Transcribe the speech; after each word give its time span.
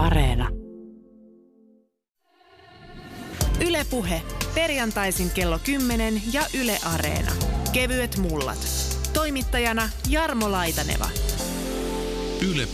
Areena. 0.00 0.48
Ylepuhe 3.66 4.22
perjantaisin 4.54 5.30
kello 5.30 5.58
10 5.58 6.22
ja 6.32 6.42
Yle 6.54 6.78
Areena. 6.84 7.32
Kevyet 7.72 8.16
mullat. 8.16 8.58
Toimittajana 9.12 9.88
Jarmo 10.08 10.50
Laitaneva. 10.50 11.08
Yle 12.50 12.66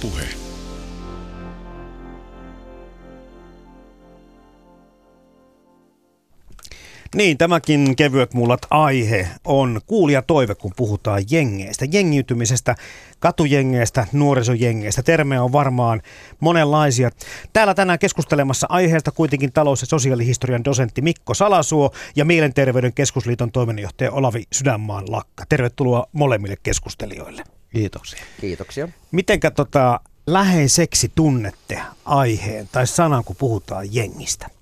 Niin, 7.15 7.39
tämäkin 7.39 7.97
kevyet 7.97 8.35
mullat 8.35 8.67
aihe 8.71 9.29
on 9.45 9.81
kuulija 9.87 10.23
toive, 10.23 10.55
kun 10.55 10.73
puhutaan 10.77 11.23
jengeistä, 11.31 11.85
jengiytymisestä, 11.93 12.75
katujengeistä, 13.19 14.07
nuorisojengeistä. 14.13 15.03
Termejä 15.03 15.43
on 15.43 15.53
varmaan 15.53 16.03
monenlaisia. 16.41 17.11
Täällä 17.53 17.75
tänään 17.75 17.99
keskustelemassa 17.99 18.67
aiheesta 18.71 19.11
kuitenkin 19.11 19.53
talous- 19.53 19.81
ja 19.81 19.87
sosiaalihistorian 19.87 20.65
dosentti 20.65 21.03
Mikko 21.03 21.35
Salasuo 21.35 21.91
ja 22.17 22.25
Mielenterveyden 22.25 22.93
keskusliiton 22.93 23.53
toiminnanjohtaja 23.53 24.13
Olavi 24.13 24.45
Sydänmaan 24.53 25.05
Lakka. 25.09 25.45
Tervetuloa 25.49 26.07
molemmille 26.13 26.57
keskustelijoille. 26.63 27.45
Kiitoksia. 27.73 28.23
Kiitoksia. 28.41 28.89
Mitenkä 29.11 29.51
tota, 29.51 30.01
läheiseksi 30.27 31.13
tunnette 31.15 31.81
aiheen 32.05 32.69
tai 32.73 32.87
sanan, 32.87 33.25
kun 33.25 33.37
puhutaan 33.37 33.95
jengistä? 33.95 34.56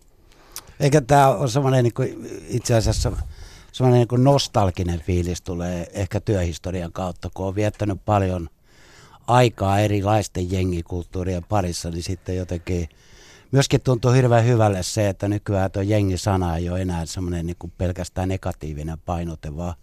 Eikä 0.81 1.01
tämä 1.01 1.29
ole 1.29 1.49
semmoinen 1.49 1.85
niin 1.85 1.95
kuin, 1.95 2.29
itse 2.49 2.75
asiassa 2.75 3.13
semmoinen 3.73 3.99
niin 3.99 4.09
kuin 4.09 4.25
nostalginen 4.25 5.01
fiilis 5.01 5.43
tulee 5.43 5.87
ehkä 5.93 6.21
työhistorian 6.21 6.93
kautta, 6.93 7.31
kun 7.35 7.47
on 7.47 7.55
viettänyt 7.55 7.99
paljon 8.05 8.49
aikaa 9.27 9.79
erilaisten 9.79 10.53
jengikulttuurien 10.53 11.45
parissa, 11.45 11.91
niin 11.91 12.03
sitten 12.03 12.37
jotenkin 12.37 12.89
myöskin 13.53 13.81
tuntuu 13.81 14.13
hirveän 14.13 14.47
hyvälle 14.47 14.83
se, 14.83 15.09
että 15.09 15.29
nykyään 15.29 15.71
tuo 15.71 15.83
jengisana 15.83 16.57
ei 16.57 16.71
ole 16.71 16.83
enää 16.83 17.07
semmoinen 17.07 17.47
niin 17.47 17.73
pelkästään 17.79 18.29
negatiivinen 18.29 18.99
painote, 18.99 19.57
vaan, 19.57 19.75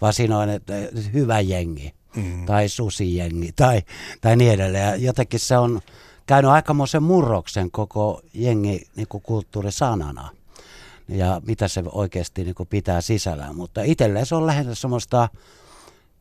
vaan 0.00 0.12
siinä 0.12 0.38
on 0.38 0.48
että 0.48 0.74
hyvä 1.12 1.40
jengi 1.40 1.94
mm. 2.16 2.46
tai 2.46 2.68
susijengi 2.68 3.52
tai, 3.56 3.82
tai 4.20 4.36
niin 4.36 4.52
edelleen. 4.52 4.84
Ja 4.84 4.96
jotenkin 4.96 5.40
se 5.40 5.58
on 5.58 5.80
käynyt 6.26 6.50
aikamoisen 6.50 7.02
murroksen 7.02 7.70
koko 7.70 8.20
jengi 8.34 8.86
niin 8.96 9.08
kuin 9.08 9.22
kulttuurisanana 9.22 10.28
ja 11.08 11.40
mitä 11.46 11.68
se 11.68 11.82
oikeasti 11.92 12.44
niin 12.44 12.54
kuin 12.54 12.68
pitää 12.68 13.00
sisällään. 13.00 13.56
Mutta 13.56 13.82
itselleen 13.82 14.26
se 14.26 14.34
on 14.34 14.46
lähinnä 14.46 14.74
semmoista 14.74 15.28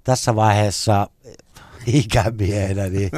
tässä 0.04 0.36
vaiheessa 0.36 1.08
ikämiehenä, 1.86 2.88
niin, 2.88 3.10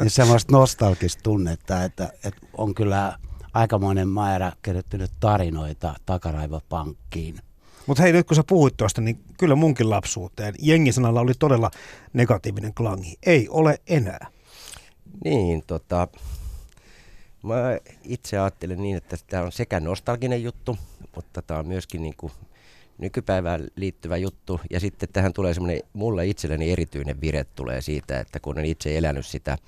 niin 0.00 0.10
semmoista 0.10 0.52
nostalgista 0.52 1.22
tunnetta, 1.22 1.84
että, 1.84 2.12
että 2.24 2.46
on 2.56 2.74
kyllä 2.74 3.18
aikamoinen 3.54 4.08
määrä 4.08 4.52
kerryttynyt 4.62 5.10
tarinoita 5.20 5.94
takaraivopankkiin. 6.06 7.38
Mutta 7.86 8.02
hei, 8.02 8.12
nyt 8.12 8.26
kun 8.26 8.36
sä 8.36 8.44
puhuit 8.48 8.76
tuosta, 8.76 9.00
niin 9.00 9.20
kyllä 9.38 9.54
munkin 9.54 9.90
lapsuuteen 9.90 10.54
jengisanalla 10.58 11.20
oli 11.20 11.32
todella 11.38 11.70
negatiivinen 12.12 12.74
klangi. 12.74 13.14
Ei 13.26 13.48
ole 13.48 13.78
enää. 13.86 14.26
Niin, 15.24 15.62
tota, 15.66 16.08
mä 17.46 17.78
itse 18.04 18.38
ajattelen 18.38 18.82
niin, 18.82 18.96
että 18.96 19.16
tämä 19.26 19.42
on 19.42 19.52
sekä 19.52 19.80
nostalginen 19.80 20.42
juttu, 20.42 20.78
mutta 21.14 21.42
tämä 21.42 21.60
on 21.60 21.68
myöskin 21.68 22.02
niin 22.02 22.14
kuin 22.16 22.32
nykypäivään 22.98 23.66
liittyvä 23.76 24.16
juttu. 24.16 24.60
Ja 24.70 24.80
sitten 24.80 25.08
tähän 25.12 25.32
tulee 25.32 25.54
semmoinen, 25.54 25.80
mulle 25.92 26.26
itselleni 26.26 26.72
erityinen 26.72 27.20
vire 27.20 27.44
tulee 27.44 27.80
siitä, 27.80 28.20
että 28.20 28.40
kun 28.40 28.54
olen 28.58 28.64
itse 28.64 28.98
elänyt 28.98 29.26
sitä 29.26 29.58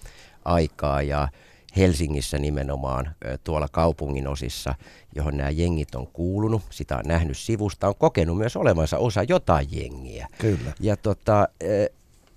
aikaa 0.45 1.03
ja 1.03 1.29
Helsingissä 1.77 2.39
nimenomaan 2.39 3.15
tuolla 3.45 3.69
kaupungin 3.73 4.29
osissa, 4.29 4.75
johon 5.15 5.37
nämä 5.37 5.51
jengit 5.51 5.95
on 5.95 6.07
kuulunut, 6.07 6.63
sitä 6.71 6.97
on 6.97 7.05
nähnyt 7.07 7.39
sivusta, 7.39 7.89
on 7.89 7.95
kokenut 7.99 8.39
myös 8.39 8.57
olevansa 8.57 8.99
osa 8.99 9.23
jotain 9.23 9.69
jengiä. 9.71 10.29
Kyllä. 10.39 10.73
Ja 10.81 10.97
tota, 10.97 11.49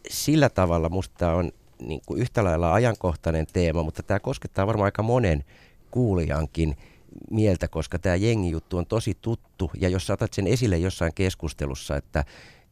sillä 0.09 0.49
tavalla 0.49 0.89
musta 0.89 1.33
on 1.33 1.51
niin 1.81 2.01
kuin 2.05 2.21
yhtä 2.21 2.43
lailla 2.43 2.73
ajankohtainen 2.73 3.47
teema, 3.53 3.83
mutta 3.83 4.03
tämä 4.03 4.19
koskettaa 4.19 4.67
varmaan 4.67 4.85
aika 4.85 5.03
monen 5.03 5.43
kuulijankin 5.91 6.77
mieltä, 7.31 7.67
koska 7.67 7.99
tämä 7.99 8.15
jengijuttu 8.15 8.77
on 8.77 8.85
tosi 8.85 9.17
tuttu. 9.21 9.71
Ja 9.79 9.89
jos 9.89 10.07
saatat 10.07 10.33
sen 10.33 10.47
esille 10.47 10.77
jossain 10.77 11.13
keskustelussa, 11.13 11.97
että, 11.97 12.25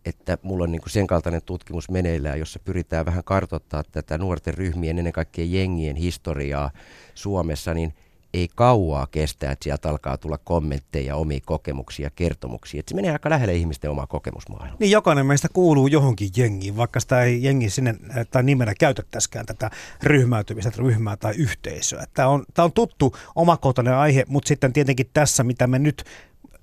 että 0.06 0.38
mulla 0.42 0.64
on 0.64 0.72
niin 0.72 0.82
kuin 0.82 0.92
sen 0.92 1.08
kaltainen 1.08 1.42
tutkimus 1.42 1.90
meneillään, 1.90 2.40
jossa 2.40 2.60
pyritään 2.60 3.06
vähän 3.06 3.24
kartoittaa 3.24 3.84
tätä 3.92 4.18
nuorten 4.18 4.54
ryhmien, 4.54 4.98
ennen 4.98 5.14
kaikkea 5.14 5.46
jengien 5.46 5.96
historiaa 5.96 6.72
Suomessa, 7.16 7.74
niin– 7.74 7.94
ei 8.34 8.48
kauaa 8.56 9.08
kestä, 9.12 9.52
että 9.52 9.64
sieltä 9.64 9.90
alkaa 9.90 10.18
tulla 10.18 10.38
kommentteja, 10.38 11.16
omia 11.16 11.40
kokemuksia 11.46 12.10
kertomuksia. 12.16 12.80
Että 12.80 12.90
se 12.90 12.96
menee 12.96 13.12
aika 13.12 13.30
lähelle 13.30 13.56
ihmisten 13.56 13.92
omaa 13.92 14.08
kokemusmaailmaa. 14.08 14.78
Niin 14.80 14.92
jokainen 14.92 15.26
meistä 15.26 15.48
kuuluu 15.54 15.88
johonkin 15.88 16.30
jengiin, 16.38 16.78
vaikka 16.78 17.00
sitä 17.00 17.24
ei 17.24 17.44
jengi 17.44 17.70
sinne 17.70 17.96
tai 18.32 18.44
nimenä 18.44 18.74
käytettäisikään 18.80 19.46
tätä 19.46 19.70
ryhmäytymistä, 20.04 20.72
ryhmää 20.78 21.18
tai 21.18 21.34
yhteisöä. 21.36 22.06
Tämä 22.14 22.28
on, 22.28 22.46
tämä 22.54 22.64
on 22.64 22.72
tuttu 22.72 23.16
omakohtainen 23.36 23.94
aihe, 23.94 24.24
mutta 24.28 24.48
sitten 24.48 24.74
tietenkin 24.74 25.10
tässä, 25.14 25.44
mitä 25.44 25.68
me 25.68 25.80
nyt 25.80 26.04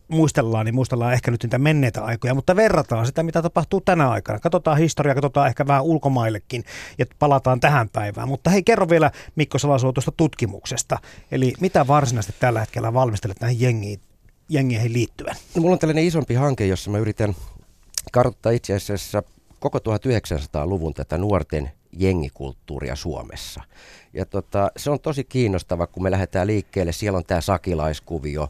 muistellaan, 0.09 0.67
niin 0.67 0.75
muistellaan 0.75 1.13
ehkä 1.13 1.31
nyt 1.31 1.43
niitä 1.43 1.59
menneitä 1.59 2.05
aikoja, 2.05 2.35
mutta 2.35 2.57
verrataan 2.57 3.07
sitä, 3.07 3.23
mitä 3.23 3.43
tapahtuu 3.43 3.81
tänä 3.81 4.11
aikana. 4.11 4.41
Katsotaan 4.41 4.79
historiaa, 4.79 5.15
katsotaan 5.15 5.49
ehkä 5.49 5.67
vähän 5.67 5.85
ulkomaillekin 5.85 6.65
ja 6.99 7.07
palataan 7.19 7.61
tähän 7.61 7.89
päivään. 7.89 8.29
Mutta 8.29 8.51
hei, 8.51 8.63
kerro 8.63 8.89
vielä 8.89 9.11
Mikko 9.37 9.59
Salasuo 9.59 9.93
tuosta 9.93 10.13
tutkimuksesta. 10.13 10.99
Eli 11.31 11.53
mitä 11.61 11.87
varsinaisesti 11.87 12.41
tällä 12.41 12.61
hetkellä 12.61 12.95
valmistelet 12.95 13.41
näihin 13.41 13.61
jengiin, 13.61 14.01
jengeihin 14.49 14.93
liittyen? 14.93 15.37
No, 15.55 15.63
mulla 15.63 15.73
on 15.73 15.79
tällainen 15.79 16.05
isompi 16.05 16.35
hanke, 16.35 16.67
jossa 16.67 16.91
mä 16.91 16.99
yritän 16.99 17.37
kartoittaa 18.13 18.53
itse 18.53 18.75
asiassa 18.75 19.23
koko 19.61 19.79
1900-luvun 19.79 20.95
tätä 20.95 21.19
nuorten 21.19 21.71
jengikulttuuria 21.93 22.97
Suomessa. 22.97 23.63
Ja 24.13 24.27
tota, 24.27 24.71
se 24.77 24.91
on 24.91 25.01
tosi 25.01 25.25
kiinnostava, 25.25 25.87
kun 25.87 26.03
me 26.03 26.11
lähdetään 26.11 26.47
liikkeelle. 26.47 26.93
Siellä 26.93 27.17
on 27.17 27.25
tämä 27.25 27.41
sakilaiskuvio, 27.41 28.49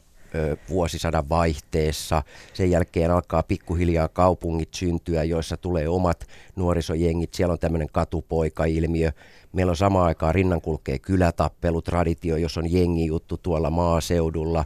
vuosisadan 0.69 1.29
vaihteessa. 1.29 2.23
Sen 2.53 2.71
jälkeen 2.71 3.11
alkaa 3.11 3.43
pikkuhiljaa 3.43 4.09
kaupungit 4.09 4.75
syntyä, 4.75 5.25
joissa 5.25 5.57
tulee 5.57 5.89
omat 5.89 6.27
nuorisojengit. 6.57 7.35
Siellä 7.35 7.53
on 7.53 7.59
tämmöinen 7.59 7.89
katupoika-ilmiö. 7.93 9.13
Meillä 9.53 9.71
on 9.71 9.77
samaan 9.77 10.07
aikaan 10.07 10.35
rinnan 10.35 10.61
kulkee 10.61 10.99
kylätappelutraditio, 10.99 12.37
jos 12.37 12.59
on 12.59 12.73
jengi 12.73 13.07
juttu 13.07 13.37
tuolla 13.37 13.71
maaseudulla. 13.71 14.65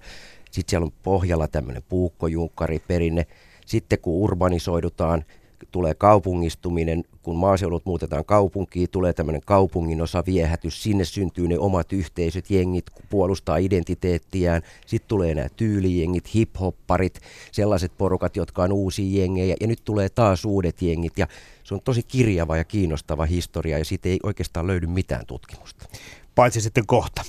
Sitten 0.51 0.71
siellä 0.71 0.85
on 0.85 0.93
pohjalla 1.03 1.49
tämmöinen 1.49 1.83
puukkojunkkari-perinne. 1.89 3.27
Sitten 3.67 3.99
kun 3.99 4.15
urbanisoidutaan, 4.15 5.25
tulee 5.71 5.94
kaupungistuminen, 5.94 7.04
kun 7.22 7.37
maaseudut 7.37 7.87
muutetaan 7.87 8.25
kaupunkiin, 8.25 8.91
tulee 8.91 9.12
tämmöinen 9.12 9.43
kaupungin 9.47 10.03
osa 10.03 10.22
viehätys, 10.26 10.82
sinne 10.82 11.04
syntyy 11.04 11.48
ne 11.48 11.59
omat 11.59 11.93
yhteisöt, 11.93 12.50
jengit 12.50 12.87
puolustaa 13.10 13.56
identiteettiään, 13.56 14.62
sitten 14.87 15.09
tulee 15.09 15.34
nämä 15.34 15.48
tyylijengit, 15.56 16.34
hiphopparit, 16.34 17.21
sellaiset 17.53 17.93
porukat, 17.98 18.37
jotka 18.37 18.62
on 18.62 18.72
uusia 18.72 19.21
jengejä, 19.21 19.56
ja 19.60 19.66
nyt 19.66 19.81
tulee 19.84 20.09
taas 20.09 20.44
uudet 20.44 20.82
jengit, 20.82 21.19
ja 21.19 21.26
se 21.65 21.75
on 21.75 21.81
tosi 21.84 22.03
kirjava 22.03 22.56
ja 22.56 22.65
kiinnostava 22.65 23.25
historia, 23.25 23.78
ja 23.78 23.84
siitä 23.84 24.09
ei 24.09 24.19
oikeastaan 24.22 24.66
löydy 24.66 24.87
mitään 24.87 25.27
tutkimusta 25.27 25.87
paitsi 26.35 26.61
sitten 26.61 26.87
kohta. 26.87 27.23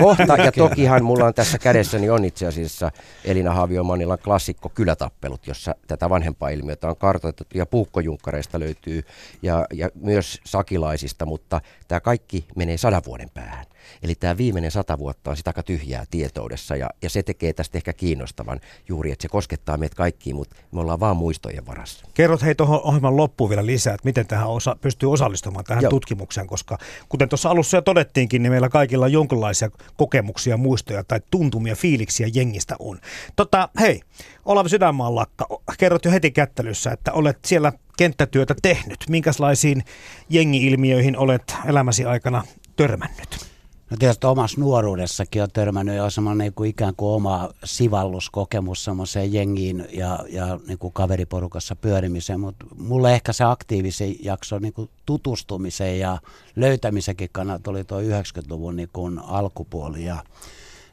Kohta, 0.00 0.36
ja 0.36 0.52
tokihan 0.68 1.04
mulla 1.04 1.24
on 1.24 1.34
tässä 1.34 1.58
kädessäni 1.58 2.10
on 2.10 2.24
itse 2.24 2.46
asiassa 2.46 2.90
Elina 3.24 3.54
Haviomanilan 3.54 4.18
klassikko 4.18 4.68
Kylätappelut, 4.68 5.46
jossa 5.46 5.74
tätä 5.86 6.10
vanhempaa 6.10 6.48
ilmiötä 6.48 6.88
on 6.88 6.96
kartoitettu, 6.96 7.58
ja 7.58 7.66
puukkojunkkareista 7.66 8.60
löytyy, 8.60 9.02
ja, 9.42 9.66
ja 9.72 9.90
myös 9.94 10.40
sakilaisista, 10.44 11.26
mutta 11.26 11.60
tämä 11.88 12.00
kaikki 12.00 12.46
menee 12.56 12.76
sadan 12.76 13.02
vuoden 13.06 13.30
päähän. 13.34 13.66
Eli 14.02 14.14
tämä 14.14 14.36
viimeinen 14.36 14.70
sata 14.70 14.98
vuotta 14.98 15.30
on 15.30 15.36
sitä 15.36 15.50
aika 15.50 15.62
tyhjää 15.62 16.04
tietoudessa, 16.10 16.76
ja, 16.76 16.90
ja 17.02 17.10
se 17.10 17.22
tekee 17.22 17.52
tästä 17.52 17.78
ehkä 17.78 17.92
kiinnostavan 17.92 18.60
juuri, 18.88 19.12
että 19.12 19.22
se 19.22 19.28
koskettaa 19.28 19.76
meitä 19.76 19.96
kaikkiin, 19.96 20.36
mutta 20.36 20.56
me 20.72 20.80
ollaan 20.80 21.00
vaan 21.00 21.16
muistojen 21.16 21.66
varassa. 21.66 22.06
Kerrot 22.14 22.42
hei 22.42 22.54
tuohon 22.54 22.80
ohjelman 22.82 23.16
loppuun 23.16 23.50
vielä 23.50 23.66
lisää, 23.66 23.94
että 23.94 24.08
miten 24.08 24.26
tähän 24.26 24.48
osa, 24.48 24.76
pystyy 24.80 25.12
osallistumaan 25.12 25.64
tähän 25.64 25.82
Joo. 25.82 25.90
tutkimukseen, 25.90 26.46
koska 26.46 26.78
kuten 27.08 27.28
tuossa 27.28 27.50
alussa 27.50 27.76
jo 27.76 27.82
todettiinkin, 27.82 28.42
niin 28.42 28.52
meillä 28.52 28.68
kaikilla 28.68 29.08
jonkinlaisia 29.08 29.70
kokemuksia, 29.96 30.56
muistoja 30.56 31.04
tai 31.04 31.20
tuntumia, 31.30 31.74
fiiliksiä 31.74 32.28
jengistä 32.34 32.76
on. 32.78 33.00
Tota, 33.36 33.68
hei, 33.80 34.00
Olavi 34.44 34.68
Sydänmaan 34.68 35.14
lakka, 35.14 35.46
kerrot 35.78 36.04
jo 36.04 36.10
heti 36.10 36.30
kättelyssä, 36.30 36.90
että 36.90 37.12
olet 37.12 37.38
siellä 37.44 37.72
kenttätyötä 37.96 38.54
tehnyt. 38.62 38.98
Minkälaisiin 39.08 39.84
jengi-ilmiöihin 40.28 41.16
olet 41.16 41.54
elämäsi 41.66 42.04
aikana 42.04 42.44
törmännyt? 42.76 43.53
No 43.90 43.96
tietysti 43.96 44.26
omassa 44.26 44.60
nuoruudessakin 44.60 45.42
on 45.42 45.48
törmännyt 45.52 45.96
jo 45.96 46.10
semmoinen 46.10 46.38
niin 46.38 46.54
kuin 46.54 46.70
ikään 46.70 46.94
kuin 46.96 47.10
oma 47.10 47.50
sivalluskokemus 47.64 48.84
semmoiseen 48.84 49.32
jengiin 49.32 49.88
ja, 49.92 50.18
ja 50.28 50.60
niin 50.66 50.78
kuin 50.78 50.92
kaveriporukassa 50.92 51.76
pyörimiseen, 51.76 52.40
mutta 52.40 52.66
mulle 52.78 53.14
ehkä 53.14 53.32
se 53.32 53.44
aktiivisen 53.44 54.14
jakso 54.20 54.58
niin 54.58 54.72
kuin 54.72 54.90
tutustumiseen 55.06 55.98
ja 55.98 56.18
löytämisenkin 56.56 57.28
kannalta 57.32 57.70
oli 57.70 57.84
tuo 57.84 58.00
90-luvun 58.00 58.76
niin 58.76 58.90
kuin 58.92 59.18
alkupuoli 59.18 60.04
ja 60.04 60.24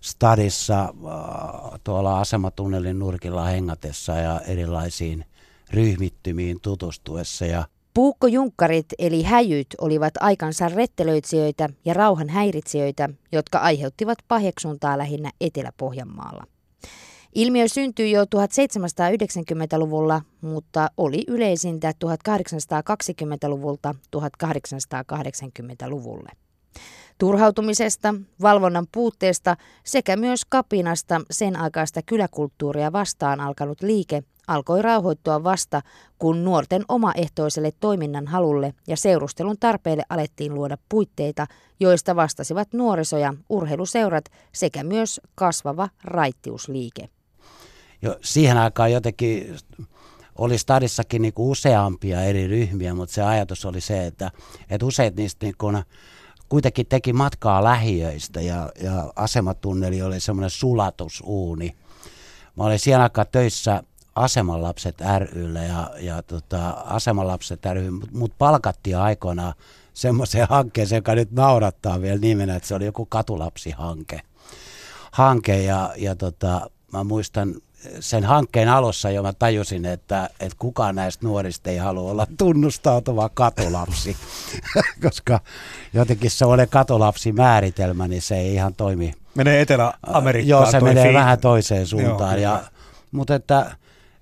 stadissa 0.01 0.81
äh, 0.81 0.89
tuolla 1.83 2.19
asematunnelin 2.19 2.99
nurkilla 2.99 3.45
hengatessa 3.45 4.11
ja 4.11 4.41
erilaisiin 4.41 5.25
ryhmittymiin 5.69 6.59
tutustuessa 6.61 7.45
ja 7.45 7.65
Puukkojunkkarit 7.93 8.85
eli 8.99 9.23
häjyt 9.23 9.67
olivat 9.77 10.13
aikansa 10.19 10.69
rettelöitsijöitä 10.69 11.69
ja 11.85 11.93
rauhan 11.93 12.29
häiritsijöitä, 12.29 13.09
jotka 13.31 13.59
aiheuttivat 13.59 14.17
paheksuntaa 14.27 14.97
lähinnä 14.97 15.31
Etelä-Pohjanmaalla. 15.41 16.43
Ilmiö 17.35 17.67
syntyi 17.67 18.11
jo 18.11 18.23
1790-luvulla, 18.23 20.21
mutta 20.41 20.89
oli 20.97 21.23
yleisintä 21.27 21.93
1820-luvulta 22.05 23.95
1880-luvulle. 24.17 26.29
Turhautumisesta, 27.21 28.15
valvonnan 28.41 28.87
puutteesta 28.91 29.57
sekä 29.83 30.15
myös 30.15 30.45
kapinasta 30.49 31.21
sen 31.31 31.59
aikaista 31.59 32.01
kyläkulttuuria 32.05 32.91
vastaan 32.91 33.39
alkanut 33.39 33.81
liike 33.81 34.23
alkoi 34.47 34.81
rauhoittua 34.81 35.43
vasta, 35.43 35.81
kun 36.17 36.43
nuorten 36.43 36.85
omaehtoiselle 36.87 37.71
toiminnan 37.79 38.27
halulle 38.27 38.73
ja 38.87 38.97
seurustelun 38.97 39.57
tarpeelle 39.59 40.03
alettiin 40.09 40.53
luoda 40.53 40.77
puitteita, 40.89 41.47
joista 41.79 42.15
vastasivat 42.15 42.73
nuorisoja, 42.73 43.33
urheiluseurat 43.49 44.25
sekä 44.53 44.83
myös 44.83 45.21
kasvava 45.35 45.89
raittiusliike. 46.03 47.09
Jo, 48.01 48.15
siihen 48.21 48.57
aikaan 48.57 48.91
jotenkin 48.91 49.55
oli 50.35 50.57
stadissakin 50.57 51.21
niin 51.21 51.33
useampia 51.37 52.23
eri 52.23 52.47
ryhmiä, 52.47 52.93
mutta 52.93 53.15
se 53.15 53.21
ajatus 53.21 53.65
oli 53.65 53.81
se, 53.81 54.05
että, 54.05 54.31
että 54.69 54.85
useat 54.85 55.15
niistä 55.15 55.45
niin 55.45 55.55
kuitenkin 56.51 56.85
teki 56.85 57.13
matkaa 57.13 57.63
lähiöistä 57.63 58.41
ja, 58.41 58.69
ja 58.83 59.13
asematunneli 59.15 60.01
oli 60.01 60.19
semmoinen 60.19 60.49
sulatusuuni. 60.49 61.75
Mä 62.57 62.63
olin 62.63 62.79
siihen 62.79 63.01
aikaan 63.01 63.27
töissä 63.31 63.83
Asemanlapset 64.15 64.97
rylle 65.31 65.65
ja, 65.65 65.91
ja 65.99 66.23
tota, 66.23 66.69
Asemanlapset 66.69 67.59
ry, 67.73 67.91
mut 68.11 68.37
palkattiin 68.37 68.97
aikoinaan 68.97 69.53
semmoiseen 69.93 70.47
hankkeeseen, 70.49 70.97
joka 70.97 71.15
nyt 71.15 71.31
naurattaa 71.31 72.01
vielä 72.01 72.19
nimenä, 72.19 72.55
että 72.55 72.67
se 72.67 72.75
oli 72.75 72.85
joku 72.85 73.05
katulapsihanke. 73.05 74.21
Hanke 75.11 75.63
ja, 75.63 75.93
ja 75.97 76.15
tota, 76.15 76.69
mä 76.93 77.03
muistan 77.03 77.55
sen 77.99 78.23
hankkeen 78.23 78.69
alussa 78.69 79.11
jo 79.11 79.23
mä 79.23 79.33
tajusin, 79.33 79.85
että, 79.85 80.29
että 80.39 80.55
kukaan 80.59 80.95
näistä 80.95 81.27
nuorista 81.27 81.69
ei 81.69 81.77
halua 81.77 82.11
olla 82.11 82.27
tunnustautuva 82.37 83.29
katulapsi, 83.29 84.17
koska 85.03 85.39
jotenkin 85.93 86.31
se 86.31 86.45
on 86.45 86.59
katulapsi 86.69 87.31
määritelmä, 87.31 88.07
niin 88.07 88.21
se 88.21 88.37
ei 88.37 88.53
ihan 88.53 88.73
toimi. 88.73 89.13
Menee 89.35 89.61
Etelä-Amerikkaan. 89.61 90.47
Joo, 90.47 90.71
se 90.71 90.79
menee 90.79 91.07
fi- 91.07 91.13
vähän 91.13 91.39
toiseen 91.39 91.87
suuntaan. 91.87 92.41
Joo, 92.41 92.53
ja, 92.53 92.63
mutta 93.11 93.35
että 93.35 93.75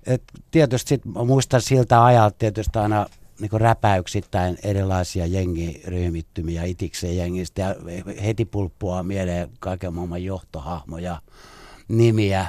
et 0.06 0.22
tietysti 0.50 0.88
sit, 0.88 1.02
muistan 1.04 1.60
siltä 1.60 2.04
ajalta 2.04 2.36
tietysti 2.38 2.78
aina 2.78 3.06
niin 3.40 3.60
räpäyksittäin 3.60 4.58
erilaisia 4.62 5.26
jengiryhmittymiä 5.26 6.64
itikseen 6.64 7.16
jengistä 7.16 7.62
ja 7.62 7.74
heti 8.24 8.44
pulppua 8.44 9.02
mieleen 9.02 9.48
kaiken 9.60 9.94
maailman 9.94 10.24
johtohahmoja, 10.24 11.20
nimiä, 11.88 12.46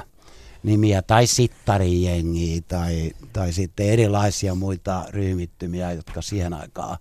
nimiä 0.62 1.02
tai 1.02 1.26
sittarijengiä 1.26 2.60
tai, 2.68 3.12
tai 3.32 3.52
sitten 3.52 3.86
erilaisia 3.86 4.54
muita 4.54 5.04
ryhmittymiä, 5.10 5.92
jotka 5.92 6.22
siihen 6.22 6.54
aikaan 6.54 6.98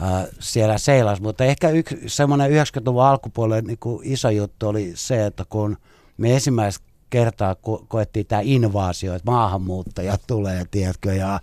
ää, 0.00 0.26
siellä 0.38 0.78
seilas. 0.78 1.20
Mutta 1.20 1.44
ehkä 1.44 1.70
yksi 1.70 1.96
semmoinen 2.06 2.50
90-luvun 2.50 3.04
alkupuolella 3.04 3.62
niin 3.62 3.78
iso 4.02 4.30
juttu 4.30 4.68
oli 4.68 4.92
se, 4.94 5.26
että 5.26 5.44
kun 5.48 5.76
me 6.16 6.34
ensimmäistä 6.34 6.84
kertaa 7.10 7.52
ko- 7.54 7.84
koettiin 7.88 8.26
tämä 8.26 8.42
invaasio, 8.44 9.14
että 9.14 9.30
maahanmuuttajat 9.30 10.22
tulee, 10.26 10.64
tiedätkö, 10.70 11.14
ja, 11.14 11.40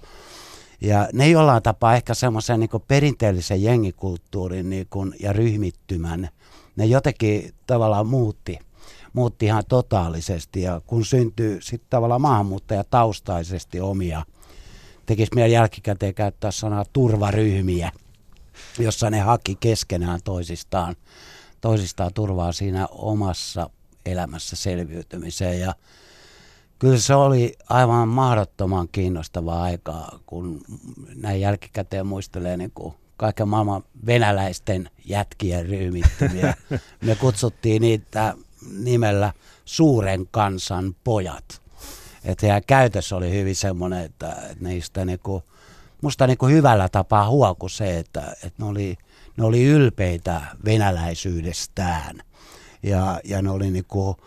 ja 0.82 1.10
ne 1.14 1.30
jollain 1.30 1.64
tapaa 1.64 1.96
ehkä 1.96 2.14
semmoisen 2.14 2.60
niin 2.60 2.70
perinteellisen 2.88 3.64
jengikulttuurin 3.64 4.70
niin 4.70 4.88
kuin, 4.90 5.16
ja 5.20 5.34
ryhmittymän, 5.34 6.30
ne 6.76 6.86
jotenkin 6.86 7.54
tavallaan 7.68 8.08
muutti, 8.08 8.60
muutti 9.14 9.46
ihan 9.46 9.64
totaalisesti, 9.70 10.62
ja 10.62 10.82
kun 10.88 11.06
syntyy 11.06 11.62
sitten 11.62 11.90
tavallaan 11.90 12.22
maahanmuuttajataustaisesti 12.22 13.80
omia, 13.80 14.26
tekisi 15.06 15.32
meidän 15.36 15.52
jälkikäteen 15.52 16.14
käyttää 16.14 16.52
sanaa 16.52 16.86
turvaryhmiä, 16.94 17.92
jossa 18.80 19.10
ne 19.10 19.20
haki 19.20 19.58
keskenään 19.60 20.20
toisistaan, 20.24 20.96
toisistaan 21.62 22.14
turvaa 22.14 22.52
siinä 22.52 22.88
omassa 22.92 23.70
elämässä 24.06 24.56
selviytymiseen. 24.56 25.60
Ja 25.60 25.76
kyllä 26.80 26.98
se 26.98 27.16
oli 27.16 27.58
aivan 27.70 28.08
mahdottoman 28.08 28.88
kiinnostavaa 28.92 29.64
aikaa, 29.64 30.20
kun 30.26 30.62
näin 31.16 31.42
jälkikäteen 31.42 32.08
muistelee 32.08 32.58
niin 32.58 32.72
kuin 32.72 32.94
kaiken 33.18 33.48
maailman 33.48 33.84
venäläisten 34.06 34.90
jätkien 35.06 35.66
ryhmittymiä. 35.66 36.54
Me 37.06 37.16
kutsuttiin 37.16 37.82
niitä 37.82 38.36
nimellä 38.78 39.34
suuren 39.66 40.28
kansan 40.32 40.96
pojat. 41.04 41.62
Että 42.24 42.46
heidän 42.46 42.64
käytös 42.68 43.14
oli 43.14 43.32
hyvin 43.32 43.56
semmoinen, 43.56 44.06
että, 44.06 44.36
niistä 44.60 45.06
niinku, 45.06 45.44
musta 46.02 46.28
niinku 46.28 46.48
hyvällä 46.48 46.90
tapaa 46.90 47.30
huoku 47.30 47.70
se, 47.70 48.00
että, 48.00 48.36
että 48.44 48.64
ne, 48.64 48.66
oli, 48.66 48.98
ne 49.38 49.44
oli 49.46 49.64
ylpeitä 49.64 50.42
venäläisyydestään 50.66 52.22
ja, 52.84 53.20
ja 53.24 53.42
ne 53.42 53.50
oli 53.50 53.72
niinku 53.72 54.18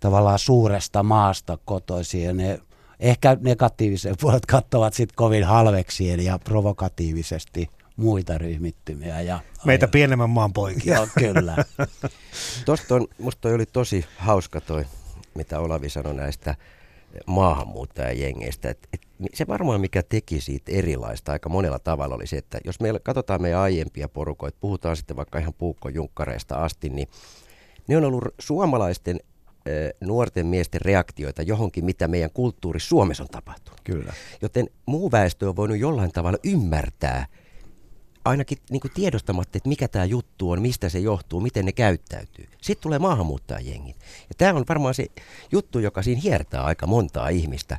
tavallaan 0.00 0.38
suuresta 0.38 1.02
maasta 1.02 1.58
kotoisin 1.64 2.22
ja 2.22 2.32
ne 2.32 2.60
ehkä 3.00 3.36
negatiivisen 3.40 4.14
puolet 4.20 4.46
katsovat 4.46 4.94
sitten 4.94 5.16
kovin 5.16 5.44
halveksien 5.44 6.24
ja 6.24 6.38
provokatiivisesti 6.38 7.70
muita 7.96 8.38
ryhmittymiä. 8.38 9.20
Ja 9.20 9.40
Meitä 9.64 9.88
pienemmän 9.88 10.30
maan 10.30 10.52
poikia. 10.52 10.94
Joo, 10.94 11.08
kyllä. 11.18 11.56
Tuosta 12.64 12.94
on, 12.94 13.06
musta 13.18 13.40
toi 13.40 13.54
oli 13.54 13.66
tosi 13.66 14.04
hauska 14.16 14.60
toi, 14.60 14.84
mitä 15.34 15.60
Olavi 15.60 15.88
sanoi 15.88 16.14
näistä 16.14 16.54
maahanmuuttajajengeistä. 17.26 18.70
Et, 18.70 18.88
et, 18.92 19.00
se 19.34 19.46
varmaan 19.46 19.80
mikä 19.80 20.02
teki 20.02 20.40
siitä 20.40 20.72
erilaista 20.72 21.32
aika 21.32 21.48
monella 21.48 21.78
tavalla 21.78 22.14
oli 22.14 22.26
se, 22.26 22.36
että 22.36 22.58
jos 22.64 22.80
me 22.80 22.88
katsotaan 23.02 23.42
meidän 23.42 23.60
aiempia 23.60 24.08
porukoita, 24.08 24.58
puhutaan 24.60 24.96
sitten 24.96 25.16
vaikka 25.16 25.38
ihan 25.38 25.54
puukkojunkkareista 25.54 26.56
asti, 26.56 26.88
niin 26.88 27.08
ne 27.88 27.96
on 27.96 28.04
ollut 28.04 28.24
suomalaisten 28.38 29.20
nuorten 30.00 30.46
miesten 30.46 30.80
reaktioita 30.80 31.42
johonkin, 31.42 31.84
mitä 31.84 32.08
meidän 32.08 32.30
kulttuuri 32.30 32.80
Suomessa 32.80 33.22
on 33.22 33.28
tapahtunut. 33.28 33.80
Kyllä. 33.84 34.12
Joten 34.42 34.66
muu 34.86 35.12
väestö 35.12 35.48
on 35.48 35.56
voinut 35.56 35.78
jollain 35.78 36.12
tavalla 36.12 36.38
ymmärtää, 36.44 37.26
ainakin 38.26 38.58
niin 38.70 38.80
kuin 38.80 38.92
tiedostamatta, 38.94 39.58
että 39.58 39.68
mikä 39.68 39.88
tämä 39.88 40.04
juttu 40.04 40.50
on, 40.50 40.62
mistä 40.62 40.88
se 40.88 40.98
johtuu, 40.98 41.40
miten 41.40 41.64
ne 41.64 41.72
käyttäytyy. 41.72 42.48
Sitten 42.60 42.82
tulee 42.82 42.98
maahanmuuttajajengit. 42.98 43.96
Ja 44.28 44.34
tämä 44.38 44.54
on 44.54 44.64
varmaan 44.68 44.94
se 44.94 45.06
juttu, 45.52 45.78
joka 45.78 46.02
siinä 46.02 46.20
hiertää 46.20 46.62
aika 46.62 46.86
montaa 46.86 47.28
ihmistä. 47.28 47.78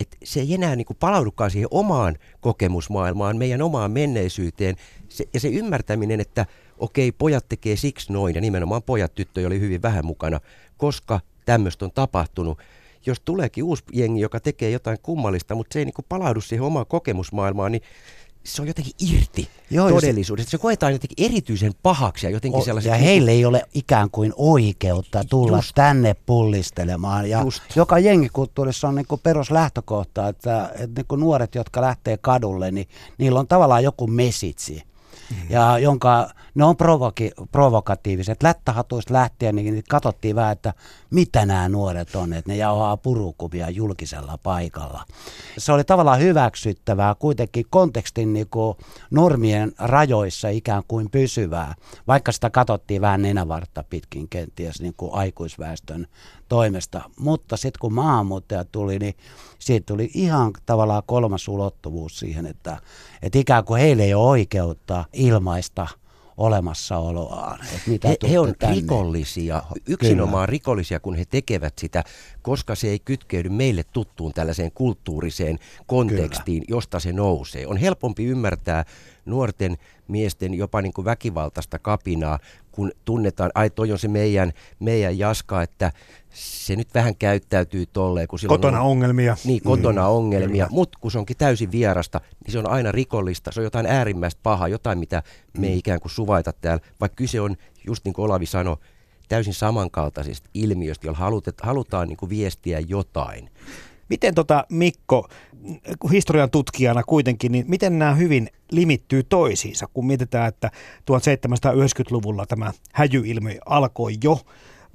Että 0.00 0.16
se 0.24 0.40
ei 0.40 0.54
enää 0.54 0.76
niin 0.76 0.86
kuin 0.86 0.96
palaudukaan 1.00 1.50
siihen 1.50 1.68
omaan 1.70 2.16
kokemusmaailmaan, 2.40 3.36
meidän 3.36 3.62
omaan 3.62 3.90
menneisyyteen. 3.90 4.76
Se, 5.08 5.28
ja 5.34 5.40
se 5.40 5.48
ymmärtäminen, 5.48 6.20
että 6.20 6.46
okei, 6.78 7.12
pojat 7.12 7.48
tekee 7.48 7.76
siksi 7.76 8.12
noin, 8.12 8.34
ja 8.34 8.40
nimenomaan 8.40 8.82
pojat 8.82 9.14
tyttöjä 9.14 9.46
oli 9.46 9.60
hyvin 9.60 9.82
vähän 9.82 10.06
mukana, 10.06 10.40
koska 10.76 11.20
tämmöistä 11.44 11.84
on 11.84 11.92
tapahtunut. 11.92 12.58
Jos 13.06 13.20
tuleekin 13.20 13.64
uusi 13.64 13.84
jengi, 13.92 14.20
joka 14.20 14.40
tekee 14.40 14.70
jotain 14.70 14.98
kummallista, 15.02 15.54
mutta 15.54 15.72
se 15.74 15.78
ei 15.78 15.84
niin 15.84 15.94
palaudu 16.08 16.40
siihen 16.40 16.64
omaan 16.64 16.86
kokemusmaailmaan, 16.86 17.72
niin 17.72 17.82
se 18.48 18.62
on 18.62 18.68
jotenkin 18.68 18.92
irti 19.00 19.48
Joo, 19.70 19.90
todellisuudesta. 19.90 20.50
Se, 20.50 20.56
se 20.56 20.58
koetaan 20.58 20.92
jotenkin 20.92 21.24
erityisen 21.24 21.72
pahaksi 21.82 22.26
ja 22.26 22.30
jotenkin 22.30 22.62
sellaisen... 22.62 22.90
Ja 22.90 22.96
niin 22.96 23.04
heille 23.04 23.30
ei 23.30 23.44
ole 23.44 23.62
ikään 23.74 24.10
kuin 24.10 24.32
oikeutta 24.36 25.24
tulla 25.24 25.56
just, 25.56 25.74
tänne 25.74 26.14
pullistelemaan. 26.14 27.30
Ja 27.30 27.42
just. 27.42 27.62
joka 27.76 27.98
jengikulttuurissa 27.98 28.88
on 28.88 28.94
niin 28.94 29.06
kuin 29.06 29.20
peruslähtökohta, 29.20 30.28
että, 30.28 30.70
että 30.74 31.00
niin 31.00 31.06
kuin 31.08 31.20
nuoret, 31.20 31.54
jotka 31.54 31.80
lähtee 31.80 32.16
kadulle, 32.16 32.70
niin 32.70 32.88
niillä 33.18 33.40
on 33.40 33.48
tavallaan 33.48 33.84
joku 33.84 34.06
mesitsi, 34.06 34.82
mm. 35.30 35.36
ja 35.50 35.78
jonka 35.78 36.30
ne 36.54 36.64
on 36.64 36.76
provoki, 36.76 37.30
provokatiiviset. 37.52 38.42
Lättähatuista 38.42 39.14
lähtien 39.14 39.56
niin 39.56 39.82
katsottiin 39.88 40.36
vähän, 40.36 40.52
että 40.52 40.74
mitä 41.10 41.46
nämä 41.46 41.68
nuoret 41.68 42.14
on, 42.14 42.32
että 42.32 42.50
ne 42.50 42.56
jauhaa 42.56 42.96
purukuvia 42.96 43.70
julkisella 43.70 44.38
paikalla. 44.42 45.04
Se 45.58 45.72
oli 45.72 45.84
tavallaan 45.84 46.20
hyväksyttävää, 46.20 47.14
kuitenkin 47.14 47.66
kontekstin 47.70 48.32
niin 48.32 48.48
kuin 48.50 48.76
normien 49.10 49.72
rajoissa 49.78 50.48
ikään 50.48 50.82
kuin 50.88 51.10
pysyvää, 51.10 51.74
vaikka 52.06 52.32
sitä 52.32 52.50
katsottiin 52.50 53.00
vähän 53.00 53.22
nenävartta 53.22 53.84
pitkin 53.90 54.28
kenties 54.28 54.80
niin 54.80 54.94
kuin 54.96 55.14
aikuisväestön 55.14 56.06
toimesta. 56.48 57.10
Mutta 57.18 57.56
sitten 57.56 57.80
kun 57.80 57.92
maahanmuuttaja 57.92 58.64
tuli, 58.64 58.98
niin 58.98 59.14
siitä 59.58 59.86
tuli 59.86 60.10
ihan 60.14 60.52
tavallaan 60.66 61.02
kolmas 61.06 61.48
ulottuvuus 61.48 62.18
siihen, 62.18 62.46
että, 62.46 62.80
että 63.22 63.38
ikään 63.38 63.64
kuin 63.64 63.80
heille 63.80 64.04
ei 64.04 64.14
ole 64.14 64.30
oikeutta 64.30 65.04
ilmaista 65.12 65.86
olemassaoloaan. 66.38 67.60
Että 67.64 67.90
mitä 67.90 68.08
he, 68.08 68.16
he 68.30 68.38
on 68.38 68.54
tänne. 68.58 68.76
rikollisia, 68.76 69.62
yksinomaan 69.86 70.46
Kyllä. 70.46 70.46
rikollisia, 70.46 71.00
kun 71.00 71.14
he 71.14 71.24
tekevät 71.24 71.78
sitä, 71.78 72.04
koska 72.42 72.74
se 72.74 72.88
ei 72.88 72.98
kytkeydy 72.98 73.48
meille 73.48 73.84
tuttuun 73.92 74.32
tällaiseen 74.32 74.72
kulttuuriseen 74.72 75.58
kontekstiin, 75.86 76.62
Kyllä. 76.62 76.76
josta 76.76 77.00
se 77.00 77.12
nousee. 77.12 77.66
On 77.66 77.76
helpompi 77.76 78.24
ymmärtää 78.24 78.84
nuorten 79.26 79.76
miesten 80.08 80.54
jopa 80.54 80.82
niin 80.82 80.92
kuin 80.92 81.04
väkivaltaista 81.04 81.78
kapinaa, 81.78 82.38
kun 82.72 82.92
tunnetaan, 83.04 83.50
ai 83.54 83.70
toi 83.70 83.92
on 83.92 83.98
se 83.98 84.08
meidän, 84.08 84.52
meidän 84.80 85.18
jaska, 85.18 85.62
että 85.62 85.92
se 86.30 86.76
nyt 86.76 86.94
vähän 86.94 87.16
käyttäytyy 87.16 87.86
tolleen. 87.86 88.28
Kun 88.28 88.38
kotona 88.46 88.80
on, 88.80 88.86
ongelmia. 88.86 89.36
Niin, 89.44 89.62
kotona 89.62 90.02
mm, 90.02 90.08
ongelmia, 90.08 90.68
mutta 90.70 90.98
kun 91.00 91.10
se 91.10 91.18
onkin 91.18 91.36
täysin 91.36 91.72
vierasta, 91.72 92.20
niin 92.44 92.52
se 92.52 92.58
on 92.58 92.70
aina 92.70 92.92
rikollista, 92.92 93.52
se 93.52 93.60
on 93.60 93.64
jotain 93.64 93.86
äärimmäistä 93.86 94.40
pahaa, 94.42 94.68
jotain 94.68 94.98
mitä 94.98 95.22
me 95.58 95.66
ei 95.66 95.72
mm. 95.72 95.78
ikään 95.78 96.00
kuin 96.00 96.12
suvaita 96.12 96.52
täällä, 96.52 96.84
vaikka 97.00 97.16
kyse 97.16 97.40
on, 97.40 97.56
just 97.86 98.04
niin 98.04 98.12
kuin 98.12 98.24
Olavi 98.24 98.46
sanoi, 98.46 98.76
täysin 99.28 99.54
samankaltaisesta 99.54 100.50
ilmiöstä, 100.54 101.06
jolla 101.06 101.18
halutaan, 101.18 101.54
halutaan 101.62 102.08
niin 102.08 102.16
kuin 102.16 102.30
viestiä 102.30 102.80
jotain. 102.88 103.50
Miten 104.08 104.34
tota, 104.34 104.64
Mikko, 104.68 105.28
historian 106.12 106.50
tutkijana 106.50 107.02
kuitenkin, 107.02 107.52
niin 107.52 107.64
miten 107.68 107.98
nämä 107.98 108.14
hyvin 108.14 108.48
limittyy 108.70 109.22
toisiinsa, 109.22 109.86
kun 109.94 110.06
mietitään, 110.06 110.48
että 110.48 110.70
1790-luvulla 111.00 112.46
tämä 112.46 112.72
häjyilmiö 112.92 113.58
alkoi 113.66 114.16
jo, 114.24 114.40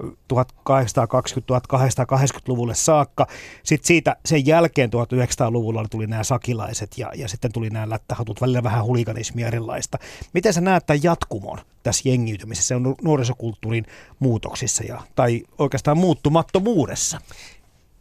1820-1880-luvulle 0.02 2.74
saakka. 2.74 3.26
Sitten 3.62 3.86
siitä 3.86 4.16
sen 4.24 4.46
jälkeen 4.46 4.90
1900-luvulla 4.90 5.84
tuli 5.90 6.06
nämä 6.06 6.24
sakilaiset 6.24 6.98
ja, 6.98 7.12
ja 7.14 7.28
sitten 7.28 7.52
tuli 7.52 7.70
nämä 7.70 7.90
lättähatut, 7.90 8.40
välillä 8.40 8.62
vähän 8.62 8.84
huliganismia 8.84 9.46
erilaista. 9.46 9.98
Miten 10.32 10.52
sä 10.52 10.60
näet 10.60 10.86
tämän 10.86 11.02
jatkumon 11.02 11.58
tässä 11.82 12.08
jengiytymisessä, 12.08 12.76
on 12.76 12.94
nuorisokulttuurin 13.02 13.86
muutoksissa 14.18 14.84
ja, 14.84 15.00
tai 15.14 15.42
oikeastaan 15.58 15.98
muuttumattomuudessa? 15.98 17.20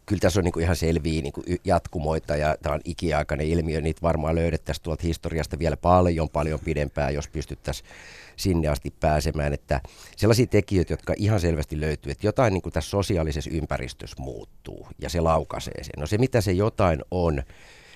Kyllä 0.06 0.20
tässä 0.20 0.40
on 0.40 0.44
niin 0.44 0.52
kuin 0.52 0.64
ihan 0.64 0.76
selviä 0.76 1.22
niin 1.22 1.34
kuin 1.34 1.46
jatkumoita 1.66 2.36
ja 2.36 2.58
tämä 2.62 2.76
on 2.76 2.82
ikiaikainen 2.86 3.48
ilmiö. 3.48 3.82
Niitä 3.82 4.02
varmaan 4.02 4.36
löydettäisiin 4.36 4.84
tuolta 4.84 5.04
historiasta 5.04 5.60
vielä 5.60 5.78
paljon, 5.78 6.30
paljon 6.30 6.60
pidempään, 6.60 7.14
jos 7.14 7.28
pystyttäisiin 7.28 7.90
sinne 8.36 8.68
asti 8.68 8.94
pääsemään. 9.00 9.54
Että 9.54 9.82
sellaisia 10.18 10.48
tekijöitä, 10.48 10.94
jotka 10.94 11.14
ihan 11.18 11.40
selvästi 11.40 11.82
löytyy, 11.82 12.12
että 12.12 12.28
jotain 12.28 12.54
niin 12.54 12.62
kuin 12.62 12.74
tässä 12.74 12.90
sosiaalisessa 12.90 13.50
ympäristössä 13.54 14.16
muuttuu 14.20 14.88
ja 15.00 15.10
se 15.10 15.22
laukaisee 15.22 15.84
sen. 15.84 15.94
No 16.00 16.08
se, 16.08 16.18
mitä 16.18 16.42
se 16.42 16.52
jotain 16.52 17.02
on, 17.12 17.44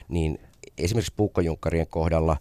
niin 0.09 0.39
esimerkiksi 0.77 1.13
puukkojunkarien 1.15 1.87
kohdalla, 1.87 2.37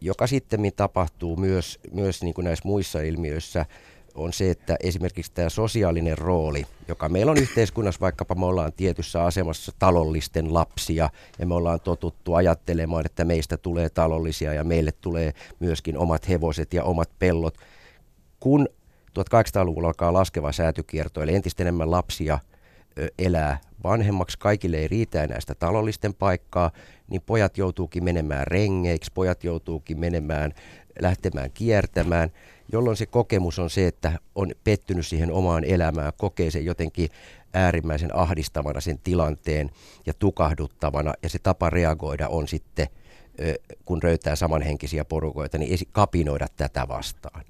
joka 0.00 0.26
sitten 0.26 0.60
tapahtuu 0.76 1.36
myös, 1.36 1.78
myös 1.92 2.22
niin 2.22 2.34
kuin 2.34 2.44
näissä 2.44 2.68
muissa 2.68 3.00
ilmiöissä, 3.00 3.66
on 4.14 4.32
se, 4.32 4.50
että 4.50 4.76
esimerkiksi 4.82 5.32
tämä 5.34 5.48
sosiaalinen 5.48 6.18
rooli, 6.18 6.66
joka 6.88 7.08
meillä 7.08 7.32
on 7.32 7.38
yhteiskunnassa, 7.38 8.00
vaikkapa 8.00 8.34
me 8.34 8.46
ollaan 8.46 8.72
tietyssä 8.72 9.24
asemassa 9.24 9.72
talollisten 9.78 10.54
lapsia 10.54 11.10
ja 11.38 11.46
me 11.46 11.54
ollaan 11.54 11.80
totuttu 11.80 12.34
ajattelemaan, 12.34 13.06
että 13.06 13.24
meistä 13.24 13.56
tulee 13.56 13.88
talollisia 13.88 14.52
ja 14.52 14.64
meille 14.64 14.92
tulee 14.92 15.32
myöskin 15.60 15.98
omat 15.98 16.28
hevoset 16.28 16.74
ja 16.74 16.84
omat 16.84 17.10
pellot. 17.18 17.54
Kun 18.40 18.68
1800-luvulla 19.18 19.88
alkaa 19.88 20.12
laskeva 20.12 20.52
säätykierto, 20.52 21.22
eli 21.22 21.34
entistä 21.34 21.62
enemmän 21.62 21.90
lapsia 21.90 22.38
elää 23.18 23.60
vanhemmaksi, 23.84 24.38
kaikille 24.38 24.76
ei 24.76 24.88
riitä 24.88 25.24
enää 25.24 25.40
sitä 25.40 25.54
talollisten 25.54 26.14
paikkaa, 26.14 26.70
niin 27.10 27.22
pojat 27.26 27.58
joutuukin 27.58 28.04
menemään 28.04 28.46
rengeiksi, 28.46 29.10
pojat 29.14 29.44
joutuukin 29.44 29.98
menemään, 29.98 30.54
lähtemään 31.00 31.50
kiertämään– 31.54 32.32
jolloin 32.72 32.96
se 32.96 33.06
kokemus 33.06 33.58
on 33.58 33.70
se, 33.70 33.86
että 33.86 34.18
on 34.34 34.50
pettynyt 34.64 35.06
siihen 35.06 35.32
omaan 35.32 35.64
elämään, 35.64 36.12
kokee 36.16 36.50
sen 36.50 36.64
jotenkin 36.64 37.08
äärimmäisen 37.54 38.16
ahdistavana 38.16 38.80
sen 38.80 38.98
tilanteen 38.98 39.70
ja 40.06 40.12
tukahduttavana, 40.18 41.14
ja 41.22 41.28
se 41.28 41.38
tapa 41.38 41.70
reagoida 41.70 42.28
on 42.28 42.48
sitten, 42.48 42.86
kun 43.84 44.02
röytää 44.02 44.36
samanhenkisiä 44.36 45.04
porukoita, 45.04 45.58
niin 45.58 45.78
kapinoida 45.92 46.46
tätä 46.56 46.88
vastaan. 46.88 47.44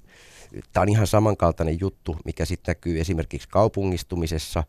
Tämä 0.73 0.81
on 0.81 0.89
ihan 0.89 1.07
samankaltainen 1.07 1.79
juttu, 1.79 2.17
mikä 2.25 2.45
sitten 2.45 2.71
näkyy 2.71 2.99
esimerkiksi 2.99 3.47
kaupungistumisessa. 3.49 4.63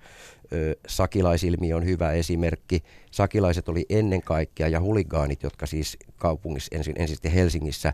Sakilaisilmiö 0.89 1.77
on 1.77 1.85
hyvä 1.85 2.13
esimerkki. 2.13 2.83
Sakilaiset 3.11 3.69
oli 3.69 3.87
ennen 3.89 4.23
kaikkea 4.23 4.69
ja 4.69 4.81
huligaanit, 4.81 5.43
jotka 5.43 5.67
siis 5.67 5.99
kaupungissa, 6.17 6.77
ensin, 6.77 6.95
ensin 6.99 7.33
Helsingissä 7.33 7.93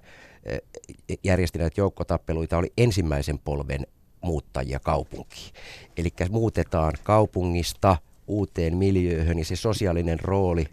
järjesti 1.25 1.59
näitä 1.59 1.81
joukkotappeluita, 1.81 2.59
oli 2.59 2.73
ensimmäisen 2.79 3.39
polven 3.39 3.87
muuttajia 4.21 4.81
kaupunkiin. 4.81 5.53
Eli 5.97 6.09
muutetaan 6.31 6.93
kaupungista 7.03 7.97
uuteen 8.27 8.77
miljööhön 8.77 9.39
ja 9.39 9.45
se 9.45 9.57
sosiaalinen 9.57 10.21
rooli, 10.21 10.67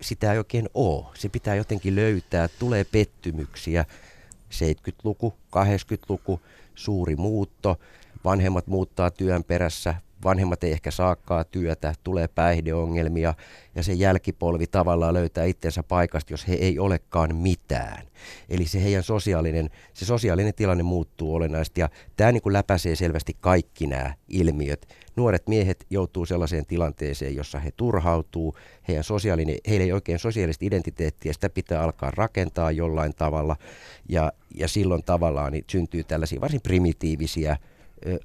sitä 0.00 0.32
ei 0.32 0.38
oikein 0.38 0.68
ole. 0.74 1.06
Se 1.14 1.28
pitää 1.28 1.54
jotenkin 1.54 1.96
löytää, 1.96 2.48
tulee 2.58 2.84
pettymyksiä. 2.84 3.84
70-luku, 4.54 5.34
80-luku, 5.56 6.40
suuri 6.74 7.16
muutto, 7.16 7.78
vanhemmat 8.24 8.66
muuttaa 8.66 9.10
työn 9.10 9.44
perässä, 9.44 9.94
vanhemmat 10.24 10.64
ei 10.64 10.72
ehkä 10.72 10.90
saakaan 10.90 11.44
työtä, 11.50 11.94
tulee 12.04 12.28
päihdeongelmia 12.28 13.34
ja 13.74 13.82
se 13.82 13.92
jälkipolvi 13.92 14.66
tavallaan 14.66 15.14
löytää 15.14 15.44
itsensä 15.44 15.82
paikasta, 15.82 16.32
jos 16.32 16.48
he 16.48 16.54
ei 16.54 16.78
olekaan 16.78 17.36
mitään. 17.36 18.06
Eli 18.48 18.64
se 18.64 18.82
heidän 18.82 19.02
sosiaalinen, 19.02 19.70
se 19.94 20.04
sosiaalinen 20.04 20.54
tilanne 20.54 20.82
muuttuu 20.82 21.34
olennaisesti 21.34 21.80
ja 21.80 21.88
tämä 22.16 22.32
niin 22.32 22.42
kuin 22.42 22.52
läpäisee 22.52 22.96
selvästi 22.96 23.36
kaikki 23.40 23.86
nämä 23.86 24.14
ilmiöt. 24.28 24.86
Nuoret 25.16 25.48
miehet 25.48 25.86
joutuu 25.90 26.26
sellaiseen 26.26 26.66
tilanteeseen, 26.66 27.36
jossa 27.36 27.58
he 27.58 27.70
turhautuu, 27.76 28.56
heidän 28.88 29.04
sosiaalinen, 29.04 29.56
heillä 29.68 29.84
ei 29.84 29.92
oikein 29.92 30.18
sosiaalista 30.18 30.64
identiteettiä, 30.64 31.32
sitä 31.32 31.50
pitää 31.50 31.82
alkaa 31.82 32.10
rakentaa 32.10 32.70
jollain 32.70 33.14
tavalla 33.14 33.56
ja, 34.08 34.32
ja 34.54 34.68
silloin 34.68 35.04
tavallaan 35.04 35.52
niin 35.52 35.64
syntyy 35.70 36.04
tällaisia 36.04 36.40
varsin 36.40 36.60
primitiivisiä 36.60 37.56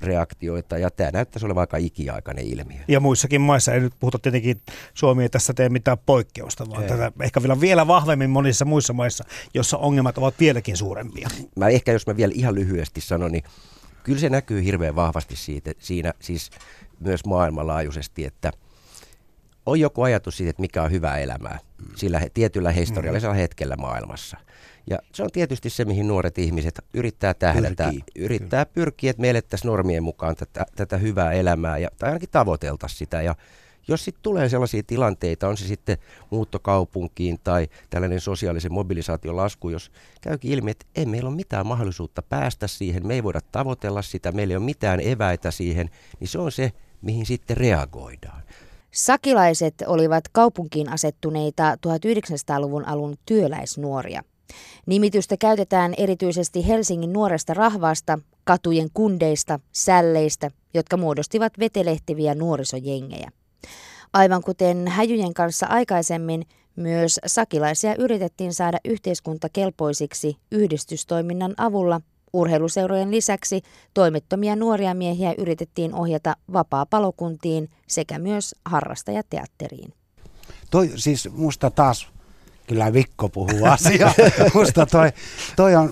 reaktioita, 0.02 0.78
ja 0.78 0.92
tämä 0.92 1.12
näyttäisi 1.12 1.46
olevan 1.46 1.62
aika 1.62 1.78
ikiaikainen 1.78 2.46
ilmiö. 2.46 2.80
Ja 2.88 3.00
muissakin 3.00 3.42
maissa, 3.42 3.74
ei 3.74 3.80
nyt 3.80 3.94
puhuta 4.00 4.20
tietenkin, 4.20 4.62
Suomi 4.94 5.24
ei 5.24 5.30
tässä 5.30 5.54
tee 5.54 5.70
mitään 5.70 5.98
poikkeusta, 6.06 6.70
vaan 6.70 6.84
ei. 6.84 6.90
tätä 6.90 7.12
ehkä 7.22 7.42
vielä, 7.42 7.62
vielä 7.62 7.88
vahvemmin 7.88 8.30
monissa 8.30 8.66
muissa 8.66 8.94
maissa, 8.94 9.24
jossa 9.54 9.78
ongelmat 9.78 10.18
ovat 10.18 10.34
vieläkin 10.40 10.78
suurempia. 10.78 11.30
Mä 11.56 11.68
ehkä, 11.68 11.92
jos 11.92 12.08
mä 12.08 12.18
vielä 12.18 12.34
ihan 12.36 12.56
lyhyesti 12.56 13.02
sanon, 13.02 13.32
niin 13.32 13.44
kyllä 14.04 14.20
se 14.20 14.30
näkyy 14.30 14.64
hirveän 14.64 14.96
vahvasti 14.96 15.36
siitä, 15.36 15.72
siinä 15.80 16.14
siis 16.20 16.50
myös 17.00 17.26
maailmanlaajuisesti, 17.26 18.26
että 18.26 18.52
on 19.66 19.80
joku 19.80 20.02
ajatus 20.02 20.38
siitä, 20.38 20.50
että 20.50 20.62
mikä 20.62 20.84
on 20.84 20.92
hyvää 20.92 21.18
elämää 21.18 21.60
sillä 21.96 22.22
tietyllä 22.34 22.72
historiallisella 22.72 23.34
mm. 23.34 23.40
hetkellä 23.40 23.76
maailmassa– 23.76 24.38
ja 24.90 25.00
se 25.14 25.24
on 25.24 25.30
tietysti 25.34 25.70
se, 25.70 25.86
mihin 25.86 26.08
nuoret 26.08 26.38
ihmiset 26.38 26.80
yrittää 26.94 27.34
tähdätä. 27.34 27.84
Pyrkii. 27.84 28.04
Yrittää 28.16 28.66
Kyllä. 28.66 28.74
pyrkiä, 28.74 29.10
että 29.10 29.22
me 29.22 29.30
elettäisiin 29.30 29.70
normien 29.70 30.04
mukaan 30.04 30.36
tätä, 30.36 30.66
tätä 30.76 30.98
hyvää 30.98 31.32
elämää 31.32 31.78
ja, 31.78 31.90
tai 32.00 32.10
ainakin 32.10 32.30
tavoiteltaisiin 32.32 32.98
sitä. 32.98 33.22
Ja 33.22 33.36
jos 33.88 34.06
sitten 34.06 34.24
tulee 34.24 34.50
sellaisia 34.50 34.84
tilanteita, 34.88 35.48
on 35.48 35.58
se 35.58 35.68
sitten 35.68 35.98
muuttokaupunkiin 36.30 37.40
tai 37.44 37.68
tällainen 37.90 38.20
sosiaalisen 38.20 38.74
mobilisaation 38.74 39.36
lasku, 39.36 39.70
jos 39.70 39.92
käykin 40.22 40.52
ilmi, 40.52 40.72
että 40.72 40.86
ei 40.96 41.06
meillä 41.06 41.28
ole 41.28 41.36
mitään 41.36 41.68
mahdollisuutta 41.68 42.22
päästä 42.22 42.68
siihen, 42.68 43.08
me 43.08 43.14
ei 43.14 43.24
voida 43.24 43.40
tavoitella 43.52 44.02
sitä, 44.02 44.32
meillä 44.32 44.52
ei 44.52 44.58
ole 44.58 44.66
mitään 44.66 45.00
eväitä 45.00 45.52
siihen, 45.52 45.90
niin 46.20 46.28
se 46.28 46.40
on 46.40 46.52
se, 46.52 46.72
mihin 47.02 47.26
sitten 47.26 47.58
reagoidaan. 47.58 48.44
Sakilaiset 48.92 49.76
olivat 49.88 50.24
kaupunkiin 50.32 50.90
asettuneita 50.90 51.76
1900-luvun 51.76 52.88
alun 52.88 53.16
työläisnuoria. 53.26 54.24
Nimitystä 54.86 55.38
käytetään 55.38 55.94
erityisesti 55.98 56.68
Helsingin 56.68 57.14
nuoresta 57.14 57.54
rahvaasta, 57.54 58.20
katujen 58.44 58.90
kundeista, 58.94 59.60
sälleistä, 59.72 60.52
jotka 60.74 60.98
muodostivat 60.98 61.54
vetelehtiviä 61.60 62.36
nuorisojengejä. 62.36 63.32
Aivan 64.14 64.42
kuten 64.44 64.88
häjyjen 64.88 65.34
kanssa 65.34 65.66
aikaisemmin, 65.68 66.46
myös 66.76 67.20
sakilaisia 67.26 67.96
yritettiin 67.96 68.54
saada 68.54 68.78
yhteiskuntakelpoisiksi 68.86 70.38
yhdistystoiminnan 70.52 71.54
avulla 71.58 72.02
Urheiluseurojen 72.34 73.12
lisäksi 73.12 73.62
toimettomia 73.94 74.56
nuoria 74.56 74.94
miehiä 74.94 75.34
yritettiin 75.38 75.94
ohjata 75.94 76.36
vapaa-palokuntiin 76.54 77.70
sekä 77.88 78.20
myös 78.20 78.56
harrastajateatteriin. 78.66 79.94
Toi, 80.72 80.92
siis 80.96 81.30
musta 81.32 81.72
taas 81.72 82.08
kyllä 82.68 82.94
Vikko 82.94 83.30
puhuu 83.30 83.66
asiaa. 83.66 84.14
musta 84.54 84.86
toi, 84.86 85.12
toi 85.56 85.76
on, 85.76 85.90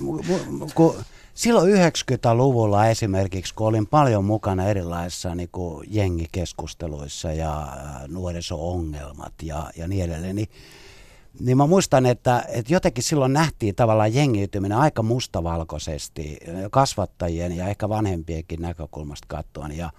kun 0.76 0.96
silloin 1.34 1.74
90-luvulla 1.74 2.88
esimerkiksi, 2.88 3.54
kun 3.56 3.68
olin 3.68 3.88
paljon 3.88 4.26
mukana 4.26 4.68
erilaisissa 4.68 5.36
niin 5.36 5.50
kuin 5.52 5.88
jengikeskusteluissa 5.90 7.32
ja 7.32 7.68
nuoriso-ongelmat 8.08 9.34
ja, 9.44 9.72
ja 9.76 9.88
niin 9.88 10.04
edelleen, 10.04 10.36
niin 10.36 10.50
niin 11.40 11.58
mä 11.58 11.68
muistan, 11.68 12.06
että, 12.06 12.46
että 12.48 12.74
jotenkin 12.74 13.04
silloin 13.04 13.34
nähtiin 13.34 13.76
tavallaan 13.76 14.14
jengiytyminen 14.14 14.78
aika 14.78 15.04
mustavalkoisesti 15.04 16.38
kasvattajien 16.72 17.58
ja 17.58 17.68
ehkä 17.68 17.90
vanhempienkin 17.90 18.62
näkökulmasta 18.62 19.28
katsoen. 19.28 19.78
Ja 19.78 19.90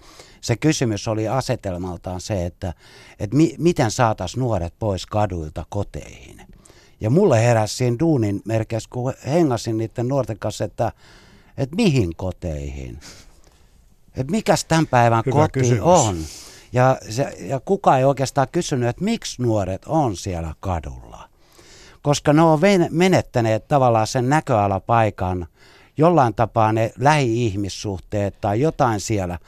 se 0.41 0.57
kysymys 0.57 1.09
oli 1.09 1.29
asetelmaltaan 1.29 2.21
se, 2.21 2.47
että, 2.47 2.75
että 3.19 3.37
mi, 3.37 3.55
miten 3.59 3.91
saataisiin 3.91 4.41
nuoret 4.41 4.75
pois 4.79 5.07
kaduilta 5.07 5.65
koteihin. 5.69 6.42
Ja 7.03 7.11
mulle 7.11 7.45
heräsi 7.45 7.77
siinä 7.77 7.97
duunin 8.01 8.43
merkeissä, 8.45 8.89
kun 8.93 9.13
hengasin 9.27 9.77
niiden 9.77 10.09
nuorten 10.09 10.39
kanssa, 10.39 10.65
että, 10.65 10.93
että 11.59 11.77
mihin 11.77 12.17
koteihin. 12.17 13.01
Että 14.17 14.31
mikäs 14.31 14.65
tämän 14.65 14.87
päivän 14.87 15.23
Hyvä 15.27 15.35
koti 15.35 15.61
kysymys. 15.61 15.83
on. 15.83 16.17
Ja, 16.73 16.99
se, 17.11 17.37
ja 17.41 17.61
kukaan 17.61 17.99
ei 17.99 18.05
oikeastaan 18.05 18.49
kysynyt, 18.53 18.89
että 18.89 19.05
miksi 19.05 19.43
nuoret 19.43 19.85
on 19.87 20.17
siellä 20.17 20.55
kadulla. 20.61 21.29
Koska 22.03 22.33
ne 22.33 22.43
on 22.43 22.61
menettäneet 22.91 23.69
tavallaan 23.69 24.07
sen 24.07 24.29
näköalapaikan, 24.29 25.47
jollain 25.97 26.35
tapaa 26.35 26.73
ne 26.73 26.93
lähi-ihmissuhteet 26.99 28.41
tai 28.41 28.61
jotain 28.61 29.01
siellä. 29.01 29.39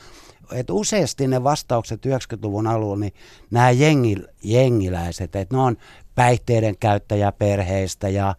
Et 0.53 0.71
useasti 0.71 1.27
ne 1.27 1.45
vastaukset 1.45 2.07
90-luvun 2.07 2.67
alulla, 2.67 2.97
niin 2.97 3.15
nämä 3.51 3.71
jengi, 3.71 4.17
jengiläiset, 4.43 5.37
että 5.37 5.57
ne 5.57 5.63
on 5.63 5.77
päihteiden 6.15 6.79
käyttäjäperheistä 6.79 8.09
ja, 8.09 8.35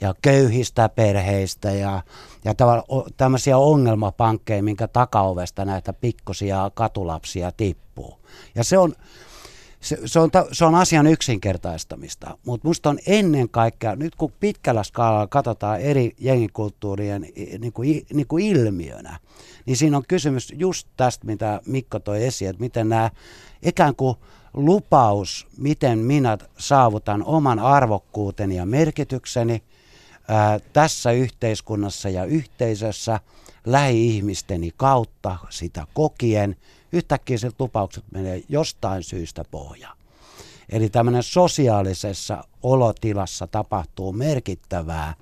ja 0.00 0.14
köyhistä 0.22 0.88
perheistä 0.88 1.70
ja, 1.70 2.02
ja 2.44 2.54
tämmöisiä 3.16 3.58
ongelmapankkeja, 3.58 4.62
minkä 4.62 4.88
takaovesta 4.88 5.64
näitä 5.64 5.92
pikkusia 5.92 6.70
katulapsia 6.74 7.52
tippuu. 7.52 8.18
Ja 8.54 8.64
se 8.64 8.78
on, 8.78 8.94
se, 9.80 9.98
se, 10.04 10.18
on, 10.18 10.30
se 10.52 10.64
on 10.64 10.74
asian 10.74 11.06
yksinkertaistamista, 11.06 12.38
mutta 12.46 12.64
minusta 12.64 12.90
on 12.90 12.98
ennen 13.06 13.48
kaikkea, 13.48 13.96
nyt 13.96 14.14
kun 14.14 14.32
pitkällä 14.40 14.82
skaalalla 14.82 15.26
katsotaan 15.26 15.80
eri 15.80 16.12
jengikulttuurien 16.18 17.26
niin 17.58 17.72
kuin, 17.72 18.06
niin 18.12 18.26
kuin 18.26 18.46
ilmiönä, 18.46 19.18
niin 19.66 19.76
siinä 19.76 19.96
on 19.96 20.04
kysymys 20.08 20.52
just 20.56 20.88
tästä, 20.96 21.26
mitä 21.26 21.60
Mikko 21.66 21.98
toi 21.98 22.24
esiin, 22.24 22.50
että 22.50 22.60
miten 22.60 22.88
nämä 22.88 23.10
ikään 23.62 23.96
kuin 23.96 24.16
lupaus, 24.56 25.46
miten 25.58 25.98
minä 25.98 26.38
saavutan 26.58 27.24
oman 27.24 27.58
arvokkuuteni 27.58 28.56
ja 28.56 28.66
merkitykseni 28.66 29.62
ää, 30.28 30.58
tässä 30.72 31.12
yhteiskunnassa 31.12 32.08
ja 32.08 32.24
yhteisössä 32.24 33.20
lähi-ihmisteni 33.66 34.70
kautta 34.76 35.38
sitä 35.50 35.86
kokien– 35.94 36.56
yhtäkkiä 36.92 37.38
se 37.38 37.50
lupaukset 37.58 38.04
menee 38.10 38.42
jostain 38.48 39.02
syystä 39.02 39.44
pohjaan. 39.50 39.96
Eli 40.68 40.88
tämmöinen 40.88 41.22
sosiaalisessa 41.22 42.44
olotilassa 42.62 43.46
tapahtuu 43.46 44.12
merkittävää 44.12 45.14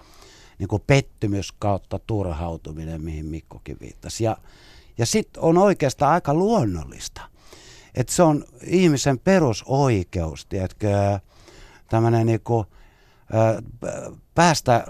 niin 0.59 0.69
kuin 0.69 0.83
pettymys 0.87 1.53
kautta 1.53 1.99
turhautuminen, 1.99 3.03
mihin 3.03 3.27
Mikkokin 3.27 3.77
viittasi. 3.81 4.25
Ja, 4.25 4.37
ja 4.99 5.07
sitten 5.07 5.43
on 5.43 5.59
oikeastaan 5.59 6.13
aika 6.13 6.35
luonnollista, 6.35 7.21
että 7.95 8.13
se 8.13 8.23
on 8.23 8.45
ihmisen 8.67 9.19
perusoikeus, 9.19 10.47
tiedätkö, 10.47 11.19
tämmöinen 11.89 12.27
niin 12.27 12.41
kuin, 12.41 12.67
päästä 14.35 14.85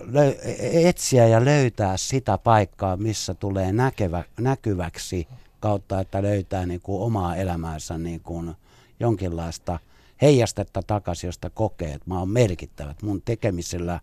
etsiä 0.72 1.26
ja 1.26 1.44
löytää 1.44 1.96
sitä 1.96 2.38
paikkaa, 2.38 2.96
missä 2.96 3.34
tulee 3.34 3.72
näkevä, 3.72 4.24
näkyväksi 4.40 5.28
kautta, 5.60 6.00
että 6.00 6.22
löytää 6.22 6.66
niin 6.66 6.80
kuin 6.80 7.02
omaa 7.02 7.36
elämäänsä 7.36 7.98
niin 7.98 8.20
kuin 8.20 8.54
jonkinlaista 9.00 9.78
heijastetta 10.22 10.82
takaisin, 10.82 11.28
josta 11.28 11.50
kokee, 11.50 11.92
että 11.92 12.10
mä 12.10 12.18
oon 12.18 12.28
merkittävä, 12.28 12.90
että 12.90 13.06
mun 13.06 13.22
tekemisellä 13.22 14.00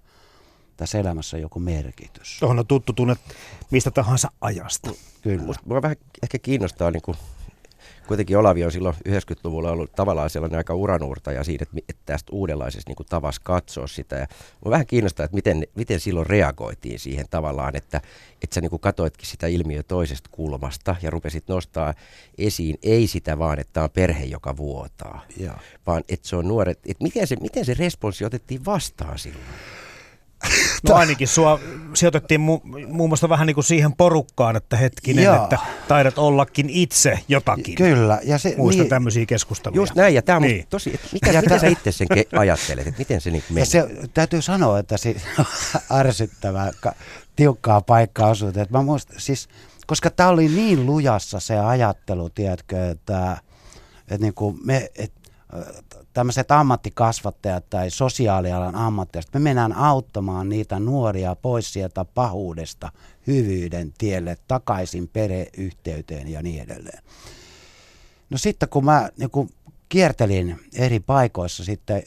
tässä 0.77 0.99
elämässä 0.99 1.37
on 1.37 1.41
joku 1.41 1.59
merkitys. 1.59 2.37
Tuohon 2.39 2.59
on 2.59 2.67
tuttu 2.67 2.93
tunne 2.93 3.15
mistä 3.71 3.91
tahansa 3.91 4.31
ajasta. 4.41 4.91
Kyllä. 5.21 5.43
Musta 5.43 5.63
mua 5.65 5.81
vähän 5.81 5.97
ehkä 6.23 6.39
kiinnostaa 6.39 6.91
niin 6.91 7.01
kuin 7.01 7.17
kuitenkin 8.07 8.37
Olavi 8.37 8.63
on 8.63 8.71
silloin 8.71 8.95
90-luvulla 9.09 9.71
ollut 9.71 9.91
tavallaan 9.91 10.29
sellainen 10.29 10.57
aika 10.57 10.75
uranuurtaja 10.75 11.43
siinä, 11.43 11.65
että, 11.89 12.01
tästä 12.05 12.31
uudenlaisesta 12.31 12.89
niin 12.89 13.07
tavasta 13.09 13.41
katsoa 13.43 13.87
sitä. 13.87 14.15
Ja 14.15 14.27
mä 14.65 14.71
vähän 14.71 14.85
kiinnostaa, 14.85 15.23
että 15.23 15.35
miten, 15.35 15.67
miten 15.75 15.99
silloin 15.99 16.27
reagoitiin 16.27 16.99
siihen 16.99 17.25
tavallaan, 17.29 17.75
että, 17.75 18.01
että 18.43 18.53
sä 18.53 18.61
niin 18.61 18.69
kuin 18.69 18.79
katoitkin 18.79 19.27
sitä 19.27 19.47
ilmiöä 19.47 19.83
toisesta 19.83 20.29
kulmasta 20.33 20.95
ja 21.01 21.09
rupesit 21.09 21.47
nostaa 21.47 21.93
esiin, 22.37 22.77
ei 22.83 23.07
sitä 23.07 23.39
vaan, 23.39 23.59
että 23.59 23.73
tämä 23.73 23.83
on 23.83 23.89
perhe, 23.91 24.23
joka 24.23 24.57
vuotaa, 24.57 25.21
ja. 25.37 25.57
vaan 25.87 26.03
että 26.09 26.27
se 26.27 26.35
on 26.35 26.47
nuoret. 26.47 26.79
Että 26.85 27.03
miten, 27.03 27.27
se, 27.27 27.35
miten 27.41 27.65
se 27.65 27.73
responssi 27.73 28.25
otettiin 28.25 28.65
vastaan 28.65 29.19
silloin? 29.19 29.45
No 30.89 30.95
ainakin 30.95 31.27
sua 31.27 31.59
sijoitettiin 31.93 32.41
mu- 32.41 32.87
muun 32.87 33.09
muassa 33.09 33.29
vähän 33.29 33.47
niin 33.47 33.55
kuin 33.55 33.63
siihen 33.63 33.93
porukkaan, 33.93 34.55
että 34.55 34.77
hetkinen, 34.77 35.23
Joo. 35.23 35.43
että 35.43 35.57
taidat 35.87 36.17
ollakin 36.17 36.69
itse 36.69 37.19
jotakin. 37.27 37.75
Kyllä. 37.75 38.19
Ja 38.23 38.37
se, 38.37 38.55
Muista 38.57 38.81
niin, 38.81 38.89
tämmöisiä 38.89 39.25
keskusteluja. 39.25 39.81
Just 39.81 39.95
näin, 39.95 40.15
ja 40.15 40.21
tämä 40.21 40.35
on 40.35 40.41
niin. 40.41 40.65
tosi, 40.69 40.91
että 40.93 41.07
mikä, 41.13 41.31
ja 41.31 41.41
miten 41.41 41.59
sä 41.59 41.67
itse 41.67 41.91
sen 41.91 42.07
ke- 42.13 42.39
ajattelet, 42.39 42.87
että 42.87 42.99
miten 42.99 43.21
se 43.21 43.31
niin 43.31 43.43
meni? 43.49 43.61
Ja 43.61 43.65
se, 43.65 43.87
täytyy 44.13 44.41
sanoa, 44.41 44.79
että 44.79 44.97
se 44.97 45.15
ärsyttävää, 45.99 46.71
tiukkaa 47.35 47.81
paikkaa 47.81 48.29
osuut. 48.29 48.57
Että 48.57 48.77
mä 48.77 48.83
muistan, 48.83 49.19
siis, 49.19 49.49
koska 49.87 50.09
tämä 50.09 50.29
oli 50.29 50.47
niin 50.47 50.85
lujassa 50.85 51.39
se 51.39 51.59
ajattelu, 51.59 52.29
tiedätkö, 52.29 52.89
että, 52.89 53.37
että 54.01 54.17
niin 54.17 54.33
kuin 54.33 54.59
me, 54.63 54.89
että 54.95 55.20
tämmöiset 56.13 56.51
ammattikasvattajat 56.51 57.69
tai 57.69 57.89
sosiaalialan 57.89 58.75
ammattilaiset, 58.75 59.33
me 59.33 59.39
mennään 59.39 59.73
auttamaan 59.73 60.49
niitä 60.49 60.79
nuoria 60.79 61.35
pois 61.35 61.73
sieltä 61.73 62.05
pahuudesta, 62.05 62.91
hyvyyden 63.27 63.93
tielle, 63.97 64.37
takaisin 64.47 65.07
pereyhteyteen 65.07 66.27
ja 66.27 66.43
niin 66.43 66.63
edelleen. 66.63 67.03
No 68.29 68.37
sitten 68.37 68.69
kun 68.69 68.85
mä 68.85 69.09
niin 69.17 69.31
kun 69.31 69.49
kiertelin 69.89 70.59
eri 70.73 70.99
paikoissa 70.99 71.63
sitten, 71.63 72.03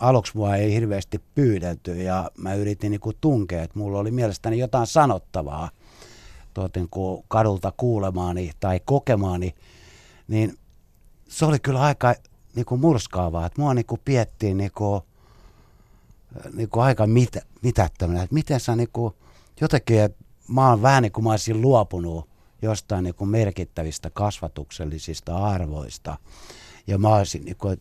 aluksi 0.00 0.36
mua 0.36 0.56
ei 0.56 0.72
hirveästi 0.72 1.20
pyydetty 1.34 2.02
ja 2.02 2.30
mä 2.38 2.54
yritin 2.54 2.90
niin 2.90 3.16
tunkea, 3.20 3.62
että 3.62 3.78
mulla 3.78 3.98
oli 3.98 4.10
mielestäni 4.10 4.58
jotain 4.58 4.86
sanottavaa 4.86 5.70
tuotin, 6.54 6.88
kun 6.90 7.24
kadulta 7.28 7.72
kuulemaani 7.76 8.50
tai 8.60 8.80
kokemaani, 8.84 9.54
niin 10.28 10.58
se 11.28 11.44
oli 11.44 11.58
kyllä 11.58 11.80
aika 11.80 12.14
niin 12.56 12.66
kuin 12.66 12.80
murskaavaa, 12.80 13.46
että 13.46 13.60
mua 13.60 13.74
niin 13.74 13.86
kuin 13.86 14.00
piettiin 14.04 14.56
niin 14.56 14.72
kuin, 14.72 15.02
niin 16.52 16.68
kuin 16.68 16.84
aika 16.84 17.06
mit, 17.06 17.36
mitättömänä, 17.62 18.22
että 18.22 18.34
miten 18.34 18.60
sä 18.60 18.76
niin 18.76 18.88
kuin, 18.92 19.14
jotenkin, 19.60 20.00
että 20.00 20.24
mä 20.48 20.70
oon 20.70 20.82
vähän 20.82 21.02
niin 21.02 21.12
kuin 21.12 21.24
mä 21.24 21.30
olisin 21.30 21.60
luopunut 21.60 22.28
jostain 22.62 23.04
niin 23.04 23.14
kuin 23.14 23.28
merkittävistä 23.28 24.10
kasvatuksellisista 24.10 25.36
arvoista 25.36 26.16
ja 26.86 26.98
mä 26.98 27.16
olisin 27.16 27.44
niin 27.44 27.56
kuin, 27.56 27.78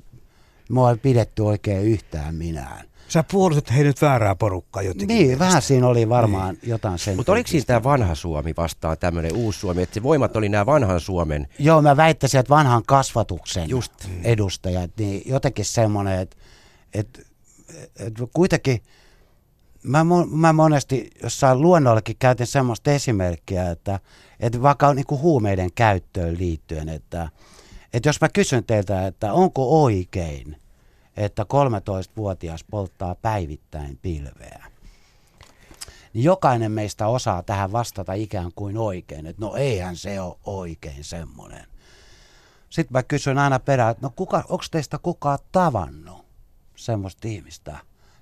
mua 0.70 0.92
ei 0.92 0.98
pidetty 0.98 1.42
oikein 1.42 1.86
yhtään 1.86 2.36
minään. 2.36 2.88
Sä 3.08 3.24
puolustat 3.32 3.74
heidät 3.76 4.02
väärää 4.02 4.36
porukkaa 4.36 4.82
jotenkin. 4.82 5.08
Niin, 5.08 5.22
mielestä. 5.22 5.46
vähän 5.46 5.62
siinä 5.62 5.88
oli 5.88 6.10
varmaan 6.10 6.56
niin. 6.56 6.70
jotain 6.70 7.00
sen. 7.00 7.16
Mutta 7.16 7.32
oliko 7.32 7.48
siinä 7.48 7.66
tämä 7.66 7.84
vanha 7.84 8.16
Suomi 8.16 8.54
vastaan 8.58 8.98
tämmöinen 8.98 9.36
uusi 9.36 9.60
Suomi, 9.60 9.82
että 9.82 10.04
voimat 10.04 10.36
oli 10.36 10.50
nämä 10.50 10.66
vanhan 10.66 11.00
Suomen? 11.00 11.48
Joo, 11.60 11.82
mä 11.82 11.98
väittäisin, 11.98 12.40
että 12.40 12.50
vanhan 12.50 12.84
kasvatuksen 12.88 13.70
Just. 13.70 13.94
edustajat, 14.24 14.92
niin 14.98 15.22
jotenkin 15.26 15.66
semmoinen, 15.66 16.20
että, 16.20 16.38
että, 16.94 17.20
että 18.00 18.24
kuitenkin 18.34 18.84
mä, 19.84 20.06
mä 20.32 20.54
monesti 20.54 21.10
jossain 21.24 21.62
luonnollekin 21.62 22.16
käytin 22.20 22.48
semmoista 22.48 22.92
esimerkkiä, 22.92 23.72
että, 23.72 24.00
että 24.40 24.62
vaikka 24.62 24.94
niin 24.94 25.06
kuin 25.06 25.22
huumeiden 25.22 25.70
käyttöön 25.76 26.38
liittyen, 26.38 26.90
että, 26.90 27.30
että 27.94 28.10
jos 28.10 28.22
mä 28.22 28.30
kysyn 28.30 28.64
teiltä, 28.64 29.08
että 29.08 29.34
onko 29.34 29.84
oikein– 29.84 30.56
että 31.18 31.44
13-vuotias 31.44 32.64
polttaa 32.64 33.16
päivittäin 33.16 34.00
pilveä. 34.02 34.66
Niin 36.14 36.24
jokainen 36.24 36.72
meistä 36.72 37.08
osaa 37.08 37.44
tähän 37.44 37.72
vastata 37.72 38.14
ikään 38.14 38.52
kuin 38.56 38.78
oikein, 38.78 39.26
että 39.26 39.46
no 39.46 39.56
eihän 39.56 39.96
se 39.96 40.22
ole 40.22 40.36
oikein 40.44 41.04
semmoinen. 41.04 41.68
Sitten 42.70 42.94
mä 42.94 43.04
kysyn 43.04 43.38
aina 43.38 43.60
perään, 43.60 43.92
että 43.92 44.06
no 44.06 44.14
kuka, 44.16 44.38
onko 44.38 44.64
teistä 44.72 44.98
kukaan 44.98 45.40
tavannut 45.52 46.26
semmoista 46.76 47.28
ihmistä, 47.28 47.80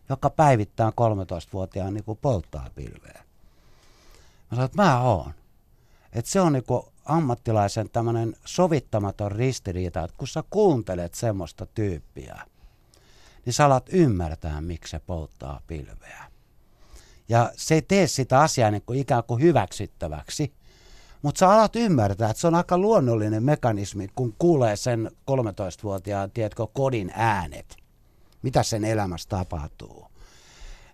joka 0.10 0.30
päivittäin 0.30 0.94
13-vuotiaan 0.94 1.94
niin 1.94 2.04
kuin 2.04 2.20
polttaa 2.22 2.70
pilveä? 2.76 3.24
sanoin, 4.50 4.66
että 4.66 4.82
mä 4.82 5.02
oon. 5.02 5.34
Että 6.14 6.32
se 6.32 6.42
on 6.42 6.54
niinku 6.54 6.94
ammattilaisen 7.06 7.90
tämmöinen 7.90 8.36
sovittamaton 8.46 9.32
ristiriita, 9.32 10.04
että 10.04 10.18
kun 10.18 10.28
sä 10.28 10.44
kuuntelet 10.50 11.14
semmoista 11.14 11.66
tyyppiä, 11.66 12.42
niin 13.46 13.54
sä 13.54 13.66
alat 13.66 13.90
ymmärtää, 13.92 14.62
miksi 14.62 14.92
se 14.92 15.00
polttaa 15.00 15.62
pilveä. 15.68 16.24
Ja 17.30 17.52
se 17.56 17.76
ei 17.76 17.82
tee 17.82 18.08
sitä 18.08 18.40
asiaa 18.40 18.72
niin 18.72 18.84
kuin 18.86 19.00
ikään 19.00 19.24
kuin 19.24 19.42
hyväksyttäväksi, 19.42 20.54
mutta 21.22 21.40
sä 21.40 21.50
alat 21.50 21.76
ymmärtää, 21.76 22.30
että 22.30 22.42
se 22.42 22.48
on 22.48 22.56
aika 22.56 22.78
luonnollinen 22.78 23.44
mekanismi, 23.44 24.08
kun 24.16 24.36
kuulee 24.38 24.76
sen 24.76 25.12
13-vuotiaan, 25.32 26.32
tiedätkö, 26.32 26.68
kodin 26.74 27.12
äänet, 27.16 27.78
mitä 28.42 28.64
sen 28.64 28.86
elämässä 28.86 29.30
tapahtuu. 29.30 30.06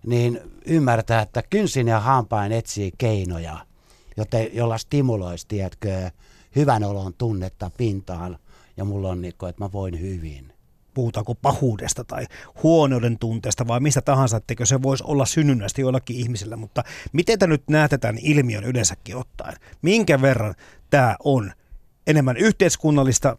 Niin 0.05 0.39
ymmärtää, 0.65 1.21
että 1.21 1.43
kynsin 1.49 1.87
ja 1.87 1.99
hampain 1.99 2.51
etsii 2.51 2.91
keinoja, 2.97 3.65
joten, 4.17 4.49
jolla 4.53 4.77
stimuloisi, 4.77 5.47
tiedätkö, 5.47 6.11
hyvän 6.55 6.83
olon 6.83 7.13
tunnetta 7.13 7.71
pintaan 7.77 8.39
ja 8.77 8.85
mulla 8.85 9.09
on 9.09 9.21
niin 9.21 9.33
kuin, 9.37 9.49
että 9.49 9.63
mä 9.63 9.71
voin 9.71 9.99
hyvin 9.99 10.53
puhutaanko 10.93 11.35
pahuudesta 11.35 12.03
tai 12.03 12.25
huonouden 12.63 13.19
tunteesta 13.19 13.67
vai 13.67 13.79
mistä 13.79 14.01
tahansa, 14.01 14.37
etteikö 14.37 14.65
se 14.65 14.81
voisi 14.81 15.03
olla 15.07 15.25
synnynnästi 15.25 15.81
jollakin 15.81 16.15
ihmisellä, 16.15 16.55
mutta 16.55 16.83
miten 17.11 17.39
te 17.39 17.47
nyt 17.47 17.63
näette 17.69 17.97
tämän 17.97 18.17
ilmiön 18.21 18.63
yleensäkin 18.63 19.15
ottaen? 19.15 19.55
Minkä 19.81 20.21
verran 20.21 20.55
tämä 20.89 21.15
on 21.23 21.51
enemmän 22.07 22.37
yhteiskunnallista 22.37 23.37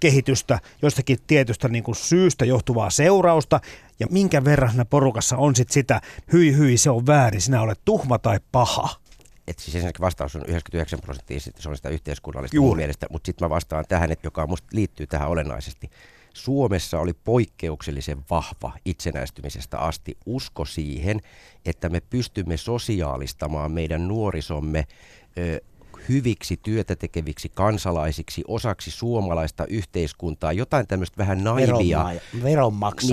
kehitystä, 0.00 0.58
jostakin 0.82 1.18
tietystä 1.26 1.68
niin 1.68 1.84
kuin 1.84 1.96
syystä 1.96 2.44
johtuvaa 2.44 2.90
seurausta, 2.90 3.60
ja 4.00 4.06
minkä 4.10 4.44
verran 4.44 4.70
siinä 4.70 4.84
porukassa 4.84 5.36
on 5.36 5.56
sit 5.56 5.70
sitä, 5.70 6.00
hyi 6.32 6.56
hyi, 6.56 6.76
se 6.76 6.90
on 6.90 7.06
väärin, 7.06 7.40
sinä 7.40 7.62
olet 7.62 7.80
tuhma 7.84 8.18
tai 8.18 8.40
paha. 8.52 8.88
Et 9.48 9.58
siis 9.58 9.74
ensinnäkin 9.74 10.00
vastaus 10.00 10.36
on 10.36 10.42
99 10.42 11.00
prosenttia, 11.00 11.40
se 11.40 11.68
on 11.68 11.76
sitä 11.76 11.88
yhteiskunnallista 11.88 12.56
Juuri. 12.56 12.68
mun 12.68 12.76
mielestä, 12.76 13.06
mutta 13.10 13.26
sitten 13.26 13.44
mä 13.46 13.50
vastaan 13.50 13.84
tähän, 13.88 14.12
että 14.12 14.26
joka 14.26 14.46
musta 14.46 14.68
liittyy 14.72 15.06
tähän 15.06 15.28
olennaisesti. 15.28 15.90
Suomessa 16.34 17.00
oli 17.00 17.12
poikkeuksellisen 17.12 18.24
vahva 18.30 18.72
itsenäistymisestä 18.84 19.78
asti 19.78 20.16
usko 20.26 20.64
siihen, 20.64 21.20
että 21.64 21.88
me 21.88 22.00
pystymme 22.00 22.56
sosiaalistamaan 22.56 23.72
meidän 23.72 24.08
nuorisomme 24.08 24.86
ö, 25.38 25.60
hyviksi 26.08 26.56
työtä 26.56 26.96
tekeviksi 26.96 27.48
kansalaisiksi, 27.48 28.44
osaksi 28.48 28.90
suomalaista 28.90 29.66
yhteiskuntaa, 29.66 30.52
jotain 30.52 30.86
tämmöistä 30.86 31.18
vähän 31.18 31.44
naivia, 31.44 32.06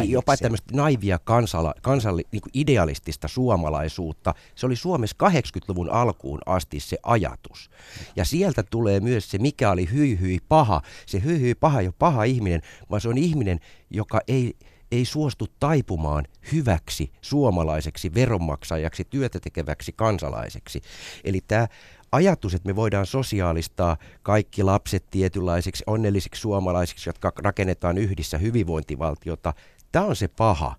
niin, 0.03 0.11
jopa 0.11 0.37
tämmöistä 0.37 0.75
naivia 0.75 1.19
kansala, 1.23 1.73
kansalli, 1.81 2.23
niin 2.31 2.41
idealistista 2.53 3.27
suomalaisuutta. 3.27 4.33
Se 4.55 4.65
oli 4.65 4.75
Suomessa 4.75 5.15
80-luvun 5.29 5.89
alkuun 5.89 6.39
asti 6.45 6.79
se 6.79 6.97
ajatus. 7.03 7.69
Ja 8.15 8.25
sieltä 8.25 8.63
tulee 8.63 8.99
myös 8.99 9.31
se, 9.31 9.37
mikä 9.37 9.71
oli 9.71 9.89
hyi 9.93 10.19
hyi 10.19 10.39
paha. 10.49 10.81
Se 11.05 11.23
hyi 11.23 11.39
hyi 11.39 11.55
paha 11.55 11.79
ei 11.79 11.87
ole 11.87 11.93
paha 11.99 12.23
ihminen, 12.23 12.61
vaan 12.91 13.01
se 13.01 13.09
on 13.09 13.17
ihminen, 13.17 13.59
joka 13.89 14.21
ei 14.27 14.55
ei 14.91 15.05
suostu 15.05 15.47
taipumaan 15.59 16.25
hyväksi 16.51 17.11
suomalaiseksi 17.21 18.13
veronmaksajaksi, 18.13 19.05
työtä 19.09 19.39
tekeväksi 19.39 19.93
kansalaiseksi. 19.95 20.81
Eli 21.23 21.41
tämä 21.47 21.67
ajatus, 22.15 22.53
että 22.53 22.67
me 22.67 22.75
voidaan 22.75 23.05
sosiaalistaa 23.05 23.97
kaikki 24.23 24.63
lapset 24.63 25.05
tietynlaisiksi 25.11 25.83
onnellisiksi 25.87 26.41
suomalaisiksi, 26.41 27.09
jotka 27.09 27.31
rakennetaan 27.37 27.97
yhdessä 27.97 28.37
hyvinvointivaltiota, 28.37 29.53
tämä 29.91 30.05
on 30.05 30.15
se 30.15 30.27
paha. 30.27 30.75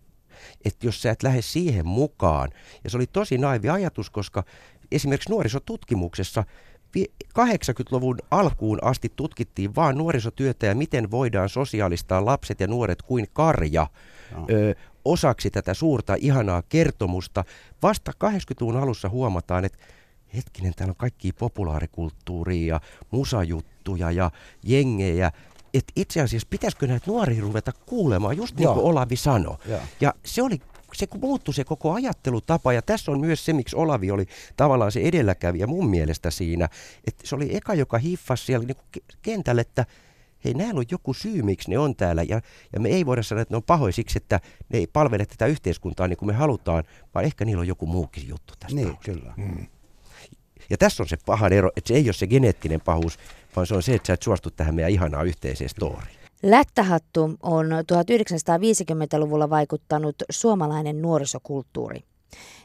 Että 0.65 0.87
jos 0.87 1.03
sä 1.03 1.11
et 1.11 1.23
lähde 1.23 1.43
siihen 1.43 1.87
mukaan, 1.87 2.51
ja 2.85 2.91
se 2.91 2.97
oli 2.97 3.07
tosi 3.07 3.39
naivi 3.39 3.69
ajatus, 3.69 4.11
koska 4.11 4.45
esimerkiksi 4.93 5.31
nuorisotutkimuksessa 5.31 6.45
80-luvun 7.39 8.19
alkuun 8.31 8.79
asti 8.83 9.13
tutkittiin 9.17 9.75
vain 9.75 9.99
nuorisotyötä 9.99 10.67
ja 10.67 10.75
miten 10.75 11.11
voidaan 11.11 11.49
sosiaalistaa 11.49 12.25
lapset 12.25 12.61
ja 12.61 12.67
nuoret 12.67 13.03
kuin 13.03 13.27
karja 13.33 13.87
no. 14.35 14.47
ö, 14.51 14.75
osaksi 15.05 15.51
tätä 15.51 15.75
suurta 15.75 16.15
ihanaa 16.19 16.63
kertomusta. 16.63 17.45
Vasta 17.83 18.13
80-luvun 18.25 18.77
alussa 18.77 19.09
huomataan, 19.09 19.65
että 19.65 19.79
hetkinen, 20.37 20.75
täällä 20.75 20.93
on 20.93 20.97
kaikki 20.97 21.33
populaarikulttuuria 21.33 22.75
ja 22.75 22.81
musajuttuja 23.11 24.11
ja 24.11 24.31
jengejä. 24.63 25.33
Että 25.75 25.93
itse 25.97 26.21
asiassa 26.21 26.49
pitäisikö 26.51 26.87
näitä 26.87 27.11
nuoria 27.11 27.43
ruveta 27.43 27.73
kuulemaan, 27.87 28.37
just 28.37 28.57
niin 28.57 28.69
kuin 28.69 28.85
Olavi 28.85 29.17
sanoi. 29.17 29.57
Ja 30.01 30.15
se 30.25 30.43
oli 30.43 30.61
se 30.95 31.07
muuttui 31.21 31.55
se 31.55 31.65
koko 31.65 31.93
ajattelutapa 31.93 32.73
ja 32.73 32.83
tässä 32.83 33.13
on 33.13 33.21
myös 33.21 33.45
se, 33.45 33.53
miksi 33.53 33.77
Olavi 33.77 34.11
oli 34.11 34.27
tavallaan 34.57 34.93
se 34.93 35.01
edelläkävijä 35.01 35.67
mun 35.67 35.91
mielestä 35.91 36.31
siinä, 36.31 36.69
että 37.07 37.27
se 37.27 37.35
oli 37.35 37.57
eka, 37.57 37.75
joka 37.75 37.99
hiffasi 37.99 38.45
siellä 38.45 38.67
niin 38.67 39.05
kentällä, 39.23 39.61
että 39.61 39.87
hei, 40.45 40.55
näillä 40.55 40.79
on 40.79 40.85
joku 40.91 41.15
syy, 41.15 41.43
miksi 41.43 41.71
ne 41.71 41.79
on 41.79 41.97
täällä 41.97 42.23
ja, 42.23 42.41
ja 42.73 42.81
me 42.81 42.89
ei 42.89 43.07
voida 43.07 43.23
sanoa, 43.23 43.43
että 43.43 43.53
ne 43.53 43.57
on 43.57 43.63
pahoja 43.63 43.93
siksi, 43.93 44.19
että 44.19 44.41
ne 44.69 44.79
ei 44.79 44.87
palvele 44.87 45.27
tätä 45.27 45.47
yhteiskuntaa 45.47 46.09
niin 46.09 46.17
kuin 46.17 46.27
me 46.27 46.35
halutaan, 46.35 46.85
vaan 47.15 47.25
ehkä 47.25 47.45
niillä 47.45 47.61
on 47.61 47.67
joku 47.67 47.87
muukin 47.87 48.29
juttu 48.29 48.55
tästä. 48.59 48.77
Niin, 48.77 48.97
kyllä. 49.05 49.35
Mm. 49.37 49.67
Ja 50.71 50.77
tässä 50.77 51.03
on 51.03 51.09
se 51.09 51.17
pahan 51.27 51.53
ero, 51.53 51.71
että 51.77 51.89
se 51.89 51.95
ei 51.95 52.07
ole 52.07 52.13
se 52.13 52.27
geneettinen 52.27 52.81
pahuus, 52.81 53.19
vaan 53.57 53.67
se 53.67 53.75
on 53.75 53.83
se, 53.83 53.95
että 53.95 54.07
sä 54.07 54.13
et 54.13 54.23
suostu 54.23 54.51
tähän 54.51 54.75
meidän 54.75 54.93
ihanaa 54.93 55.23
yhteiseen 55.23 55.71
storiin. 55.71 56.17
Lättähattu 56.43 57.31
on 57.43 57.67
1950-luvulla 57.67 59.51
vaikuttanut 59.51 60.17
suomalainen 60.31 61.03
nuorisokulttuuri. 61.03 62.01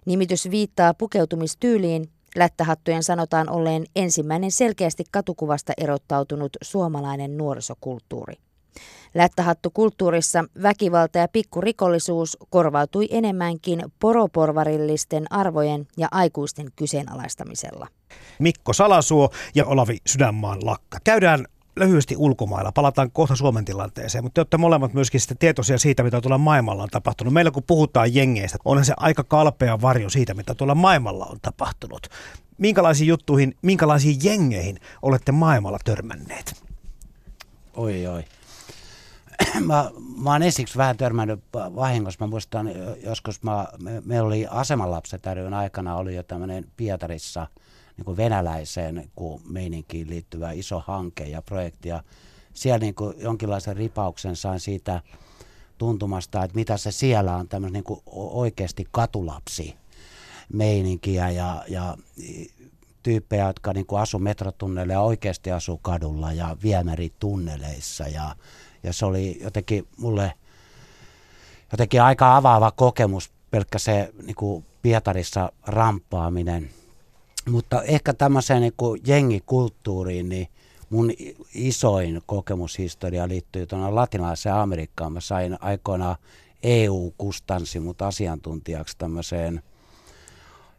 Nimitys 0.06 0.52
viittaa 0.52 0.94
pukeutumistyyliin. 0.94 2.10
Lättähattujen 2.36 3.04
sanotaan 3.04 3.50
olleen 3.50 3.86
ensimmäinen 3.96 4.52
selkeästi 4.52 5.04
katukuvasta 5.12 5.74
erottautunut 5.78 6.58
suomalainen 6.62 7.38
nuorisokulttuuri. 7.38 8.36
Lättähattukulttuurissa 9.14 10.44
väkivalta 10.62 11.18
ja 11.18 11.28
pikkurikollisuus 11.28 12.38
korvautui 12.50 13.08
enemmänkin 13.12 13.84
poroporvarillisten 14.00 15.34
arvojen 15.34 15.88
ja 15.98 16.08
aikuisten 16.12 16.68
kyseenalaistamisella. 16.76 17.88
Mikko 18.40 18.74
Salasuo 18.74 19.30
ja 19.56 19.66
Olavi 19.66 19.98
Sydänmaan 20.08 20.66
lakka. 20.66 20.98
Käydään 21.04 21.46
lyhyesti 21.76 22.16
ulkomailla. 22.18 22.72
Palataan 22.72 23.12
kohta 23.12 23.36
Suomen 23.36 23.66
tilanteeseen, 23.66 24.24
mutta 24.24 24.34
te 24.34 24.42
olette 24.42 24.58
molemmat 24.58 24.94
myöskin 24.94 25.20
sitten 25.20 25.38
tietoisia 25.38 25.78
siitä, 25.78 26.04
mitä 26.04 26.22
tuolla 26.22 26.38
maailmalla 26.38 26.84
on 26.84 26.90
tapahtunut. 26.90 27.34
Meillä 27.34 27.52
kun 27.52 27.64
puhutaan 27.68 28.16
jengeistä, 28.16 28.58
onhan 28.66 28.86
se 28.86 28.94
aika 28.98 29.24
kalpea 29.24 29.82
varjo 29.82 30.10
siitä, 30.10 30.34
mitä 30.34 30.56
tuolla 30.56 30.76
maailmalla 30.76 31.26
on 31.26 31.38
tapahtunut. 31.42 32.08
Minkälaisiin 32.58 33.08
juttuihin, 33.08 33.56
minkälaisiin 33.62 34.18
jengeihin 34.24 34.80
olette 35.02 35.32
maailmalla 35.32 35.80
törmänneet? 35.86 36.64
Oi, 37.74 38.08
oi. 38.08 38.24
Mä, 39.66 39.92
mä 40.18 40.32
oon 40.32 40.44
ensiksi 40.44 40.78
vähän 40.78 40.98
törmännyt 40.98 41.40
vahingossa. 41.54 42.26
Mä 42.26 42.30
muistan 42.30 42.70
joskus, 43.04 43.44
mä, 43.44 43.68
me, 43.84 44.02
me 44.06 44.22
oli 44.22 44.48
asemanlapset 44.50 45.24
aikana 45.58 45.96
oli 45.96 46.16
jo 46.16 46.24
tämmöinen 46.24 46.66
Pietarissa 46.78 47.48
niin 47.98 48.06
kuin 48.06 48.18
venäläiseen 48.18 49.10
kuin 49.16 49.42
meininkiin 49.50 50.10
liittyvä 50.10 50.52
iso 50.52 50.84
hanke 50.88 51.24
ja 51.24 51.42
projekti. 51.42 51.90
Ja 51.90 52.04
siellä 52.54 52.78
niin 52.78 52.96
kuin 52.96 53.16
jonkinlaisen 53.18 53.78
ripauksen 53.78 54.36
sain 54.36 54.60
siitä 54.60 55.02
tuntumasta, 55.78 56.44
että 56.44 56.56
mitä 56.56 56.78
se 56.78 56.92
siellä 56.92 57.36
on 57.36 57.48
tämmöinen 57.48 57.74
niin 57.74 57.84
kuin 57.84 58.02
oikeasti 58.16 58.88
katulapsi 58.92 59.76
meininkiä 60.54 61.30
ja, 61.30 61.64
ja 61.68 61.98
tyyppejä, 63.04 63.48
jotka 63.48 63.74
niin 63.74 63.86
kuin 63.86 64.02
asu 64.02 64.20
metrotunneleilla 64.20 64.94
ja 64.94 65.02
oikeasti 65.02 65.52
asuu 65.52 65.78
kadulla 65.78 66.34
ja 66.34 66.58
viemäritunneleissa 66.64 68.08
ja 68.08 68.36
ja 68.84 68.94
se 68.94 69.06
oli 69.06 69.40
jotenkin 69.42 69.88
mulle 69.98 70.34
jotenkin 71.72 72.02
aika 72.02 72.36
avaava 72.36 72.72
kokemus, 72.72 73.32
pelkkä 73.52 73.80
se 73.80 74.14
niin 74.24 74.36
kuin 74.36 74.66
Pietarissa 74.82 75.52
ramppaaminen. 75.68 76.70
Mutta 77.50 77.84
ehkä 77.84 78.14
tämmöiseen 78.14 78.62
niin 78.62 78.74
kuin 78.78 79.02
jengikulttuuriin, 79.08 80.30
niin 80.30 80.48
mun 80.90 81.12
isoin 81.54 82.22
kokemushistoria 82.26 83.28
liittyy 83.28 83.68
tuonne 83.68 83.92
latinalaiseen 83.92 84.56
Amerikkaan. 84.56 85.14
Mä 85.14 85.22
sain 85.22 85.58
aikoinaan 85.62 86.16
EU-kustansi 86.64 87.80
mut 87.80 88.02
asiantuntijaksi 88.02 88.98
tämmöiseen 88.98 89.64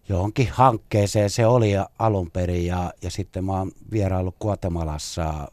johonkin 0.08 0.48
hankkeeseen 0.52 1.30
se 1.30 1.46
oli 1.46 1.72
alun 1.98 2.30
perin 2.30 2.66
ja, 2.66 2.92
ja 3.02 3.10
sitten 3.10 3.44
mä 3.44 3.52
oon 3.52 3.72
vieraillut 3.92 4.36
Guatemalassa 4.40 5.48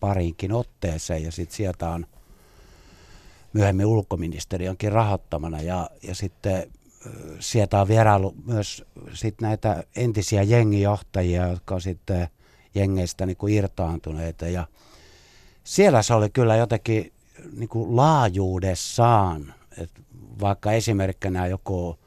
parinkin 0.00 0.52
otteeseen 0.52 1.22
ja 1.22 1.32
sitten 1.32 1.56
sieltä 1.56 1.90
on 1.90 2.06
myöhemmin 3.52 3.86
ulkoministeriönkin 3.86 4.92
rahoittamana 4.92 5.60
ja, 5.60 5.90
ja 6.02 6.14
sitten 6.14 6.72
sieltä 7.40 7.80
on 7.80 7.88
vierailu 7.88 8.34
myös 8.46 8.84
sit 9.14 9.40
näitä 9.40 9.84
entisiä 9.96 10.42
jengijohtajia, 10.42 11.48
jotka 11.48 11.74
on 11.74 11.80
sitten 11.80 12.28
jengeistä 12.74 13.26
niin 13.26 13.36
kuin 13.36 13.54
irtaantuneita 13.54 14.48
ja 14.48 14.66
siellä 15.64 16.02
se 16.02 16.14
oli 16.14 16.30
kyllä 16.30 16.56
jotenkin 16.56 17.12
niin 17.56 17.68
kuin 17.68 17.96
laajuudessaan, 17.96 19.54
että 19.78 20.00
vaikka 20.40 20.72
esimerkkinä 20.72 21.46
joku 21.46 21.98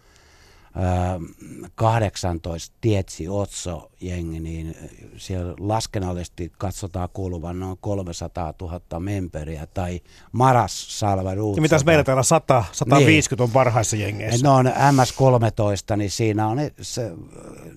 18 1.75 2.75
Tietsi 2.81 3.29
Otso 3.29 3.91
jengi, 4.01 4.39
niin 4.39 4.75
siellä 5.17 5.53
laskennallisesti 5.59 6.51
katsotaan 6.57 7.09
kuuluvan 7.13 7.59
noin 7.59 7.77
300 7.81 8.53
000 8.61 8.99
memperiä 8.99 9.67
tai 9.73 10.01
Maras 10.31 10.99
Salva 10.99 11.33
Ja 11.33 11.61
mitäs 11.61 11.85
meillä 11.85 12.03
täällä 12.03 12.23
100, 12.23 12.63
150 12.71 13.43
niin. 13.43 13.49
on 13.49 13.53
parhaissa 13.53 13.95
jengeissä? 13.95 14.43
Ne 14.43 14.49
on 14.49 14.65
MS-13, 14.65 15.97
niin 15.97 16.11
siinä 16.11 16.47
on 16.47 16.57
se, 16.81 17.11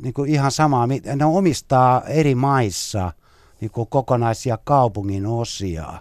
niin 0.03 0.15
kuin 0.15 0.31
ihan 0.31 0.53
sama, 0.53 0.87
ne 1.17 1.25
omistaa 1.25 2.03
eri 2.07 2.35
maissa 2.35 3.13
niin 3.61 3.71
kuin 3.71 3.89
kokonaisia 3.89 4.59
kaupungin 4.65 5.27
osia 5.27 5.93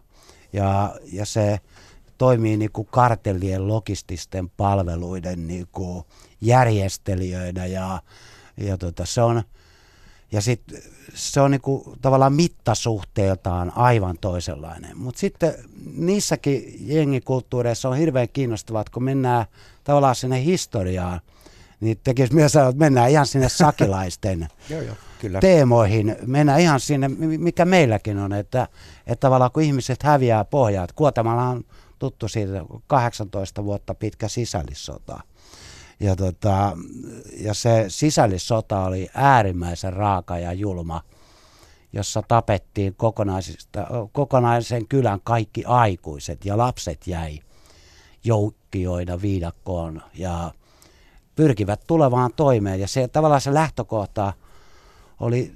ja, 0.53 0.95
ja 1.11 1.25
se 1.25 1.59
toimii 2.17 2.57
niin 2.57 2.71
kuin 2.71 2.87
kartellien 2.91 3.67
logististen 3.67 4.49
palveluiden 4.49 5.47
niin 5.47 5.67
kuin 5.71 6.03
järjestelijöinä 6.45 7.65
ja, 7.65 8.01
ja 8.57 8.77
tota, 8.77 9.05
se 9.05 9.21
on, 9.21 9.43
ja 10.31 10.41
sit, 10.41 10.61
se 11.13 11.41
on 11.41 11.51
niinku 11.51 11.95
tavallaan 12.01 12.33
mittasuhteeltaan 12.33 13.71
aivan 13.75 14.17
toisenlainen. 14.21 14.97
Mutta 14.97 15.19
sitten 15.19 15.53
niissäkin 15.95 16.75
jengikulttuureissa 16.79 17.89
on 17.89 17.97
hirveän 17.97 18.29
kiinnostavaa, 18.33 18.81
että 18.81 18.93
kun 18.93 19.03
mennään 19.03 19.45
tavallaan 19.83 20.15
sinne 20.15 20.43
historiaan, 20.43 21.21
niin 21.79 21.99
tekisi 22.03 22.33
myös 22.33 22.51
sanoa, 22.51 22.69
että 22.69 22.79
mennään 22.79 23.09
ihan 23.09 23.27
sinne 23.27 23.49
sakilaisten 23.49 24.47
joo, 24.69 24.81
joo, 24.81 24.95
kyllä. 25.21 25.39
teemoihin. 25.39 26.15
Mennään 26.25 26.59
ihan 26.59 26.79
sinne, 26.79 27.07
mikä 27.37 27.65
meilläkin 27.65 28.17
on, 28.17 28.33
että, 28.33 28.67
että 29.07 29.21
tavallaan 29.21 29.51
kun 29.51 29.63
ihmiset 29.63 30.03
häviää 30.03 30.45
pohjaa, 30.45 30.83
että 30.83 30.95
Kuotamalla 30.95 31.43
on 31.43 31.63
tuttu 31.99 32.27
siitä 32.27 32.65
18 32.87 33.63
vuotta 33.63 33.95
pitkä 33.95 34.27
sisällissota 34.27 35.19
ja, 35.99 36.15
tota, 36.15 36.77
ja 37.39 37.53
se 37.53 37.85
sisällissota 37.87 38.83
oli 38.83 39.09
äärimmäisen 39.13 39.93
raaka 39.93 40.39
ja 40.39 40.53
julma, 40.53 41.01
jossa 41.93 42.23
tapettiin 42.27 42.95
kokonaisen 44.11 44.87
kylän 44.87 45.19
kaikki 45.23 45.65
aikuiset 45.65 46.45
ja 46.45 46.57
lapset 46.57 47.07
jäi 47.07 47.39
joukkioina 48.23 49.21
viidakkoon 49.21 50.01
ja 50.13 50.51
pyrkivät 51.35 51.81
tulevaan 51.87 52.31
toimeen. 52.35 52.79
Ja 52.79 52.87
se 52.87 53.07
tavallaan 53.07 53.41
se 53.41 53.53
lähtökohta 53.53 54.33
oli 55.19 55.55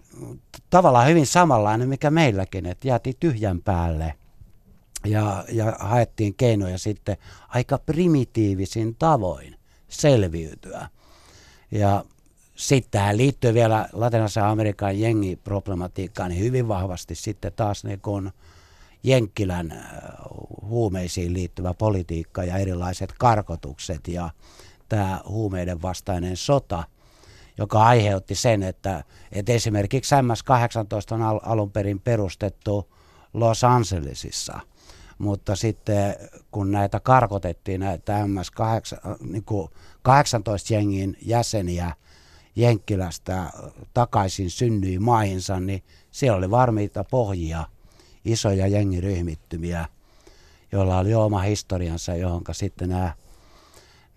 tavallaan 0.69 1.07
hyvin 1.07 1.27
samanlainen, 1.27 1.89
mikä 1.89 2.11
meilläkin, 2.11 2.65
että 2.65 2.87
jäätiin 2.87 3.15
tyhjän 3.19 3.61
päälle 3.61 4.13
ja, 5.05 5.45
ja 5.51 5.75
haettiin 5.79 6.35
keinoja 6.35 6.77
sitten 6.77 7.17
aika 7.47 7.77
primitiivisin 7.77 8.95
tavoin 8.95 9.56
selviytyä. 9.89 10.87
Ja 11.71 12.05
sitten 12.55 12.91
tähän 12.91 13.17
liittyy 13.17 13.53
vielä 13.53 13.89
latinalaisen 13.93 14.43
Amerikan 14.43 14.99
jengiproblematiikkaan 14.99 16.29
niin 16.29 16.43
hyvin 16.43 16.67
vahvasti 16.67 17.15
sitten 17.15 17.51
taas 17.55 17.83
niin 17.83 18.01
kun 18.01 18.31
Jenkkilän 19.03 19.71
äh, 19.71 19.87
huumeisiin 20.61 21.33
liittyvä 21.33 21.73
politiikka 21.73 22.43
ja 22.43 22.57
erilaiset 22.57 23.13
karkotukset 23.19 24.07
ja 24.07 24.29
tämä 24.89 25.21
huumeiden 25.27 25.81
vastainen 25.81 26.37
sota, 26.37 26.83
joka 27.57 27.83
aiheutti 27.83 28.35
sen, 28.35 28.63
että, 28.63 29.03
että 29.31 29.51
esimerkiksi 29.51 30.15
MS-18 30.15 31.13
on 31.13 31.21
alun 31.43 31.71
perin 31.71 31.99
perustettu 31.99 32.93
Los 33.33 33.63
Angelesissa– 33.63 34.59
mutta 35.17 35.55
sitten 35.55 36.15
kun 36.51 36.71
näitä 36.71 36.99
karkotettiin, 36.99 37.79
näitä 37.79 38.23
MS-18 38.23 39.25
niin 39.31 39.45
18 40.01 40.73
jengin 40.73 41.17
jäseniä 41.21 41.95
Jenkkilästä 42.55 43.51
takaisin 43.93 44.49
synnyi 44.49 44.99
maihinsa, 44.99 45.59
niin 45.59 45.83
siellä 46.11 46.37
oli 46.37 46.51
varmiita 46.51 47.03
pohjia, 47.03 47.65
isoja 48.25 48.67
jengiryhmittymiä, 48.67 49.85
joilla 50.71 50.97
oli 50.97 51.13
oma 51.13 51.41
historiansa, 51.41 52.15
johon 52.15 52.41
sitten 52.51 52.89
nämä, 52.89 53.13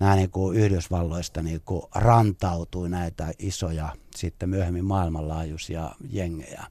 nämä 0.01 0.17
niin 0.17 0.31
kuin 0.31 0.57
Yhdysvalloista 0.57 1.43
niin 1.43 1.61
kuin 1.65 1.83
rantautui 1.95 2.89
näitä 2.89 3.33
isoja 3.39 3.89
sitten 4.17 4.49
myöhemmin 4.49 4.85
maailmanlaajuisia 4.85 5.91
jengejä. 6.11 6.65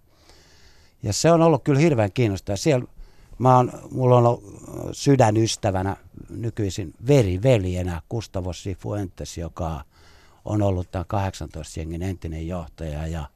Ja 1.04 1.13
se 1.13 1.32
on 1.32 1.42
ollut 1.42 1.63
kyllä 1.63 1.80
hirveän 1.80 2.12
kiinnostavaa. 2.12 2.58
Siellä 2.58 2.86
Mä 3.39 3.56
oon, 3.56 3.71
mulla 3.91 4.17
on 4.17 4.25
ollut 4.25 4.43
sydänystävänä 4.91 5.95
nykyisin 6.30 6.93
veriveljenä 7.08 8.02
Gustavo 8.10 8.54
Sifuentes, 8.54 9.38
joka 9.38 9.84
on 10.45 10.62
ollut 10.62 10.91
tämän 10.91 11.06
18-jengin 11.06 12.04
entinen 12.04 12.47
johtaja 12.47 13.08
ja, 13.08 13.30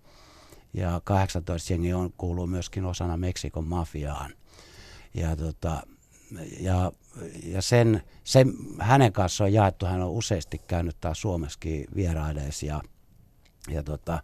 ja 0.73 0.97
18-jengi 0.97 1.93
on, 1.93 2.13
kuuluu 2.17 2.47
myöskin 2.47 2.85
osana 2.85 3.17
Meksikon 3.17 3.67
mafiaan. 3.67 4.33
Ja, 5.13 5.35
tota, 5.35 5.81
ja, 6.59 6.91
ja 7.43 7.61
sen, 7.61 8.03
sen, 8.23 8.53
hänen 8.79 9.13
kanssaan 9.13 9.47
on 9.47 9.53
jaettu, 9.53 9.85
hän 9.85 10.01
on 10.01 10.11
useasti 10.11 10.61
käynyt 10.67 10.97
taas 11.01 11.21
Suomessakin 11.21 11.85
vieraileessa 11.95 12.65
ja, 12.65 12.81
ja 13.69 13.83
tota, 13.83 14.23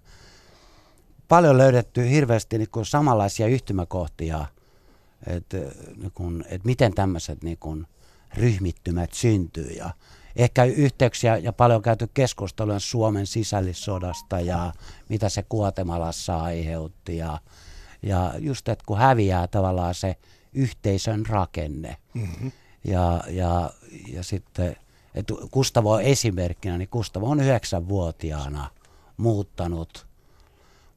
paljon 1.27 1.57
löydetty 1.57 2.09
hirveästi 2.09 2.57
niin 2.57 2.69
samanlaisia 2.83 3.47
yhtymäkohtia– 3.47 4.45
että 5.27 5.57
niin 5.97 6.45
et 6.49 6.65
miten 6.65 6.93
tämmöiset 6.93 7.43
niin 7.43 7.57
kun, 7.57 7.87
ryhmittymät 8.37 9.13
syntyy. 9.13 9.69
Ja 9.69 9.89
ehkä 10.35 10.63
yhteyksiä 10.63 11.37
ja 11.37 11.53
paljon 11.53 11.81
käyty 11.81 12.09
keskustelua 12.13 12.79
Suomen 12.79 13.27
sisällissodasta 13.27 14.39
ja 14.39 14.73
mitä 15.09 15.29
se 15.29 15.43
Kuotemalassa 15.43 16.37
aiheutti. 16.37 17.17
Ja, 17.17 17.39
ja 18.03 18.33
just, 18.39 18.69
että 18.69 18.83
kun 18.87 18.97
häviää 18.97 19.47
tavallaan 19.47 19.95
se 19.95 20.15
yhteisön 20.53 21.25
rakenne. 21.25 21.97
Mm-hmm. 22.13 22.51
ja, 22.83 23.23
ja, 23.29 23.71
ja 24.07 24.23
sitten, 24.23 24.75
että 25.15 25.33
Kustavo 25.51 25.93
on 25.93 26.01
esimerkkinä, 26.01 26.77
niin 26.77 26.89
Kustavo 26.89 27.29
on 27.29 27.39
yhdeksänvuotiaana 27.39 28.69
muuttanut, 29.17 30.07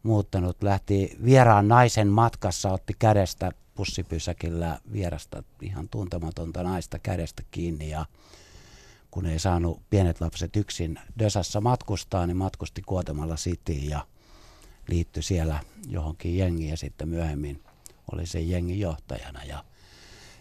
muuttanut, 0.02 0.62
lähti 0.62 1.16
vieraan 1.24 1.68
naisen 1.68 2.08
matkassa, 2.08 2.72
otti 2.72 2.92
kädestä 2.98 3.52
bussipysäkillä 3.76 4.80
vierasta 4.92 5.42
ihan 5.62 5.88
tuntematonta 5.88 6.62
naista 6.62 6.98
kädestä 6.98 7.42
kiinni 7.50 7.90
ja 7.90 8.06
kun 9.10 9.26
ei 9.26 9.38
saanut 9.38 9.82
pienet 9.90 10.20
lapset 10.20 10.56
yksin 10.56 10.98
Dösassa 11.18 11.60
matkustaa, 11.60 12.26
niin 12.26 12.36
matkusti 12.36 12.82
Kuotemalla 12.82 13.34
Cityin 13.34 13.90
ja 13.90 14.06
liittyi 14.88 15.22
siellä 15.22 15.60
johonkin 15.86 16.38
jengiin 16.38 16.70
ja 16.70 16.76
sitten 16.76 17.08
myöhemmin 17.08 17.62
oli 18.12 18.26
se 18.26 18.40
jengin 18.40 18.80
johtajana. 18.80 19.44
Ja, 19.44 19.64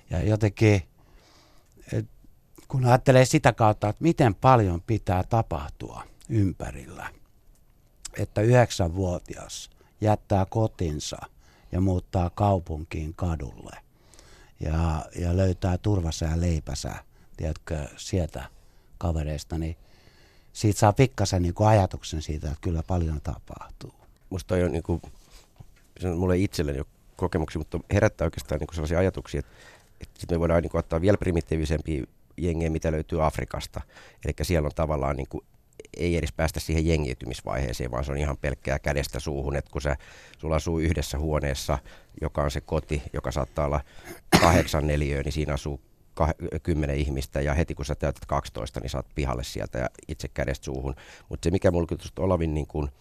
ja 0.09 0.23
jotenkin, 0.23 0.81
et, 1.93 2.05
kun 2.67 2.85
ajattelee 2.85 3.25
sitä 3.25 3.53
kautta, 3.53 3.89
että 3.89 4.03
miten 4.03 4.35
paljon 4.35 4.81
pitää 4.81 5.23
tapahtua 5.23 6.03
ympärillä, 6.29 7.09
että 8.17 8.41
yhdeksänvuotias 8.41 9.69
jättää 10.01 10.45
kotinsa– 10.45 11.17
ja 11.71 11.81
muuttaa 11.81 12.29
kaupunkiin 12.29 13.13
kadulle 13.13 13.77
ja, 14.59 15.05
ja 15.15 15.37
löytää 15.37 15.77
turvassa 15.77 16.25
ja 16.25 16.41
leipänsä, 16.41 16.95
tiedätkö, 17.37 17.87
sieltä 17.97 18.43
kavereista, 18.97 19.57
niin 19.57 19.77
siitä 20.53 20.79
saa 20.79 20.93
pikkasen 20.93 21.41
niin 21.41 21.53
ajatuksen 21.65 22.21
siitä, 22.21 22.47
että 22.47 22.61
kyllä 22.61 22.83
paljon 22.83 23.21
tapahtuu. 23.21 23.93
Musta 24.29 24.55
on 24.55 24.71
niin 24.71 24.83
kuin, 24.83 25.01
se 25.99 26.07
on 26.07 26.17
mulle 26.17 26.37
itselleni 26.37 26.77
jo 26.77 26.85
kokemuksia, 27.15 27.59
mutta 27.59 27.79
herättää 27.93 28.25
oikeastaan 28.25 28.59
niin 28.59 28.67
kuin 28.67 28.75
sellaisia 28.75 28.99
ajatuksia, 28.99 29.39
että, 29.39 29.51
että 30.01 30.19
sitten 30.19 30.35
me 30.35 30.39
voidaan 30.39 30.61
niin 30.61 30.71
kuin 30.71 30.79
ottaa 30.79 31.01
vielä 31.01 31.17
primitiivisempia 31.17 32.05
jengejä, 32.37 32.69
mitä 32.69 32.91
löytyy 32.91 33.25
Afrikasta. 33.25 33.81
Eli 34.25 34.33
siellä 34.41 34.65
on 34.65 34.71
tavallaan 34.75 35.15
niin 35.15 35.27
kuin 35.27 35.45
ei 35.97 36.17
edes 36.17 36.31
päästä 36.31 36.59
siihen 36.59 36.87
jengiytymisvaiheeseen, 36.87 37.91
vaan 37.91 38.05
se 38.05 38.11
on 38.11 38.17
ihan 38.17 38.37
pelkkää 38.37 38.79
kädestä 38.79 39.19
suuhun, 39.19 39.55
että 39.55 39.71
kun 39.71 39.81
sä, 39.81 39.97
sulla 40.37 40.55
asuu 40.55 40.79
yhdessä 40.79 41.19
huoneessa, 41.19 41.77
joka 42.21 42.43
on 42.43 42.51
se 42.51 42.61
koti, 42.61 43.03
joka 43.13 43.31
saattaa 43.31 43.65
olla 43.65 43.81
kahdeksan 44.41 44.87
neliöä, 44.87 45.23
niin 45.23 45.31
siinä 45.31 45.53
asuu 45.53 45.81
kymmenen 46.63 46.97
ihmistä 46.97 47.41
ja 47.41 47.53
heti 47.53 47.75
kun 47.75 47.85
sä 47.85 47.95
täytät 47.95 48.25
12, 48.25 48.79
niin 48.79 48.89
saat 48.89 49.05
pihalle 49.15 49.43
sieltä 49.43 49.79
ja 49.79 49.89
itse 50.07 50.27
kädestä 50.27 50.65
suuhun. 50.65 50.95
Mutta 51.29 51.45
se 51.45 51.51
mikä 51.51 51.71
mulla 51.71 51.87
tuosta 51.87 52.21
Olavin 52.21 52.53
niin 52.53 52.67
kun, 52.67 52.91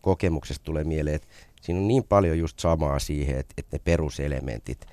kokemuksesta 0.00 0.64
tulee 0.64 0.84
mieleen, 0.84 1.16
että 1.16 1.28
siinä 1.60 1.80
on 1.80 1.88
niin 1.88 2.04
paljon 2.04 2.38
just 2.38 2.58
samaa 2.58 2.98
siihen, 2.98 3.38
että, 3.38 3.54
että 3.58 3.76
ne 3.76 3.80
peruselementit, 3.84 4.86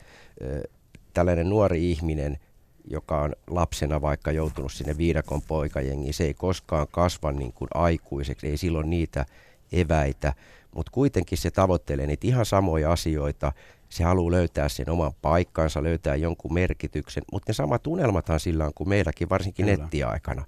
tällainen 1.13 1.49
nuori 1.49 1.91
ihminen– 1.91 2.39
joka 2.89 3.21
on 3.21 3.35
lapsena 3.47 4.01
vaikka 4.01 4.31
joutunut 4.31 4.71
sinne 4.71 4.97
viidakon 4.97 5.41
poikajengiin, 5.41 6.13
se 6.13 6.23
ei 6.23 6.33
koskaan 6.33 6.87
kasva 6.91 7.31
niin 7.31 7.53
kuin 7.53 7.67
aikuiseksi, 7.73 8.47
ei 8.47 8.57
silloin 8.57 8.89
niitä 8.89 9.25
eväitä, 9.71 10.33
mutta 10.75 10.91
kuitenkin 10.91 11.37
se 11.37 11.51
tavoittelee 11.51 12.07
niitä 12.07 12.27
ihan 12.27 12.45
samoja 12.45 12.91
asioita, 12.91 13.51
se 13.89 14.03
haluaa 14.03 14.31
löytää 14.31 14.69
sen 14.69 14.89
oman 14.89 15.11
paikkansa, 15.21 15.83
löytää 15.83 16.15
jonkun 16.15 16.53
merkityksen, 16.53 17.23
mutta 17.31 17.49
ne 17.49 17.53
samat 17.53 17.87
unelmathan 17.87 18.39
sillä 18.39 18.65
on 18.65 18.73
kuin 18.73 18.89
meilläkin, 18.89 19.29
varsinkin 19.29 19.65
Kyllä. 19.65 19.77
nettiaikana. 19.77 20.45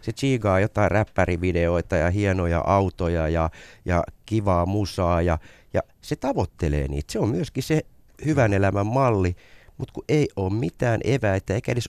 Se 0.00 0.12
chigaa 0.12 0.60
jotain 0.60 0.90
räppärivideoita 0.90 1.96
ja 1.96 2.10
hienoja 2.10 2.62
autoja 2.66 3.28
ja, 3.28 3.50
ja 3.84 4.04
kivaa 4.26 4.66
musaa 4.66 5.22
ja, 5.22 5.38
ja 5.74 5.82
se 6.00 6.16
tavoittelee 6.16 6.88
niitä. 6.88 7.12
Se 7.12 7.18
on 7.18 7.28
myöskin 7.28 7.62
se 7.62 7.82
hyvän 8.24 8.52
elämän 8.52 8.86
malli, 8.86 9.36
mutta 9.78 9.92
kun 9.92 10.04
ei 10.08 10.28
ole 10.36 10.54
mitään 10.54 11.00
eväitä 11.04 11.54
eikä 11.54 11.72
edes 11.72 11.88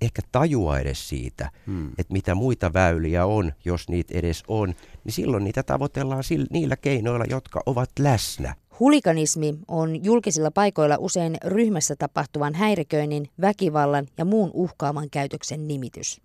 ehkä 0.00 0.22
tajua 0.32 0.78
edes 0.78 1.08
siitä, 1.08 1.50
hmm. 1.66 1.88
että 1.98 2.12
mitä 2.12 2.34
muita 2.34 2.72
väyliä 2.72 3.26
on, 3.26 3.52
jos 3.64 3.88
niitä 3.88 4.18
edes 4.18 4.42
on, 4.48 4.74
niin 5.04 5.12
silloin 5.12 5.44
niitä 5.44 5.62
tavoitellaan 5.62 6.24
sillä, 6.24 6.46
niillä 6.50 6.76
keinoilla, 6.76 7.24
jotka 7.30 7.60
ovat 7.66 7.90
läsnä. 7.98 8.54
Hulikanismi 8.80 9.58
on 9.68 10.04
julkisilla 10.04 10.50
paikoilla 10.50 10.96
usein 10.98 11.36
ryhmässä 11.44 11.96
tapahtuvan 11.96 12.54
häiriköinnin, 12.54 13.30
väkivallan 13.40 14.06
ja 14.18 14.24
muun 14.24 14.50
uhkaavan 14.54 15.10
käytöksen 15.10 15.68
nimitys. 15.68 16.20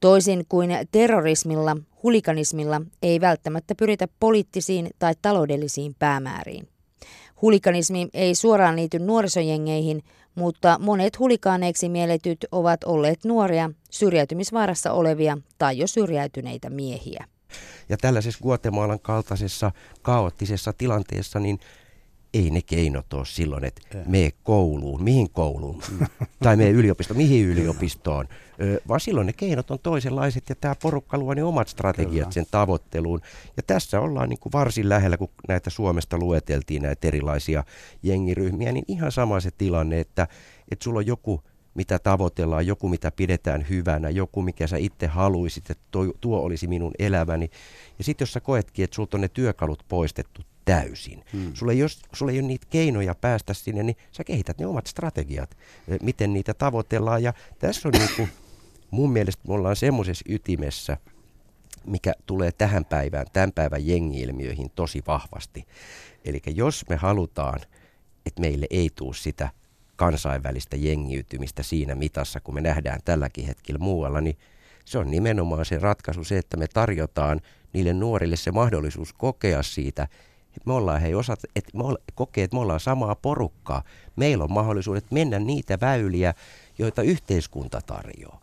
Toisin 0.00 0.44
kuin 0.48 0.70
terrorismilla, 0.90 1.76
hulikanismilla 2.02 2.80
ei 3.02 3.20
välttämättä 3.20 3.74
pyritä 3.74 4.08
poliittisiin 4.20 4.90
tai 4.98 5.14
taloudellisiin 5.22 5.94
päämääriin. 5.98 6.71
Hulikanismi 7.42 8.08
ei 8.14 8.34
suoraan 8.34 8.76
liity 8.76 8.98
nuorisojengeihin, 8.98 10.04
mutta 10.34 10.78
monet 10.80 11.18
hulikaaneiksi 11.18 11.88
mieletyt 11.88 12.46
ovat 12.52 12.84
olleet 12.84 13.24
nuoria, 13.24 13.70
syrjäytymisvaarassa 13.90 14.92
olevia 14.92 15.38
tai 15.58 15.78
jo 15.78 15.86
syrjäytyneitä 15.86 16.70
miehiä. 16.70 17.24
Ja 17.88 17.96
tällaisessa 17.96 18.42
Guatemalan 18.42 19.00
kaltaisessa 19.00 19.72
kaoottisessa 20.02 20.72
tilanteessa, 20.72 21.40
niin 21.40 21.58
ei 22.34 22.50
ne 22.50 22.62
keinot 22.62 23.12
ole 23.12 23.26
silloin, 23.26 23.64
että 23.64 23.82
me 24.06 24.32
kouluun, 24.42 25.02
mihin 25.02 25.30
kouluun, 25.30 25.82
tai 26.44 26.56
me 26.56 26.70
yliopistoon, 26.70 27.16
mihin 27.16 27.46
yliopistoon, 27.46 28.28
vaan 28.88 29.00
silloin 29.00 29.26
ne 29.26 29.32
keinot 29.32 29.70
on 29.70 29.78
toisenlaiset 29.82 30.48
ja 30.48 30.54
tämä 30.54 30.74
porukka 30.82 31.18
luo 31.18 31.34
ne 31.34 31.44
omat 31.44 31.68
strategiat 31.68 32.10
Kyllä. 32.10 32.30
sen 32.30 32.46
tavoitteluun. 32.50 33.20
Ja 33.56 33.62
tässä 33.62 34.00
ollaan 34.00 34.28
niin 34.28 34.38
kuin 34.38 34.52
varsin 34.52 34.88
lähellä, 34.88 35.16
kun 35.16 35.30
näitä 35.48 35.70
Suomesta 35.70 36.18
lueteltiin 36.18 36.82
näitä 36.82 37.08
erilaisia 37.08 37.64
jengiryhmiä, 38.02 38.72
niin 38.72 38.84
ihan 38.88 39.12
sama 39.12 39.40
se 39.40 39.50
tilanne, 39.50 40.00
että, 40.00 40.28
että 40.70 40.84
sulla 40.84 40.98
on 40.98 41.06
joku 41.06 41.42
mitä 41.74 41.98
tavoitellaan, 41.98 42.66
joku 42.66 42.88
mitä 42.88 43.10
pidetään 43.10 43.66
hyvänä, 43.68 44.10
joku 44.10 44.42
mikä 44.42 44.66
sä 44.66 44.76
itse 44.76 45.06
haluisit, 45.06 45.70
että 45.70 45.84
tuo, 45.90 46.12
tuo 46.20 46.40
olisi 46.40 46.66
minun 46.66 46.92
elämäni. 46.98 47.50
Ja 47.98 48.04
sitten 48.04 48.22
jos 48.22 48.32
sä 48.32 48.40
koetkin, 48.40 48.84
että 48.84 48.94
sulta 48.94 49.16
on 49.16 49.20
ne 49.20 49.28
työkalut 49.28 49.84
poistettu 49.88 50.42
täysin. 50.64 51.24
Hmm. 51.32 51.54
Sulla, 51.54 51.72
ei 51.72 51.82
ole, 51.82 51.90
sulla 52.12 52.32
ei 52.32 52.38
ole 52.38 52.46
niitä 52.46 52.66
keinoja 52.70 53.14
päästä 53.14 53.54
sinne, 53.54 53.82
niin 53.82 53.96
sä 54.12 54.24
kehität 54.24 54.58
ne 54.58 54.66
omat 54.66 54.86
strategiat, 54.86 55.56
miten 56.02 56.32
niitä 56.32 56.54
tavoitellaan. 56.54 57.22
Ja 57.22 57.34
tässä 57.58 57.88
on 57.88 57.92
niin 57.92 58.10
kuin, 58.16 58.28
mun 58.90 59.12
mielestä 59.12 59.42
me 59.48 59.54
ollaan 59.54 59.76
semmoisessa 59.76 60.24
ytimessä, 60.28 60.96
mikä 61.86 62.12
tulee 62.26 62.52
tähän 62.52 62.84
päivään, 62.84 63.26
tämän 63.32 63.52
päivän 63.52 63.86
jengi-ilmiöihin 63.86 64.70
tosi 64.74 65.02
vahvasti. 65.06 65.66
Eli 66.24 66.42
jos 66.46 66.84
me 66.88 66.96
halutaan, 66.96 67.60
että 68.26 68.40
meille 68.40 68.66
ei 68.70 68.90
tule 68.94 69.14
sitä 69.14 69.50
kansainvälistä 69.96 70.76
jengiytymistä 70.76 71.62
siinä 71.62 71.94
mitassa, 71.94 72.40
kun 72.40 72.54
me 72.54 72.60
nähdään 72.60 73.00
tälläkin 73.04 73.46
hetkellä 73.46 73.78
muualla, 73.78 74.20
niin 74.20 74.38
se 74.84 74.98
on 74.98 75.10
nimenomaan 75.10 75.64
se 75.64 75.78
ratkaisu 75.78 76.24
se, 76.24 76.38
että 76.38 76.56
me 76.56 76.66
tarjotaan 76.68 77.40
niille 77.72 77.92
nuorille 77.92 78.36
se 78.36 78.50
mahdollisuus 78.52 79.12
kokea 79.12 79.62
siitä, 79.62 80.08
että 80.56 80.66
me 80.66 80.72
ollaan 80.72 81.00
hei 81.00 81.14
osat, 81.14 81.40
että 81.56 81.70
me 81.78 81.82
olla, 81.84 81.98
kokee, 82.14 82.44
että 82.44 82.56
me 82.56 82.60
ollaan 82.60 82.80
samaa 82.80 83.14
porukkaa. 83.14 83.82
Meillä 84.16 84.44
on 84.44 84.52
mahdollisuudet 84.52 85.10
mennä 85.10 85.38
niitä 85.38 85.80
väyliä, 85.80 86.34
joita 86.78 87.02
yhteiskunta 87.02 87.80
tarjoaa. 87.86 88.40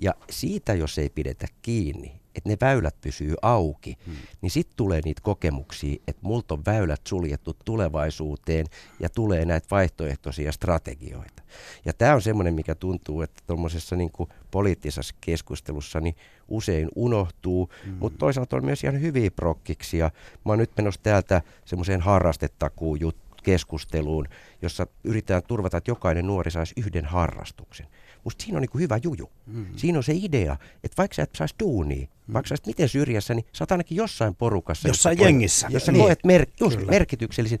Ja 0.00 0.14
siitä, 0.30 0.74
jos 0.74 0.98
ei 0.98 1.10
pidetä 1.10 1.46
kiinni, 1.62 2.19
että 2.34 2.48
ne 2.48 2.56
väylät 2.60 3.00
pysyy 3.00 3.34
auki, 3.42 3.96
hmm. 4.06 4.16
niin 4.40 4.50
sitten 4.50 4.76
tulee 4.76 5.00
niitä 5.04 5.20
kokemuksia, 5.24 6.02
että 6.08 6.22
multa 6.22 6.54
on 6.54 6.62
väylät 6.66 7.00
suljettu 7.08 7.56
tulevaisuuteen 7.64 8.66
ja 9.00 9.08
tulee 9.08 9.44
näitä 9.44 9.66
vaihtoehtoisia 9.70 10.52
strategioita. 10.52 11.42
Ja 11.84 11.92
tämä 11.92 12.14
on 12.14 12.22
semmoinen, 12.22 12.54
mikä 12.54 12.74
tuntuu, 12.74 13.22
että 13.22 13.42
tuommoisessa 13.46 13.96
niin 13.96 14.10
poliittisessa 14.50 15.14
keskustelussa 15.20 16.00
niin 16.00 16.16
usein 16.48 16.88
unohtuu, 16.94 17.70
hmm. 17.84 17.96
mutta 18.00 18.18
toisaalta 18.18 18.56
on 18.56 18.64
myös 18.64 18.84
ihan 18.84 19.00
hyviä 19.00 19.30
prokkiksia. 19.30 20.10
Mä 20.44 20.52
oon 20.52 20.58
nyt 20.58 20.70
menossa 20.76 21.00
täältä 21.02 21.42
semmoiseen 21.64 22.00
harrastetakuun 22.00 22.98
keskusteluun, 23.42 24.28
jossa 24.62 24.86
yritetään 25.04 25.42
turvata, 25.42 25.76
että 25.76 25.90
jokainen 25.90 26.26
nuori 26.26 26.50
saisi 26.50 26.74
yhden 26.76 27.04
harrastuksen. 27.04 27.86
Musta 28.24 28.44
siinä 28.44 28.58
on 28.58 28.62
niin 28.62 28.80
hyvä 28.80 29.00
juju. 29.02 29.30
Mm. 29.46 29.66
Siinä 29.76 29.98
on 29.98 30.04
se 30.04 30.12
idea, 30.16 30.56
että 30.84 30.94
vaikka 30.98 31.14
sä 31.14 31.22
et 31.22 31.30
saisi 31.36 31.54
duunia, 31.60 32.06
mm. 32.26 32.32
vaikka 32.32 32.48
sä 32.48 32.54
miten 32.66 32.88
syrjässä, 32.88 33.34
niin 33.34 33.44
sä 33.52 33.64
oot 33.64 33.72
ainakin 33.72 33.96
jossain 33.96 34.34
porukassa. 34.34 34.88
Jossain 34.88 35.18
jossa 35.18 35.28
jengissä. 35.28 35.66
Jos 35.70 35.86
sä 35.86 35.92
niin. 35.92 36.04
koet 36.04 36.24
mer- 36.24 36.46
just 36.60 36.80
merkityksellisen. 36.86 37.58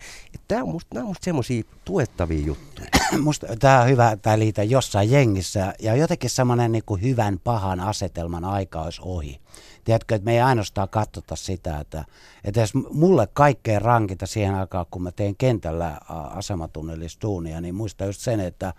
Tämä 0.48 0.62
on 0.62 0.68
musta, 0.68 1.00
on 1.00 1.06
musta 1.06 1.24
semmoisia 1.24 1.62
tuettavia 1.84 2.46
juttuja. 2.46 2.88
musta 3.22 3.46
tämä 3.58 3.82
on 3.82 3.88
hyvä, 3.88 4.16
tämä 4.22 4.38
liitä 4.38 4.62
jossain 4.62 5.10
jengissä. 5.10 5.74
Ja 5.78 5.96
jotenkin 5.96 6.30
semmoinen 6.30 6.72
niin 6.72 6.84
hyvän 7.02 7.38
pahan 7.44 7.80
asetelman 7.80 8.44
aika 8.44 8.82
olisi 8.82 9.00
ohi. 9.04 9.40
Tiedätkö, 9.84 10.14
että 10.14 10.24
me 10.24 10.32
ei 10.32 10.40
ainoastaan 10.40 10.88
katsota 10.88 11.36
sitä, 11.36 11.78
että, 11.78 12.04
että 12.44 12.60
jos 12.60 12.74
mulle 12.74 13.28
kaikkein 13.32 13.82
rankita 13.82 14.26
siihen 14.26 14.54
aikaan, 14.54 14.86
kun 14.90 15.02
mä 15.02 15.12
tein 15.12 15.36
kentällä 15.36 16.00
asematunnelista 16.08 17.26
duunia, 17.26 17.60
niin 17.60 17.74
muista 17.74 18.04
just 18.04 18.20
sen, 18.20 18.40
että 18.40 18.74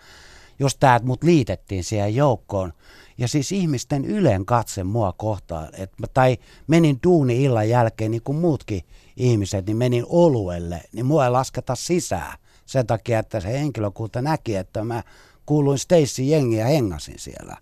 jos 0.62 0.76
tämä 0.76 1.00
mut 1.04 1.24
liitettiin 1.24 1.84
siihen 1.84 2.16
joukkoon. 2.16 2.74
Ja 3.18 3.28
siis 3.28 3.52
ihmisten 3.52 4.06
ylen 4.06 4.46
katse 4.46 4.84
mua 4.84 5.14
kohtaan, 5.18 5.68
että 5.78 5.96
mä, 6.00 6.08
tai 6.14 6.38
menin 6.68 7.00
duuni 7.04 7.44
illan 7.44 7.70
jälkeen 7.70 8.12
niin 8.12 8.24
kuin 8.24 8.38
muutkin 8.38 8.82
ihmiset, 9.18 9.66
niin 9.66 9.78
menin 9.78 10.06
oluelle, 10.10 10.82
niin 10.94 11.06
mua 11.06 11.26
ei 11.26 11.32
lasketa 11.32 11.76
sisään 11.76 12.38
sen 12.66 12.88
takia, 12.88 13.20
että 13.20 13.40
se 13.40 13.52
henkilökunta 13.52 14.22
näki, 14.22 14.56
että 14.56 14.84
mä 14.84 15.04
kuuluin 15.46 15.80
Stacy 15.80 16.22
jengiä 16.24 16.60
ja 16.60 16.68
hengasin 16.68 17.20
siellä. 17.20 17.58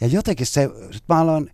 Ja 0.00 0.06
jotenkin 0.06 0.46
se, 0.46 0.70
mä 1.08 1.20
aloin 1.20 1.50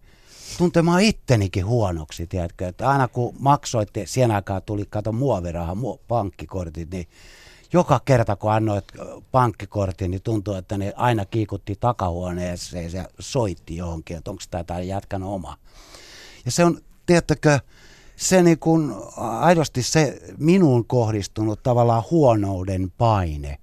tuntemaan 0.59 1.03
ittenikin 1.03 1.67
huonoksi, 1.67 2.27
tiedätkö, 2.27 2.69
että 2.69 2.89
aina 2.89 3.09
kun 3.09 3.35
maksoitte, 3.39 4.07
siihen 4.07 4.31
aikaan 4.31 4.63
tuli, 4.63 4.85
kato 4.91 5.13
muoviraha, 5.13 5.75
muo, 5.75 6.01
pankkikortit, 6.09 6.91
niin 6.91 7.09
joka 7.73 8.01
kerta 8.05 8.37
kun 8.37 8.53
annoit 8.53 8.85
pankkikortin, 9.31 10.11
niin 10.11 10.23
tuntuu, 10.23 10.55
että 10.55 10.79
ne 10.79 10.93
aina 10.97 11.25
kiikutti 11.25 11.77
takahuoneeseen 11.81 12.93
ja 12.93 13.09
soitti 13.19 13.77
johonkin, 13.77 14.17
että 14.17 14.31
onko 14.31 14.43
tämä 14.67 14.81
jätkän 14.81 15.23
oma. 15.23 15.57
Ja 16.45 16.51
se 16.51 16.65
on, 16.65 16.81
tiedättekö, 17.07 17.61
se 18.17 18.43
niin 18.43 18.59
kuin 18.59 18.95
aidosti 19.17 19.83
se 19.83 20.21
minuun 20.39 20.85
kohdistunut 20.85 21.63
tavallaan 21.63 22.03
huonouden 22.11 22.93
paine, 22.99 23.59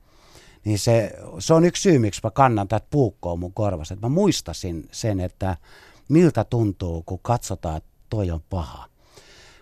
niin 0.66 0.80
se, 0.80 1.14
se 1.40 1.54
on 1.54 1.66
yksi 1.66 1.82
syy, 1.82 2.00
miksi 2.00 2.22
mä 2.24 2.32
kannan 2.32 2.68
tätä 2.68 2.88
puukkoa 2.90 3.36
mun 3.36 3.54
korvassa. 3.54 3.94
Että 3.94 4.06
mä 4.06 4.14
muistasin 4.14 4.88
sen, 4.92 5.20
että 5.20 5.58
miltä 6.10 6.44
tuntuu, 6.44 7.04
kun 7.06 7.20
katsotaan, 7.22 7.78
että 7.78 7.90
toi 8.10 8.32
on 8.32 8.42
paha 8.50 8.89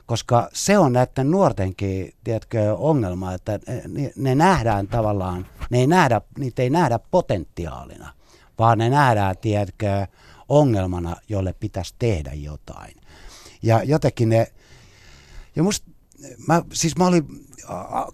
koska 0.08 0.50
se 0.54 0.78
on 0.78 0.94
näiden 0.94 1.32
nuortenkin 1.32 2.14
tiedätkö, 2.24 2.76
ongelma, 2.78 3.34
että 3.34 3.60
ne, 3.88 4.12
ne 4.16 4.36
nähdään 4.36 4.88
tavallaan, 4.88 5.46
ne 5.70 5.80
ei 5.80 5.88
nähdä, 5.88 6.22
niitä 6.38 6.62
ei 6.62 6.70
nähdä 6.70 7.00
potentiaalina, 7.12 8.14
vaan 8.60 8.78
ne 8.78 8.90
nähdään, 8.90 9.38
tiedätkö, 9.38 10.08
ongelmana, 10.50 11.16
jolle 11.30 11.54
pitäisi 11.54 11.96
tehdä 12.00 12.32
jotain. 12.34 12.96
Ja 13.62 13.84
jotenkin 13.84 14.30
ne, 14.30 14.48
ja 15.56 15.64
musta, 15.64 15.92
mä, 16.48 16.64
siis 16.74 16.98
mä 16.98 17.08
olin 17.08 17.26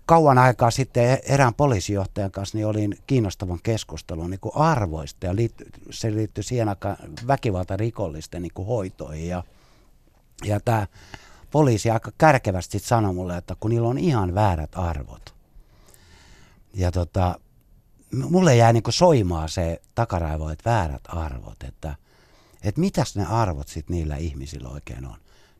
kauan 0.06 0.38
aikaa 0.38 0.72
sitten 0.72 1.20
erään 1.24 1.54
poliisijohtajan 1.54 2.32
kanssa, 2.32 2.58
niin 2.58 2.68
olin 2.68 2.98
kiinnostavan 3.08 3.60
keskustelun 3.64 4.30
niin 4.30 4.40
kuin 4.40 4.56
arvoista 4.56 5.26
ja 5.26 5.36
liitty, 5.36 5.66
se 5.90 6.16
liittyi 6.16 6.44
siihen 6.44 6.70
aikaan 6.70 6.98
väkivaltarikollisten 7.28 8.42
niin 8.42 8.54
kuin 8.54 8.68
hoitoihin 8.68 9.28
ja, 9.28 9.44
ja 10.46 10.60
tämä 10.60 10.88
poliisi 11.54 11.90
aika 11.90 12.12
kärkevästi 12.18 12.80
sanoi 12.80 13.14
mulle, 13.14 13.38
että 13.38 13.56
kun 13.60 13.72
niillä 13.72 13.88
on 13.88 13.98
ihan 13.98 14.36
väärät 14.36 14.72
arvot. 14.76 15.36
Ja 16.74 16.92
tota, 16.92 17.40
mulle 18.30 18.56
jää 18.56 18.74
niin 18.74 18.84
soimaa 18.90 19.48
se 19.48 19.82
takaraivo, 19.96 20.50
että 20.50 20.70
väärät 20.70 21.02
arvot, 21.08 21.64
että, 21.64 21.96
että 22.64 22.82
mitäs 22.82 23.16
ne 23.16 23.26
arvot 23.26 23.68
sitten 23.68 23.96
niillä 23.96 24.16
ihmisillä 24.16 24.70
oikein 24.70 25.06
on. 25.06 25.16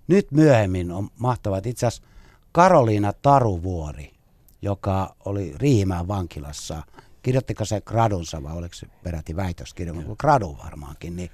Nyt 0.08 0.32
myöhemmin 0.32 0.92
on 0.92 1.10
mahtavaa, 1.18 1.58
että 1.58 1.70
itse 1.70 1.86
asiassa 1.86 2.08
Karoliina 2.52 3.14
Taruvuori, 3.14 4.14
joka 4.62 5.16
oli 5.26 5.54
Riihimään 5.58 6.08
vankilassa, 6.08 6.84
kirjoittiko 7.22 7.66
se 7.66 7.82
gradunsa 7.82 8.44
vai 8.44 8.54
oliko 8.54 8.74
se 8.76 8.88
peräti 9.04 9.36
väitöskirja, 9.36 9.94
mutta 9.94 10.16
gradu 10.16 10.58
varmaankin, 10.64 11.16
niin 11.16 11.30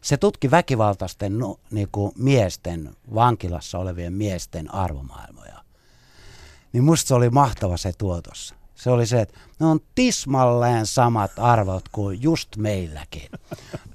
se 0.00 0.16
tutki 0.16 0.50
väkivaltaisten 0.50 1.38
no, 1.38 1.56
niin 1.70 1.88
kuin 1.92 2.12
miesten, 2.16 2.96
vankilassa 3.14 3.78
olevien 3.78 4.12
miesten 4.12 4.74
arvomaailmoja. 4.74 5.64
Niin 6.72 6.84
musta 6.84 7.08
se 7.08 7.14
oli 7.14 7.30
mahtava 7.30 7.76
se 7.76 7.92
tuotos. 7.98 8.54
Se 8.74 8.90
oli 8.90 9.06
se, 9.06 9.20
että 9.20 9.38
ne 9.60 9.66
on 9.66 9.80
tismalleen 9.94 10.86
samat 10.86 11.32
arvot 11.36 11.84
kuin 11.92 12.22
just 12.22 12.56
meilläkin. 12.56 13.28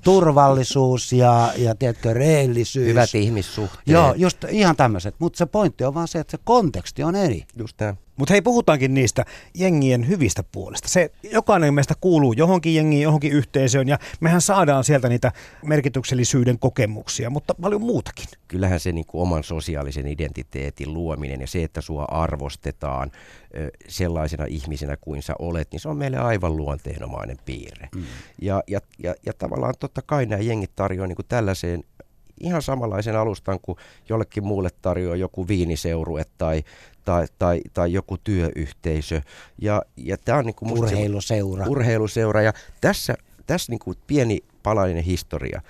Turvallisuus 0.04 1.14
ja, 1.14 1.52
ja 1.58 1.76
tiedätkö, 1.76 2.14
rehellisyys. 2.14 2.88
Hyvät 2.88 3.16
ihmissuhteet. 3.16 3.88
Joo, 3.88 4.14
just 4.14 4.44
ihan 4.50 4.76
tämmöiset. 4.76 5.16
Mutta 5.20 5.38
se 5.38 5.46
pointti 5.46 5.84
on 5.84 5.94
vaan 5.94 6.08
se, 6.08 6.20
että 6.20 6.32
se 6.32 6.38
konteksti 6.44 7.04
on 7.04 7.16
eri. 7.16 7.46
Just 7.58 7.78
tämä. 7.78 7.96
Mutta 8.18 8.34
hei, 8.34 8.42
puhutaankin 8.42 8.94
niistä 8.94 9.26
jengien 9.54 10.08
hyvistä 10.08 10.44
puolista. 10.52 10.88
Se, 10.88 11.12
jokainen 11.32 11.74
meistä 11.74 11.94
kuuluu 12.02 12.34
johonkin 12.34 12.76
jengiin, 12.76 13.02
johonkin 13.02 13.32
yhteisöön 13.32 13.88
ja 13.88 14.00
mehän 14.20 14.42
saadaan 14.42 14.84
sieltä 14.84 15.10
niitä 15.10 15.32
merkityksellisyyden 15.66 16.60
kokemuksia, 16.60 17.30
mutta 17.30 17.56
paljon 17.62 17.82
muutakin. 17.82 18.26
Kyllähän 18.48 18.80
se 18.80 18.92
niin 18.92 19.06
kuin 19.06 19.22
oman 19.22 19.44
sosiaalisen 19.44 20.08
identiteetin 20.08 20.94
luominen 20.94 21.42
ja 21.42 21.48
se, 21.48 21.64
että 21.64 21.82
sua 21.82 22.04
arvostetaan 22.04 23.12
ö, 23.58 23.72
sellaisena 23.88 24.46
ihmisenä 24.46 24.98
kuin 24.98 25.22
sä 25.22 25.34
olet, 25.40 25.55
niin 25.72 25.80
se 25.80 25.90
on 25.90 25.98
meille 25.98 26.18
aivan 26.18 26.58
luonteenomainen 26.58 27.38
piirre. 27.46 27.90
Mm. 27.96 28.04
Ja, 28.42 28.64
ja, 28.68 28.80
ja, 29.04 29.16
ja 29.26 29.34
tavallaan 29.34 29.74
totta 29.80 30.02
kai 30.02 30.26
nämä 30.26 30.42
jengit 30.42 30.72
tarjoaa 30.76 31.08
niin 31.08 31.16
kuin 31.16 31.26
tällaiseen 31.30 31.84
ihan 32.40 32.62
samanlaisen 32.62 33.16
alustan 33.16 33.60
kuin 33.62 33.78
jollekin 34.10 34.44
muulle 34.44 34.70
tarjoaa 34.82 35.16
joku 35.16 35.48
viiniseurue 35.48 36.24
tai, 36.38 36.64
tai, 37.06 37.28
tai, 37.40 37.62
tai 37.74 37.94
joku 37.94 38.18
työyhteisö. 38.18 39.22
Ja, 39.62 39.82
ja 39.98 40.18
tämä 40.18 40.38
on 40.38 40.46
niin 40.46 40.56
kuin 40.56 40.72
urheiluseura. 40.72 41.66
urheiluseura. 41.68 42.42
Ja 42.42 42.54
tässä, 42.82 43.16
tässä 43.48 43.72
niin 43.72 43.80
kuin 43.80 43.98
pieni 44.08 44.44
palainen 44.64 45.04
historia. 45.04 45.62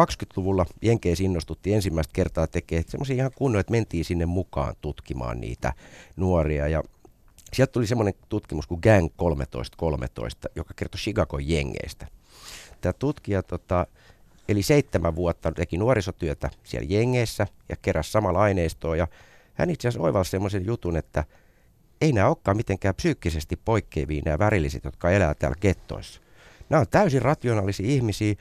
20-luvulla 0.00 0.66
Jenkeissä 0.82 1.24
innostuttiin 1.24 1.76
ensimmäistä 1.76 2.12
kertaa 2.12 2.46
tekemään 2.46 2.84
semmoisia 2.88 3.16
ihan 3.16 3.30
kunnon, 3.34 3.60
että 3.60 3.70
mentiin 3.70 4.04
sinne 4.04 4.26
mukaan 4.26 4.74
tutkimaan 4.80 5.40
niitä 5.40 5.72
nuoria. 6.16 6.68
Ja 6.68 6.82
sieltä 7.52 7.72
tuli 7.72 7.86
semmoinen 7.86 8.14
tutkimus 8.28 8.66
kuin 8.66 8.80
Gang 8.82 9.08
1313, 9.16 10.48
joka 10.56 10.74
kertoi 10.76 10.98
Chicagon 10.98 11.48
jengeistä. 11.48 12.06
Tämä 12.80 12.92
tutkija 12.92 13.42
tota, 13.42 13.86
eli 14.48 14.62
seitsemän 14.62 15.16
vuotta 15.16 15.52
teki 15.52 15.78
nuorisotyötä 15.78 16.50
siellä 16.64 16.86
jengeissä 16.90 17.46
ja 17.68 17.76
keräsi 17.82 18.10
samalla 18.10 18.40
aineistoa. 18.40 18.96
Ja 18.96 19.08
hän 19.54 19.70
itse 19.70 19.88
asiassa 19.88 20.04
oivalsi 20.04 20.30
semmoisen 20.30 20.66
jutun, 20.66 20.96
että 20.96 21.24
ei 22.00 22.12
nämä 22.12 22.28
olekaan 22.28 22.56
mitenkään 22.56 22.94
psyykkisesti 22.94 23.56
poikkeavia 23.56 24.22
nämä 24.24 24.38
värilliset, 24.38 24.84
jotka 24.84 25.10
elää 25.10 25.34
täällä 25.34 25.56
kettoissa. 25.60 26.20
Nämä 26.70 26.80
on 26.80 26.88
täysin 26.90 27.22
rationaalisia 27.22 27.86
ihmisiä, 27.86 28.34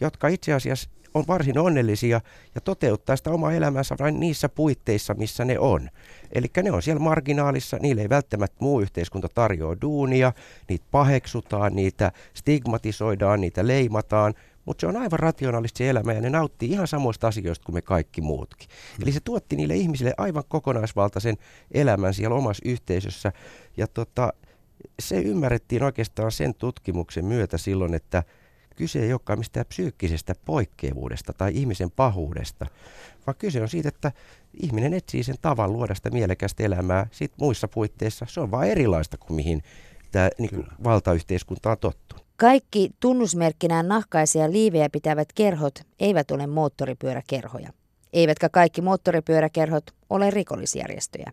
jotka 0.00 0.28
itse 0.28 0.52
asiassa 0.52 0.90
on 1.14 1.24
varsin 1.28 1.58
onnellisia 1.58 2.20
ja 2.54 2.60
toteuttaa 2.60 3.16
sitä 3.16 3.30
omaa 3.30 3.52
elämänsä 3.52 3.96
vain 4.00 4.20
niissä 4.20 4.48
puitteissa, 4.48 5.14
missä 5.14 5.44
ne 5.44 5.58
on. 5.58 5.88
Eli 6.32 6.46
ne 6.62 6.72
on 6.72 6.82
siellä 6.82 7.00
marginaalissa, 7.00 7.76
niille 7.80 8.02
ei 8.02 8.08
välttämättä 8.08 8.56
muu 8.60 8.80
yhteiskunta 8.80 9.28
tarjoa 9.34 9.76
duunia, 9.82 10.32
niitä 10.68 10.86
paheksutaan, 10.90 11.76
niitä 11.76 12.12
stigmatisoidaan, 12.34 13.40
niitä 13.40 13.66
leimataan, 13.66 14.34
mutta 14.64 14.80
se 14.80 14.86
on 14.86 14.96
aivan 14.96 15.18
rationaalista 15.18 15.78
se 15.78 15.90
elämä 15.90 16.12
ja 16.12 16.20
ne 16.20 16.30
nauttii 16.30 16.70
ihan 16.70 16.88
samoista 16.88 17.28
asioista 17.28 17.64
kuin 17.64 17.74
me 17.74 17.82
kaikki 17.82 18.20
muutkin. 18.20 18.68
Mm. 18.68 19.02
Eli 19.02 19.12
se 19.12 19.20
tuotti 19.24 19.56
niille 19.56 19.74
ihmisille 19.74 20.14
aivan 20.16 20.44
kokonaisvaltaisen 20.48 21.36
elämän 21.70 22.14
siellä 22.14 22.36
omassa 22.36 22.62
yhteisössä 22.64 23.32
ja 23.76 23.86
tota, 23.86 24.32
se 25.00 25.20
ymmärrettiin 25.20 25.82
oikeastaan 25.82 26.32
sen 26.32 26.54
tutkimuksen 26.54 27.24
myötä 27.24 27.58
silloin, 27.58 27.94
että 27.94 28.22
kyse 28.78 29.02
ei 29.02 29.12
olekaan 29.12 29.38
mistään 29.38 29.66
psyykkisestä 29.66 30.34
poikkeavuudesta 30.44 31.32
tai 31.32 31.52
ihmisen 31.54 31.90
pahuudesta, 31.90 32.66
vaan 33.26 33.36
kyse 33.38 33.62
on 33.62 33.68
siitä, 33.68 33.88
että 33.88 34.12
ihminen 34.62 34.94
etsii 34.94 35.22
sen 35.22 35.36
tavan 35.42 35.72
luoda 35.72 35.94
sitä 35.94 36.10
mielekästä 36.10 36.62
elämää 36.62 37.06
sit 37.10 37.32
muissa 37.40 37.68
puitteissa. 37.68 38.26
Se 38.28 38.40
on 38.40 38.50
vain 38.50 38.70
erilaista 38.70 39.16
kuin 39.16 39.36
mihin 39.36 39.62
tämä 40.12 40.30
niin 40.38 40.66
valtayhteiskunta 40.84 41.70
on 41.70 41.78
tottunut. 41.78 42.26
Kaikki 42.36 42.90
tunnusmerkkinään 43.00 43.88
nahkaisia 43.88 44.52
liivejä 44.52 44.88
pitävät 44.92 45.28
kerhot 45.34 45.80
eivät 46.00 46.30
ole 46.30 46.46
moottoripyöräkerhoja. 46.46 47.72
Eivätkä 48.12 48.48
kaikki 48.48 48.80
moottoripyöräkerhot 48.80 49.84
ole 50.10 50.30
rikollisjärjestöjä. 50.30 51.32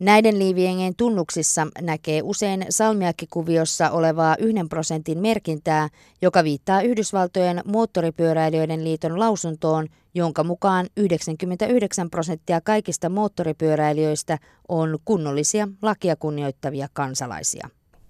Näiden 0.00 0.38
liiviengien 0.38 0.94
tunnuksissa 0.96 1.66
näkee 1.80 2.20
usein 2.22 2.66
salmiakkikuviossa 2.70 3.90
olevaa 3.90 4.36
yhden 4.38 4.68
prosentin 4.68 5.18
merkintää, 5.18 5.88
joka 6.22 6.44
viittaa 6.44 6.82
Yhdysvaltojen 6.82 7.62
moottoripyöräilijöiden 7.64 8.84
liiton 8.84 9.18
lausuntoon, 9.18 9.86
jonka 10.14 10.44
mukaan 10.44 10.86
99 10.96 12.10
prosenttia 12.10 12.60
kaikista 12.60 13.08
moottoripyöräilijöistä 13.08 14.38
on 14.68 14.98
kunnollisia 15.04 15.68
lakia 15.82 16.16
kunnioittavia 16.16 16.88
kansalaisia. 16.92 17.68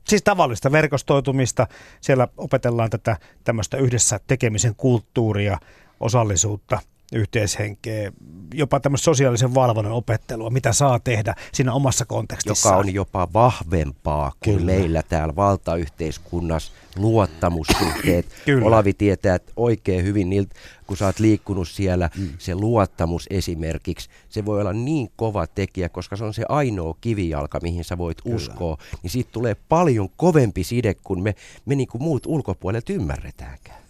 Siis 0.09 0.23
tavallista 0.23 0.73
verkostoitumista. 0.73 1.67
Siellä 2.01 2.29
opetellaan 2.37 2.91
tätä 2.91 3.17
tämmöistä 3.45 3.77
yhdessä 3.77 4.21
tekemisen 4.27 4.75
kulttuuria, 4.75 5.59
osallisuutta, 6.01 6.79
yhteishenkeä, 7.13 8.13
jopa 8.55 8.81
tämmöistä 8.81 9.05
sosiaalisen 9.05 9.55
valvonnan 9.55 9.93
opettelua, 9.93 10.51
mitä 10.51 10.73
saa 10.73 10.99
tehdä 10.99 11.35
siinä 11.53 11.73
omassa 11.73 12.05
kontekstissa. 12.05 12.69
Joka 12.69 12.79
on 12.79 12.95
jopa 12.95 13.29
vahvempaa 13.33 14.33
kuin 14.45 14.57
Kyllä. 14.57 14.73
meillä 14.73 15.03
täällä 15.03 15.37
valtayhteiskunnassa 15.37 16.73
luottamussuhteet. 16.97 18.27
Kyllä. 18.45 18.67
Olavi 18.67 18.93
tietää 18.93 19.35
että 19.35 19.53
oikein 19.57 20.05
hyvin 20.05 20.31
niiltä, 20.31 20.55
kun 20.87 20.97
sä 20.97 21.07
oot 21.07 21.19
liikkunut 21.19 21.69
siellä, 21.69 22.11
mm. 22.17 22.29
se 22.39 22.55
luottamus 22.55 23.27
esimerkiksi, 23.31 24.09
se 24.29 24.45
voi 24.45 24.61
olla 24.61 24.73
niin 24.73 25.13
kova 25.17 25.47
tekijä, 25.47 25.89
koska 25.89 26.17
se 26.17 26.25
on 26.25 26.35
se 26.35 26.45
ainoa 26.49 26.95
kivijalka, 27.01 27.61
mihin 27.63 27.85
sä 27.85 27.99
voit 27.99 28.23
Kyllä. 28.23 28.37
uskoa, 28.37 28.77
niin 29.03 29.11
siitä 29.11 29.31
tulee 29.33 29.57
paljon 29.69 30.09
kovempi 30.17 30.65
side, 30.65 30.95
kun 31.05 31.23
me, 31.23 31.35
me 31.67 31.75
niin 31.75 31.89
kuin 31.89 32.03
muut 32.03 32.27
ulkopuolelta 32.27 32.93
ymmärretäänkään. 32.93 33.81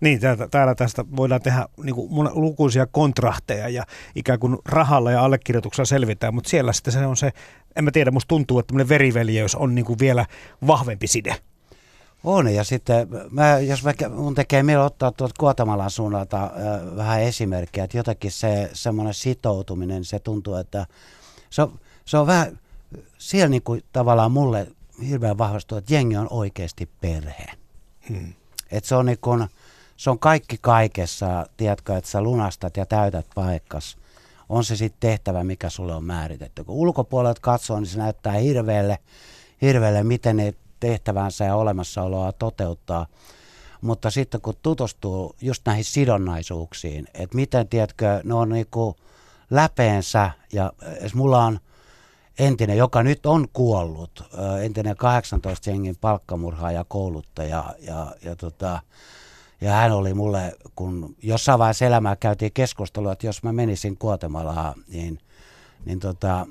Niin, 0.00 0.20
täällä, 0.20 0.48
täällä 0.48 0.74
tästä 0.74 1.04
voidaan 1.16 1.42
tehdä 1.42 1.66
niin 1.82 1.94
kuin 1.94 2.28
lukuisia 2.34 2.86
kontrahteja 2.86 3.68
ja 3.68 3.84
ikään 4.14 4.38
kuin 4.38 4.58
rahalla 4.66 5.10
ja 5.10 5.24
allekirjoituksella 5.24 5.86
selvitään, 5.86 6.34
mutta 6.34 6.50
siellä 6.50 6.72
sitten 6.72 6.92
se 6.92 7.06
on 7.06 7.16
se, 7.16 7.32
en 7.76 7.84
mä 7.84 7.90
tiedä, 7.90 8.10
musta 8.10 8.28
tuntuu, 8.28 8.58
että 8.58 8.66
tämmöinen 8.66 8.88
veriveljeys 8.88 9.54
on 9.54 9.74
niin 9.74 9.84
kuin 9.84 9.98
vielä 9.98 10.26
vahvempi 10.66 11.06
side. 11.06 11.36
On, 12.24 12.54
ja 12.54 12.64
sitten 12.64 13.08
mä, 13.30 13.58
jos 13.58 13.84
mä, 13.84 13.92
mun 14.08 14.34
tekee 14.34 14.62
mieli 14.62 14.82
ottaa 14.82 15.12
tuolta 15.12 15.34
Kuotamalan 15.38 15.90
suunnalta 15.90 16.44
äh, 16.44 16.96
vähän 16.96 17.22
esimerkkejä, 17.22 17.84
että 17.84 17.96
jotenkin 17.96 18.30
se 18.30 18.70
semmoinen 18.72 19.14
sitoutuminen, 19.14 20.04
se 20.04 20.18
tuntuu, 20.18 20.54
että 20.54 20.86
se 21.50 21.62
on, 21.62 21.78
se 22.04 22.18
on 22.18 22.26
vähän, 22.26 22.58
siellä 23.18 23.48
niin 23.48 23.62
kuin 23.62 23.82
tavallaan 23.92 24.32
mulle 24.32 24.66
hirveän 25.08 25.38
vahvasti, 25.38 25.74
että 25.76 25.94
jengi 25.94 26.16
on 26.16 26.26
oikeasti 26.30 26.88
perhe. 27.00 27.46
Hmm. 28.08 28.32
Että 28.70 28.88
se 28.88 28.94
on 28.94 29.06
niin 29.06 29.18
kuin, 29.20 29.48
se 29.96 30.10
on 30.10 30.18
kaikki 30.18 30.58
kaikessa, 30.60 31.46
tiedätkö, 31.56 31.96
että 31.96 32.10
sä 32.10 32.20
lunastat 32.20 32.76
ja 32.76 32.86
täytät 32.86 33.26
paikkas. 33.34 33.96
On 34.48 34.64
se 34.64 34.76
sitten 34.76 35.10
tehtävä, 35.10 35.44
mikä 35.44 35.70
sulle 35.70 35.94
on 35.94 36.04
määritetty. 36.04 36.64
Kun 36.64 36.74
ulkopuolelta 36.74 37.40
katsoo, 37.40 37.80
niin 37.80 37.86
se 37.86 37.98
näyttää 37.98 38.32
hirveälle, 38.32 38.98
hirveälle 39.62 40.02
miten 40.02 40.36
ne 40.36 40.54
tehtävänsä 40.80 41.44
ja 41.44 41.56
olemassaoloa 41.56 42.32
toteuttaa. 42.32 43.06
Mutta 43.80 44.10
sitten 44.10 44.40
kun 44.40 44.54
tutustuu 44.62 45.36
just 45.40 45.62
näihin 45.66 45.84
sidonnaisuuksiin, 45.84 47.06
että 47.14 47.36
miten, 47.36 47.68
tiedätkö, 47.68 48.20
ne 48.24 48.34
on 48.34 48.48
niinku 48.48 48.96
läpeensä, 49.50 50.30
ja 50.52 50.72
mulla 51.14 51.44
on 51.44 51.60
entinen, 52.38 52.76
joka 52.76 53.02
nyt 53.02 53.26
on 53.26 53.48
kuollut, 53.52 54.24
entinen 54.62 54.96
18 54.96 55.70
jengin 55.70 55.96
palkkamurhaaja, 56.00 56.84
kouluttaja, 56.88 57.74
ja, 57.80 58.14
ja 58.24 58.36
tota, 58.36 58.80
ja 59.60 59.72
hän 59.72 59.92
oli 59.92 60.14
mulle, 60.14 60.56
kun 60.76 61.16
jossain 61.22 61.58
vaiheessa 61.58 61.84
elämää 61.84 62.16
käytiin 62.16 62.52
keskustelua, 62.52 63.12
että 63.12 63.26
jos 63.26 63.42
mä 63.42 63.52
menisin 63.52 63.98
Kuotemalaan, 63.98 64.74
niin, 64.88 65.18
niin 65.84 66.00
tota, 66.00 66.46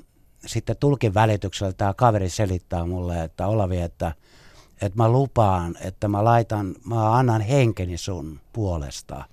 sitten 0.46 0.76
tulkin 0.80 1.14
välityksellä 1.14 1.72
tämä 1.72 1.94
kaveri 1.94 2.30
selittää 2.30 2.86
mulle, 2.86 3.24
että 3.24 3.46
Olavi, 3.46 3.80
että, 3.80 4.12
että 4.80 4.96
mä 4.96 5.08
lupaan, 5.08 5.76
että 5.80 6.08
mä 6.08 6.24
laitan, 6.24 6.74
mä 6.84 7.16
annan 7.16 7.40
henkeni 7.40 7.96
sun 7.96 8.40
puolesta. 8.52 9.24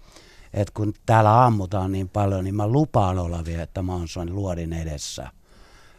Että 0.53 0.71
kun 0.73 0.93
täällä 1.05 1.45
ammutaan 1.45 1.91
niin 1.91 2.09
paljon, 2.09 2.43
niin 2.43 2.55
mä 2.55 2.67
lupaan 2.67 3.19
Olavi, 3.19 3.53
että 3.53 3.81
mä 3.81 3.93
oon 3.93 4.07
sun 4.07 4.35
luodin 4.35 4.73
edessä. 4.73 5.29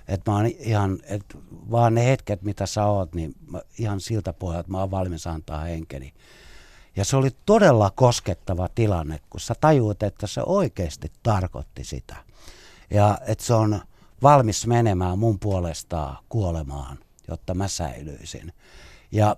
Että 0.08 0.30
mä 0.30 0.36
oon 0.36 0.46
ihan, 0.46 0.98
että 1.04 1.38
vaan 1.70 1.94
ne 1.94 2.04
hetket, 2.06 2.42
mitä 2.42 2.66
sä 2.66 2.86
oot, 2.86 3.14
niin 3.14 3.34
mä, 3.50 3.60
ihan 3.78 4.00
siltä 4.00 4.32
pohjalta 4.32 4.70
mä 4.70 4.80
oon 4.80 4.90
valmis 4.90 5.26
antaa 5.26 5.60
henkeni. 5.60 6.12
Ja 6.96 7.04
se 7.04 7.16
oli 7.16 7.30
todella 7.46 7.90
koskettava 7.90 8.68
tilanne, 8.74 9.20
kun 9.30 9.40
sä 9.40 9.54
tajuut, 9.60 10.02
että 10.02 10.26
se 10.26 10.42
oikeasti 10.46 11.12
tarkoitti 11.22 11.84
sitä. 11.84 12.16
Ja 12.90 13.18
että 13.26 13.44
se 13.44 13.54
on 13.54 13.80
valmis 14.22 14.66
menemään 14.66 15.18
mun 15.18 15.38
puolestaan 15.38 16.16
kuolemaan, 16.28 16.98
jotta 17.28 17.54
mä 17.54 17.68
säilyisin. 17.68 18.52
Ja, 19.12 19.36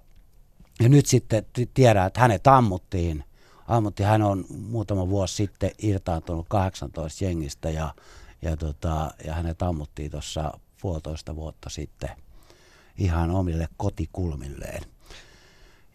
ja 0.80 0.88
nyt 0.88 1.06
sitten 1.06 1.46
tiedän, 1.74 2.06
että 2.06 2.20
hänet 2.20 2.46
ammuttiin. 2.46 3.24
Ammutti, 3.68 4.02
hän 4.02 4.22
on 4.22 4.44
muutama 4.50 5.08
vuosi 5.08 5.34
sitten 5.34 5.70
irtaantunut 5.78 6.46
18 6.48 7.24
jengistä 7.24 7.70
ja, 7.70 7.94
ja, 8.42 8.56
tota, 8.56 9.10
ja 9.24 9.34
hänet 9.34 9.62
ammuttiin 9.62 10.10
tuossa 10.10 10.58
puolitoista 10.80 11.36
vuotta 11.36 11.70
sitten. 11.70 12.10
ihan 12.98 13.30
omille 13.30 13.68
kotikulmilleen. 13.76 14.82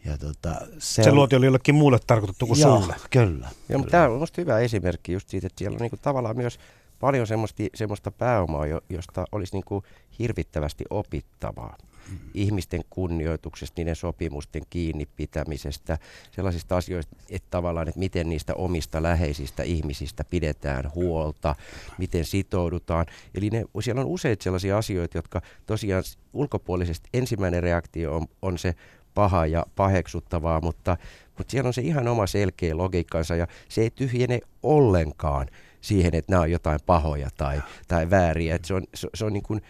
Ja 0.05 0.17
tota, 0.17 0.55
se, 0.79 1.03
se 1.03 1.09
on... 1.09 1.15
luoti 1.15 1.35
oli 1.35 1.45
jollekin 1.45 1.75
muulle 1.75 1.99
tarkoitettu 2.07 2.47
kuin 2.47 2.59
Joo, 2.59 2.81
sulle. 2.81 2.95
kyllä. 3.09 3.49
Joo, 3.69 3.79
mutta 3.79 3.91
tämä 3.91 4.05
on 4.05 4.11
minusta 4.11 4.41
hyvä 4.41 4.59
esimerkki 4.59 5.11
just 5.11 5.29
siitä, 5.29 5.47
että 5.47 5.59
siellä 5.59 5.75
on 5.75 5.81
niinku 5.81 5.97
tavallaan 5.97 6.37
myös 6.37 6.59
paljon 6.99 7.27
semmoista, 7.27 7.63
semmoista 7.75 8.11
pääomaa, 8.11 8.65
josta 8.89 9.25
olisi 9.31 9.53
niinku 9.53 9.83
hirvittävästi 10.19 10.83
opittavaa. 10.89 11.77
Mm. 12.09 12.17
Ihmisten 12.33 12.81
kunnioituksesta, 12.89 13.73
niiden 13.77 13.95
sopimusten 13.95 14.61
kiinni 14.69 15.05
pitämisestä, 15.05 15.97
sellaisista 16.31 16.77
asioista, 16.77 17.15
että 17.29 17.47
tavallaan, 17.51 17.87
että 17.87 17.99
miten 17.99 18.29
niistä 18.29 18.53
omista 18.53 19.03
läheisistä 19.03 19.63
ihmisistä 19.63 20.23
pidetään 20.23 20.91
huolta, 20.95 21.55
miten 21.97 22.25
sitoudutaan. 22.25 23.05
Eli 23.35 23.49
ne, 23.49 23.65
siellä 23.81 24.01
on 24.01 24.07
useita 24.07 24.43
sellaisia 24.43 24.77
asioita, 24.77 25.17
jotka 25.17 25.41
tosiaan 25.65 26.03
ulkopuolisesti 26.33 27.09
ensimmäinen 27.13 27.63
reaktio 27.63 28.15
on, 28.15 28.25
on 28.41 28.57
se 28.57 28.75
paha 29.13 29.45
ja 29.45 29.65
paheksuttavaa, 29.75 30.61
mutta, 30.61 30.97
mutta 31.37 31.51
siellä 31.51 31.67
on 31.67 31.73
se 31.73 31.81
ihan 31.81 32.07
oma 32.07 32.27
selkeä 32.27 32.77
logiikkansa 32.77 33.35
ja 33.35 33.47
se 33.69 33.81
ei 33.81 33.89
tyhjene 33.89 34.39
ollenkaan 34.63 35.47
siihen, 35.81 36.15
että 36.15 36.31
nämä 36.31 36.41
on 36.41 36.51
jotain 36.51 36.79
pahoja 36.85 37.29
tai, 37.37 37.61
tai 37.87 38.09
vääriä. 38.09 38.55
Että 38.55 38.67
se 38.67 38.73
on, 38.73 38.83
se, 38.93 39.07
se 39.13 39.25
on 39.25 39.33
niin 39.33 39.43
kuin, 39.43 39.61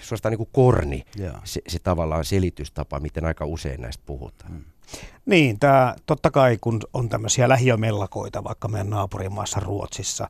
suorastaan 0.00 0.30
niin 0.30 0.38
kuin 0.38 0.50
korni, 0.52 1.04
se, 1.44 1.60
se 1.68 1.78
tavallaan 1.78 2.24
selitystapa, 2.24 3.00
miten 3.00 3.24
aika 3.24 3.46
usein 3.46 3.80
näistä 3.80 4.02
puhutaan. 4.06 4.52
Hmm. 4.52 4.64
Niin, 5.26 5.58
tämä 5.58 5.94
totta 6.06 6.30
kai 6.30 6.58
kun 6.60 6.80
on 6.92 7.08
tämmöisiä 7.08 7.48
lähiömellakoita 7.48 8.44
vaikka 8.44 8.68
meidän 8.68 8.90
naapurimaassa 8.90 9.60
Ruotsissa, 9.60 10.28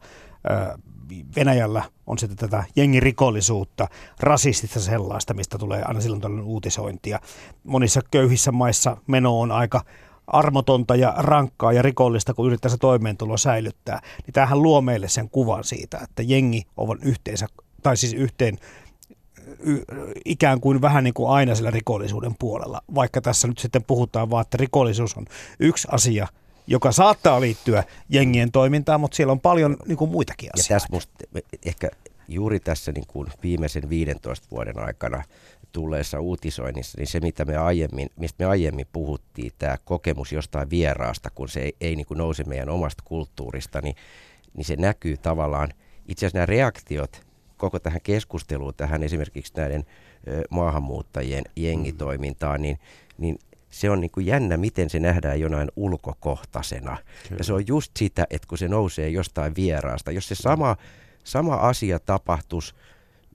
Venäjällä 1.36 1.84
on 2.07 2.18
sitten 2.18 2.36
tätä 2.36 2.64
jengirikollisuutta, 2.76 3.88
rasistista 4.20 4.80
sellaista, 4.80 5.34
mistä 5.34 5.59
tulee 5.59 5.82
aina 5.82 6.01
silloin 6.01 6.22
tällainen 6.22 6.47
uutisointia. 6.47 7.20
Monissa 7.64 8.01
köyhissä 8.11 8.53
maissa 8.53 8.97
meno 9.07 9.40
on 9.40 9.53
aika 9.53 9.84
armotonta 10.26 10.97
ja 10.97 11.14
rankkaa 11.16 11.72
ja 11.72 11.82
rikollista, 11.82 12.34
kun 12.34 12.47
yrittää 12.47 12.70
se 12.70 12.76
toimeentulo 12.78 13.36
säilyttää. 13.36 14.01
Niin 14.26 14.32
tämähän 14.32 14.62
luo 14.62 14.80
meille 14.80 15.09
sen 15.09 15.30
kuvan 15.30 15.64
siitä, 15.64 15.99
että 16.03 16.22
jengi 16.22 16.62
on 16.76 16.99
yhteensä, 17.03 17.47
tai 17.82 17.97
siis 17.97 18.12
yhteen 18.12 18.59
ikään 20.24 20.61
kuin 20.61 20.80
vähän 20.80 21.05
niin 21.05 21.14
kuin 21.14 21.30
aina 21.30 21.55
sillä 21.55 21.70
rikollisuuden 21.70 22.34
puolella, 22.38 22.80
vaikka 22.94 23.20
tässä 23.20 23.49
nyt 23.49 23.59
sitten 23.59 23.84
puhutaan 23.84 24.30
vaan, 24.30 24.42
että 24.42 24.57
rikollisuus 24.57 25.16
on 25.16 25.24
yksi 25.61 25.88
asia– 25.90 26.26
joka 26.67 26.93
saattaa 26.93 27.41
liittyä 27.41 27.85
jengien 28.09 28.53
toimintaan, 28.53 29.01
mutta 29.01 29.17
siellä 29.17 29.33
on 29.33 29.41
paljon 29.41 29.77
niin 29.87 29.99
kuin 29.99 30.11
muitakin 30.11 30.51
asioita. 30.55 30.73
Ja 30.73 30.77
tässä 30.77 30.89
musta, 30.93 31.12
ehkä 31.67 31.91
juuri 32.29 32.61
tässä 32.61 32.93
niin 32.93 33.07
kuin 33.07 33.29
viimeisen 33.43 33.89
15 33.89 34.47
vuoden 34.51 34.79
aikana 34.79 35.23
tulleessa 35.73 36.21
uutisoinnissa, 36.21 36.99
niin 36.99 37.07
se 37.07 37.21
mitä 37.21 37.45
me 37.45 37.57
aiemmin, 37.57 38.09
mistä 38.17 38.45
me 38.45 38.51
aiemmin 38.51 38.87
puhuttiin, 38.93 39.53
tämä 39.59 39.77
kokemus 39.85 40.33
jostain 40.33 40.71
vieraasta, 40.71 41.31
kun 41.31 41.49
se 41.49 41.61
ei, 41.61 41.77
ei 41.81 41.97
niin 41.97 42.07
kuin 42.07 42.19
nouse 42.19 42.45
meidän 42.45 42.69
omasta 42.69 43.03
kulttuurista, 43.07 43.81
niin, 43.81 43.97
niin 44.55 44.64
se 44.64 44.77
näkyy 44.77 45.17
tavallaan, 45.17 45.69
itse 46.09 46.27
asiassa 46.27 46.39
nämä 46.39 46.47
reaktiot 46.47 47.27
koko 47.57 47.79
tähän 47.79 48.01
keskusteluun, 48.03 48.75
tähän 48.77 49.03
esimerkiksi 49.03 49.53
näiden 49.57 49.85
maahanmuuttajien 50.51 51.45
jengitoimintaan, 51.57 52.62
niin, 52.62 52.79
niin 53.19 53.39
se 53.77 53.91
on 53.91 54.01
niin 54.01 54.11
kuin 54.11 54.27
jännä, 54.27 54.57
miten 54.57 54.91
se 54.91 55.01
nähdään 55.01 55.41
jonain 55.41 55.68
ulkokohtaisena. 55.77 56.97
Kyllä. 57.29 57.39
Ja 57.39 57.45
se 57.45 57.53
on 57.53 57.66
just 57.66 57.93
sitä, 57.99 58.27
että 58.31 58.49
kun 58.49 58.59
se 58.59 58.68
nousee 58.68 59.09
jostain 59.09 59.55
vieraasta, 59.57 60.11
jos 60.11 60.29
se 60.29 60.35
sama, 60.35 60.77
sama 61.24 61.55
asia 61.55 61.99
tapahtuisi 61.99 62.74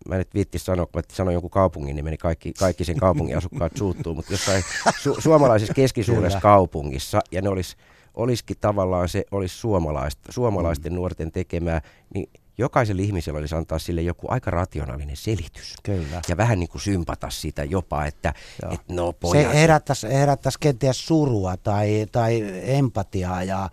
mä 0.08 0.18
nyt 0.18 0.34
viitti 0.34 0.60
sanoa, 0.60 0.86
kun 0.86 1.00
mä 1.00 1.02
sanoin 1.14 1.34
jonkun 1.34 1.52
kaupungin 1.52 1.96
niin 1.96 2.18
kaikki, 2.18 2.54
kaikki 2.54 2.86
sen 2.86 2.98
kaupungin 2.98 3.38
asukkaat 3.38 3.72
suuttuu, 3.78 4.16
mutta 4.16 4.34
jossain 4.34 4.64
su- 4.88 5.22
suomalaisessa 5.22 5.74
keskisuuressa 5.74 6.40
Kyllä. 6.40 6.54
kaupungissa, 6.54 7.22
ja 7.32 7.42
ne 7.42 7.50
olisi 7.50 7.76
olisikin 8.14 8.58
tavallaan 8.62 9.10
se 9.10 9.26
olisi 9.32 9.58
suomalaista, 9.58 10.32
suomalaisten 10.32 10.92
mm. 10.92 10.96
nuorten 10.96 11.32
tekemää, 11.32 11.82
niin 12.14 12.30
jokaisella 12.58 13.02
ihmisellä 13.02 13.40
olisi 13.40 13.56
antaa 13.56 13.80
sille 13.80 14.02
joku 14.02 14.28
aika 14.30 14.52
rationaalinen 14.52 15.18
selitys. 15.18 15.76
Kyllä. 15.84 16.22
Ja 16.28 16.38
vähän 16.38 16.60
niin 16.60 16.70
kuin 16.70 16.82
sympata 16.82 17.30
sitä 17.30 17.64
jopa, 17.64 18.06
että 18.06 18.34
et 18.72 18.82
no 18.90 19.14
pojat. 19.14 19.52
Se 19.52 19.60
herättäisi, 19.60 20.08
herättäisi 20.08 20.60
kenties 20.60 21.08
surua 21.08 21.58
tai, 21.58 22.08
tai 22.12 22.44
empatiaa 22.64 23.44
ja, 23.44 23.70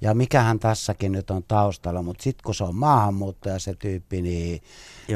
ja 0.00 0.14
mikähän 0.14 0.58
tässäkin 0.58 1.12
nyt 1.12 1.30
on 1.30 1.44
taustalla, 1.48 2.02
mutta 2.02 2.22
sitten 2.22 2.44
kun 2.44 2.54
se 2.54 2.64
on 2.64 2.76
maahanmuuttaja 2.76 3.58
se 3.58 3.74
tyyppi, 3.74 4.22
niin, 4.22 4.62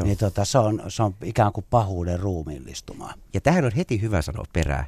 niin 0.05 0.19
tota, 0.19 0.45
se, 0.45 0.59
on, 0.59 0.83
se 0.89 1.03
on 1.03 1.15
ikään 1.23 1.53
kuin 1.53 1.67
pahuuden 1.71 2.21
ruumiillistuma. 2.21 3.15
Ja 3.35 3.41
tähän 3.41 3.65
on 3.65 3.73
heti 3.73 4.01
hyvä 4.01 4.23
sanoa 4.23 4.45
perään, 4.53 4.87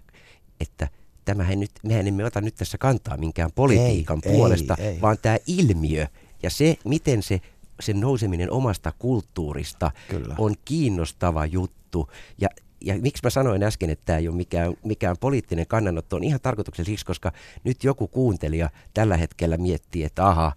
että 0.60 0.88
tämähän 1.24 1.60
nyt, 1.60 1.70
mehän 1.82 2.06
emme 2.06 2.24
ota 2.24 2.40
nyt 2.40 2.54
tässä 2.54 2.78
kantaa 2.78 3.16
minkään 3.16 3.52
politiikan 3.54 4.20
ei, 4.22 4.32
puolesta, 4.32 4.76
ei, 4.78 4.86
ei. 4.86 5.00
vaan 5.00 5.18
tämä 5.22 5.36
ilmiö 5.46 6.06
ja 6.42 6.50
se, 6.50 6.76
miten 6.84 7.22
se 7.22 7.40
sen 7.80 8.00
nouseminen 8.00 8.50
omasta 8.50 8.92
kulttuurista 8.98 9.90
Kyllä. 10.08 10.34
on 10.38 10.54
kiinnostava 10.64 11.46
juttu. 11.46 12.10
Ja, 12.40 12.48
ja 12.80 12.98
miksi 12.98 13.20
mä 13.24 13.30
sanoin 13.30 13.62
äsken, 13.62 13.90
että 13.90 14.04
tämä 14.04 14.18
ei 14.18 14.28
ole 14.28 14.36
mikään, 14.36 14.74
mikään 14.84 15.16
poliittinen 15.20 15.66
kannanotto, 15.66 16.16
on 16.16 16.24
ihan 16.24 16.40
tarkoituksellisesti, 16.40 17.06
koska 17.06 17.32
nyt 17.64 17.84
joku 17.84 18.08
kuuntelija 18.08 18.70
tällä 18.94 19.16
hetkellä 19.16 19.56
miettii, 19.56 20.04
että 20.04 20.26
aha, 20.28 20.52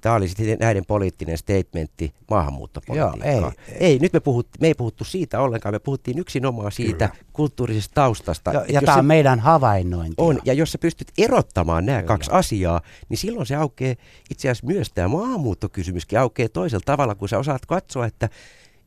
Tämä 0.00 0.14
oli 0.14 0.28
sitten 0.28 0.58
näiden 0.60 0.84
poliittinen 0.86 1.38
statementti 1.38 2.14
maahanmuuttopolitiikkaa. 2.30 3.30
Joo, 3.30 3.52
ei, 3.68 3.76
ei, 3.86 3.98
nyt 3.98 4.12
me, 4.12 4.20
puhut, 4.20 4.48
me 4.60 4.66
ei 4.66 4.74
puhuttu 4.74 5.04
siitä 5.04 5.40
ollenkaan, 5.40 5.74
me 5.74 5.78
puhuttiin 5.78 6.18
yksinomaan 6.18 6.72
siitä 6.72 7.08
Kyllä. 7.08 7.24
kulttuurisesta 7.32 7.94
taustasta. 7.94 8.52
Ja, 8.52 8.64
ja 8.68 8.82
tämä 8.82 8.98
on 8.98 9.06
meidän 9.06 9.40
havainnointi. 9.40 10.14
On, 10.18 10.38
ja 10.44 10.52
jos 10.52 10.72
sä 10.72 10.78
pystyt 10.78 11.12
erottamaan 11.18 11.86
nämä 11.86 11.98
Kyllä. 11.98 12.08
kaksi 12.08 12.30
asiaa, 12.32 12.80
niin 13.08 13.18
silloin 13.18 13.46
se 13.46 13.56
aukeaa 13.56 13.94
itse 14.30 14.48
asiassa 14.48 14.66
myös 14.66 14.90
tämä 14.94 15.08
maahanmuuttokysymyskin 15.08 16.18
aukeaa 16.18 16.48
toisella 16.48 16.82
tavalla, 16.86 17.14
kun 17.14 17.28
sä 17.28 17.38
osaat 17.38 17.66
katsoa, 17.66 18.06
että 18.06 18.28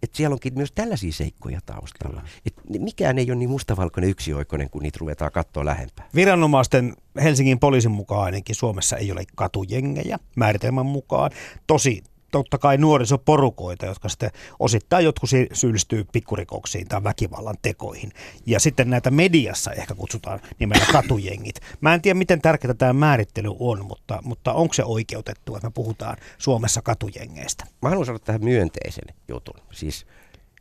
että 0.04 0.18
siellä 0.18 0.34
onkin 0.34 0.54
myös 0.54 0.72
tällaisia 0.72 1.12
seikkoja 1.12 1.60
taustalla. 1.66 2.22
Et 2.46 2.54
mikään 2.80 3.18
ei 3.18 3.26
ole 3.32 3.36
niin 3.36 3.50
mustavalkoinen 3.50 4.10
yksioikoinen, 4.10 4.70
kun 4.70 4.84
niitä 4.84 4.98
ruvetaan 5.02 5.32
katsoa 5.32 5.66
lähempää. 5.66 6.10
Viranomaisten 6.16 6.96
Helsingin 7.24 7.60
poliisin 7.60 7.92
mukaan 7.92 8.24
ainakin 8.24 8.56
Suomessa 8.56 8.98
ei 8.98 9.12
ole 9.12 9.24
katujengejä 9.36 10.20
määritelmän 10.36 10.86
mukaan. 10.86 11.32
Tosi 11.68 12.04
totta 12.32 12.58
kai 12.58 12.78
nuorisoporukoita, 12.78 13.86
jotka 13.86 14.10
sitten 14.10 14.32
osittain 14.60 15.06
jotkut 15.06 15.30
syyllistyy 15.54 16.06
pikkurikoksiin 16.12 16.88
tai 16.88 17.04
väkivallan 17.04 17.56
tekoihin. 17.62 18.12
Ja 18.46 18.60
sitten 18.60 18.90
näitä 18.90 19.12
mediassa 19.12 19.72
ehkä 19.72 19.96
kutsutaan 19.96 20.40
nimellä 20.60 20.86
katujengit. 21.02 21.56
Mä 21.82 21.94
en 21.94 22.02
tiedä, 22.02 22.18
miten 22.18 22.42
tärkeää 22.42 22.74
tämä 22.74 22.94
määrittely 22.94 23.50
on, 23.60 23.86
mutta, 23.86 24.20
mutta 24.24 24.54
onko 24.54 24.74
se 24.74 24.84
oikeutettu, 24.84 25.56
että 25.56 25.68
me 25.68 25.72
puhutaan 25.72 26.18
Suomessa 26.38 26.82
katujengeistä? 26.82 27.66
Mä 27.82 27.90
haluan 27.90 28.06
sanoa 28.06 28.20
tähän 28.20 28.44
myönteisen 28.44 29.16
jutun. 29.28 29.62
Siis 29.72 30.06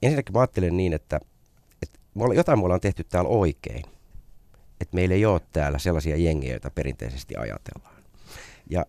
ensinnäkin 0.02 0.32
mä 0.32 0.40
ajattelen 0.40 0.76
niin, 0.76 0.92
että, 0.92 1.20
että 1.82 1.98
jotain 2.34 2.58
me 2.58 2.64
ollaan 2.64 2.80
tehty 2.80 3.04
täällä 3.04 3.30
oikein. 3.30 3.84
Että 4.80 4.94
meillä 4.94 5.14
ei 5.14 5.26
ole 5.26 5.40
täällä 5.52 5.78
sellaisia 5.78 6.16
jengejä, 6.16 6.52
joita 6.52 6.70
perinteisesti 6.70 7.36
ajatellaan. 7.36 7.94
Ja 8.70 8.86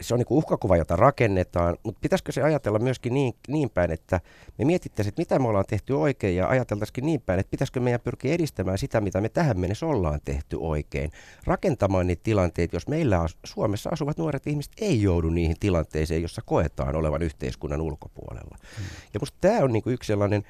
se 0.00 0.14
on 0.14 0.18
niin 0.18 0.26
uhkakuva, 0.30 0.76
jota 0.76 0.96
rakennetaan, 0.96 1.76
mutta 1.82 1.98
pitäisikö 2.02 2.32
se 2.32 2.42
ajatella 2.42 2.78
myöskin 2.78 3.14
niin, 3.14 3.34
niin 3.48 3.70
päin, 3.70 3.90
että 3.90 4.20
me 4.58 4.64
mietittäisiin, 4.64 5.08
että 5.08 5.20
mitä 5.20 5.38
me 5.38 5.48
ollaan 5.48 5.64
tehty 5.68 5.92
oikein 5.92 6.36
ja 6.36 6.48
ajateltaisiin 6.48 7.06
niin 7.06 7.20
päin, 7.20 7.40
että 7.40 7.50
pitäisikö 7.50 7.80
meidän 7.80 8.00
pyrkiä 8.00 8.34
edistämään 8.34 8.78
sitä, 8.78 9.00
mitä 9.00 9.20
me 9.20 9.28
tähän 9.28 9.60
mennessä 9.60 9.86
ollaan 9.86 10.20
tehty 10.24 10.56
oikein. 10.60 11.10
Rakentamaan 11.44 12.06
niitä 12.06 12.22
tilanteita, 12.22 12.76
jos 12.76 12.88
meillä 12.88 13.26
Suomessa 13.44 13.90
asuvat 13.90 14.18
nuoret 14.18 14.46
ihmiset 14.46 14.72
ei 14.80 15.02
joudu 15.02 15.30
niihin 15.30 15.56
tilanteisiin, 15.60 16.22
jossa 16.22 16.42
koetaan 16.44 16.96
olevan 16.96 17.22
yhteiskunnan 17.22 17.80
ulkopuolella. 17.80 18.56
Hmm. 18.76 18.86
Ja 19.14 19.20
musta 19.20 19.38
tämä 19.40 19.58
on 19.58 19.72
niin 19.72 19.82
yksi 19.86 20.06
sellainen 20.06 20.42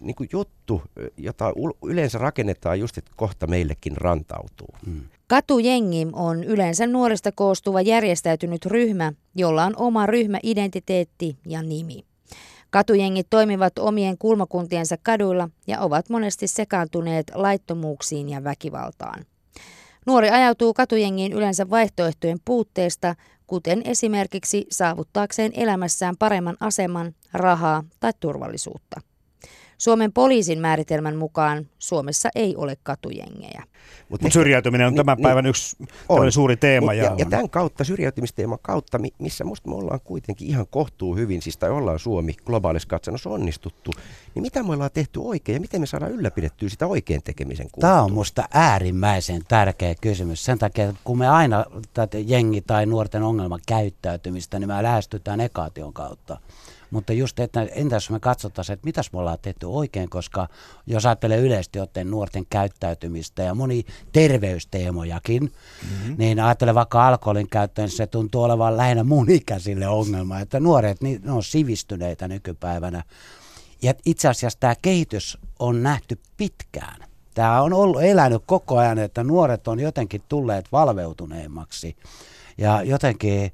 niin 0.00 0.14
kuin 0.14 0.28
juttu, 0.32 0.82
jota 1.16 1.52
yleensä 1.84 2.18
rakennetaan 2.18 2.80
just, 2.80 2.98
että 2.98 3.10
kohta 3.16 3.46
meillekin 3.46 3.96
rantautuu. 3.96 4.74
Hmm. 4.86 5.00
Katujengi 5.26 6.06
on 6.12 6.44
yleensä 6.44 6.86
nuorista 6.86 7.32
koostuva 7.32 7.80
järjestäytynyt 7.80 8.66
ryhmä, 8.66 9.12
jolla 9.34 9.64
on 9.64 9.74
oma 9.76 10.06
ryhmäidentiteetti 10.06 11.36
ja 11.46 11.62
nimi. 11.62 12.04
Katujengit 12.70 13.26
toimivat 13.30 13.78
omien 13.78 14.18
kulmakuntiensa 14.18 14.96
kaduilla 15.02 15.48
ja 15.66 15.80
ovat 15.80 16.08
monesti 16.08 16.46
sekaantuneet 16.46 17.32
laittomuuksiin 17.34 18.28
ja 18.28 18.44
väkivaltaan. 18.44 19.24
Nuori 20.06 20.30
ajautuu 20.30 20.74
katujengiin 20.74 21.32
yleensä 21.32 21.70
vaihtoehtojen 21.70 22.38
puutteesta, 22.44 23.14
kuten 23.46 23.82
esimerkiksi 23.84 24.66
saavuttaakseen 24.70 25.52
elämässään 25.54 26.16
paremman 26.16 26.56
aseman, 26.60 27.14
rahaa 27.32 27.84
tai 28.00 28.12
turvallisuutta. 28.20 29.00
Suomen 29.78 30.12
poliisin 30.12 30.60
määritelmän 30.60 31.16
mukaan 31.16 31.66
Suomessa 31.78 32.28
ei 32.34 32.56
ole 32.56 32.76
katujengejä. 32.82 33.62
Mutta 34.08 34.26
Mut 34.26 34.32
syrjäytyminen 34.32 34.86
on 34.86 34.92
Niin, 34.92 34.96
tämän 34.96 35.16
niin. 35.16 35.22
päivän 35.22 35.46
yksi 35.46 35.76
on. 36.08 36.32
suuri 36.32 36.56
teema. 36.56 36.94
Ja, 36.94 37.14
ja, 37.18 37.26
tämän 37.30 37.50
kautta, 37.50 37.84
syrjäytymisteeman 37.84 38.58
kautta, 38.62 38.98
mi- 38.98 39.14
missä 39.18 39.44
musta 39.44 39.68
me 39.68 39.74
ollaan 39.76 40.00
kuitenkin 40.04 40.48
ihan 40.48 40.66
kohtuu 40.70 41.16
hyvin, 41.16 41.42
siis 41.42 41.56
tai 41.56 41.70
ollaan 41.70 41.98
Suomi 41.98 42.34
globaalissa 42.46 42.88
katsannossa 42.88 43.30
onnistuttu, 43.30 43.90
niin 44.34 44.42
mitä 44.42 44.62
me 44.62 44.72
ollaan 44.72 44.90
tehty 44.94 45.20
oikein 45.22 45.56
ja 45.56 45.60
miten 45.60 45.80
me 45.80 45.86
saadaan 45.86 46.12
ylläpidettyä 46.12 46.68
sitä 46.68 46.86
oikein 46.86 47.22
tekemisen 47.22 47.66
kulttuuria? 47.72 47.90
Tämä 47.94 48.02
on 48.02 48.12
musta 48.12 48.44
äärimmäisen 48.54 49.42
tärkeä 49.48 49.94
kysymys. 50.00 50.44
Sen 50.44 50.58
takia, 50.58 50.84
että 50.88 51.00
kun 51.04 51.18
me 51.18 51.28
aina 51.28 51.64
tätä 51.94 52.18
jengi- 52.18 52.62
tai 52.66 52.86
nuorten 52.86 53.22
ongelmakäyttäytymistä, 53.22 54.58
niin 54.58 54.68
me 54.68 54.82
lähestytään 54.82 55.40
ekaation 55.40 55.92
kautta. 55.92 56.40
Mutta 56.90 57.12
just, 57.12 57.40
että 57.40 57.62
entä 57.62 57.96
jos 57.96 58.10
me 58.10 58.20
katsottaisiin, 58.20 58.74
että 58.74 58.86
mitäs 58.86 59.12
me 59.12 59.18
ollaan 59.18 59.38
tehty 59.42 59.66
oikein, 59.66 60.10
koska 60.10 60.48
jos 60.86 61.06
ajattelee 61.06 61.38
yleisesti 61.38 61.80
ottaen 61.80 62.10
nuorten 62.10 62.46
käyttäytymistä 62.50 63.42
ja 63.42 63.54
moni 63.54 63.84
terveysteemojakin, 64.12 65.42
mm-hmm. 65.42 66.14
niin 66.18 66.40
ajattelee 66.40 66.74
vaikka 66.74 67.08
alkoholin 67.08 67.48
käyttöön, 67.48 67.86
niin 67.86 67.96
se 67.96 68.06
tuntuu 68.06 68.42
olevan 68.42 68.76
lähinnä 68.76 69.04
mun 69.04 69.30
ikäisille 69.30 69.88
ongelma, 69.88 70.40
että 70.40 70.60
nuoret, 70.60 71.00
niin 71.00 71.20
ne 71.24 71.32
on 71.32 71.42
sivistyneitä 71.42 72.28
nykypäivänä. 72.28 73.02
Ja 73.82 73.94
itse 74.04 74.28
asiassa 74.28 74.60
tämä 74.60 74.74
kehitys 74.82 75.38
on 75.58 75.82
nähty 75.82 76.18
pitkään. 76.36 77.08
Tämä 77.34 77.62
on 77.62 77.72
ollut 77.72 78.02
elänyt 78.02 78.42
koko 78.46 78.78
ajan, 78.78 78.98
että 78.98 79.24
nuoret 79.24 79.68
on 79.68 79.80
jotenkin 79.80 80.22
tulleet 80.28 80.72
valveutuneemmaksi. 80.72 81.96
Ja 82.58 82.82
jotenkin, 82.82 83.52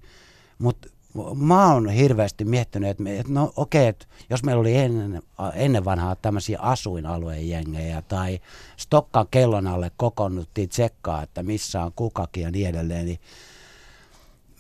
mutta 0.59 0.89
mä 1.35 1.73
oon 1.73 1.89
hirveästi 1.89 2.45
miettinyt, 2.45 2.91
että, 2.91 3.03
me, 3.03 3.19
että 3.19 3.33
no 3.33 3.53
okei, 3.57 3.87
että 3.87 4.07
jos 4.31 4.43
meillä 4.43 4.61
oli 4.61 4.77
ennen, 4.77 5.23
ennen 5.55 5.85
vanhaa 5.85 6.17
tämmöisiä 6.17 6.59
asuinalueen 6.61 7.49
jengejä 7.49 8.03
tai 8.03 8.41
Stokkan 8.77 9.27
kellon 9.31 9.67
alle 9.67 9.91
kokonnuttiin 9.97 10.69
tsekkaa, 10.69 11.23
että 11.23 11.43
missä 11.43 11.83
on 11.85 11.93
kukakin 11.97 12.43
ja 12.43 12.51
niin 12.51 12.69
edelleen, 12.69 13.07
niin 13.07 13.19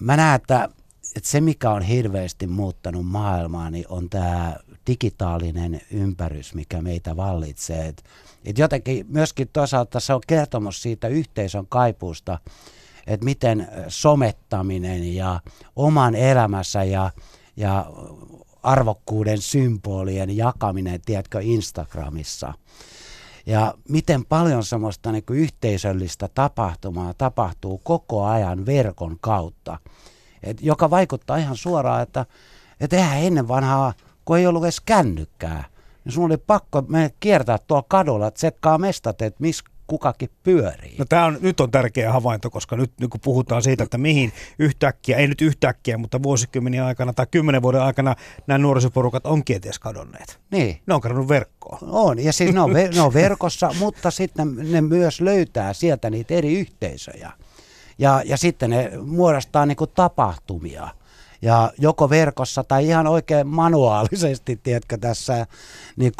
mä 0.00 0.16
näen, 0.16 0.36
että, 0.36 0.68
että 1.16 1.28
se 1.28 1.40
mikä 1.40 1.70
on 1.70 1.82
hirveästi 1.82 2.46
muuttanut 2.46 3.06
maailmaa, 3.06 3.70
niin 3.70 3.84
on 3.88 4.10
tämä 4.10 4.56
digitaalinen 4.86 5.80
ympärys, 5.90 6.54
mikä 6.54 6.82
meitä 6.82 7.16
vallitsee. 7.16 7.86
Et, 7.86 8.04
et 8.44 8.58
jotenkin 8.58 9.06
myöskin 9.08 9.48
toisaalta 9.52 10.00
se 10.00 10.14
on 10.14 10.20
kertomus 10.26 10.82
siitä 10.82 11.08
yhteisön 11.08 11.66
kaipuusta, 11.68 12.38
että 13.06 13.24
miten 13.24 13.68
somettaminen 13.88 15.14
ja 15.14 15.40
oman 15.76 16.14
elämässä 16.14 16.84
ja, 16.84 17.10
ja 17.56 17.86
arvokkuuden 18.62 19.38
symbolien 19.38 20.36
jakaminen, 20.36 21.00
tiedätkö, 21.00 21.40
Instagramissa. 21.42 22.54
Ja 23.46 23.74
miten 23.88 24.24
paljon 24.24 24.64
semmoista 24.64 25.12
niin 25.12 25.24
kuin 25.24 25.38
yhteisöllistä 25.38 26.28
tapahtumaa 26.34 27.14
tapahtuu 27.14 27.78
koko 27.78 28.24
ajan 28.24 28.66
verkon 28.66 29.16
kautta, 29.20 29.78
et, 30.42 30.62
joka 30.62 30.90
vaikuttaa 30.90 31.36
ihan 31.36 31.56
suoraan, 31.56 32.02
että 32.02 32.26
et 32.80 32.92
eihän 32.92 33.18
ennen 33.18 33.48
vanhaa, 33.48 33.92
kun 34.24 34.38
ei 34.38 34.46
ollut 34.46 34.64
edes 34.64 34.80
kännykkää, 34.80 35.64
niin 36.04 36.12
sun 36.12 36.24
oli 36.24 36.36
pakko 36.36 36.82
kiertää 37.20 37.58
tuolla 37.66 37.84
kadulla, 37.88 38.30
tsekkaa 38.30 38.78
mestat, 38.78 39.22
että 39.22 39.40
missä 39.40 39.64
kukakin 39.86 40.30
pyörii. 40.42 40.94
No 40.98 41.04
tämä 41.08 41.24
on, 41.24 41.38
nyt 41.40 41.60
on 41.60 41.70
tärkeä 41.70 42.12
havainto, 42.12 42.50
koska 42.50 42.76
nyt 42.76 42.92
niin 43.00 43.10
kun 43.10 43.20
puhutaan 43.20 43.62
siitä, 43.62 43.84
että 43.84 43.98
mihin 43.98 44.32
yhtäkkiä, 44.58 45.16
ei 45.16 45.28
nyt 45.28 45.40
yhtäkkiä, 45.40 45.98
mutta 45.98 46.22
vuosikymmeniä 46.22 46.86
aikana 46.86 47.12
tai 47.12 47.26
kymmenen 47.30 47.62
vuoden 47.62 47.82
aikana 47.82 48.14
nämä 48.46 48.58
nuorisoporukat 48.58 49.26
on 49.26 49.44
kenties 49.44 49.78
kadonneet. 49.78 50.40
Niin. 50.50 50.80
Ne 50.86 50.94
on 50.94 51.00
kadonnut 51.00 51.28
verkkoon. 51.28 51.78
On, 51.82 52.24
ja 52.24 52.32
siis 52.32 52.54
ne 52.54 52.60
on, 52.60 52.70
ver- 52.70 52.94
ne 52.94 53.00
on 53.00 53.14
verkossa, 53.14 53.70
mutta 53.78 54.10
sitten 54.10 54.54
ne 54.70 54.80
myös 54.80 55.20
löytää 55.20 55.72
sieltä 55.72 56.10
niitä 56.10 56.34
eri 56.34 56.60
yhteisöjä. 56.60 57.32
Ja, 57.98 58.22
ja 58.24 58.36
sitten 58.36 58.70
ne 58.70 58.90
muodostaa 59.06 59.66
niin 59.66 59.76
tapahtumia. 59.94 60.88
Ja 61.42 61.72
joko 61.78 62.10
verkossa 62.10 62.64
tai 62.64 62.86
ihan 62.86 63.06
oikein 63.06 63.46
manuaalisesti, 63.46 64.60
tiedätkö, 64.62 64.98
tässä 64.98 65.46
niin 65.96 66.12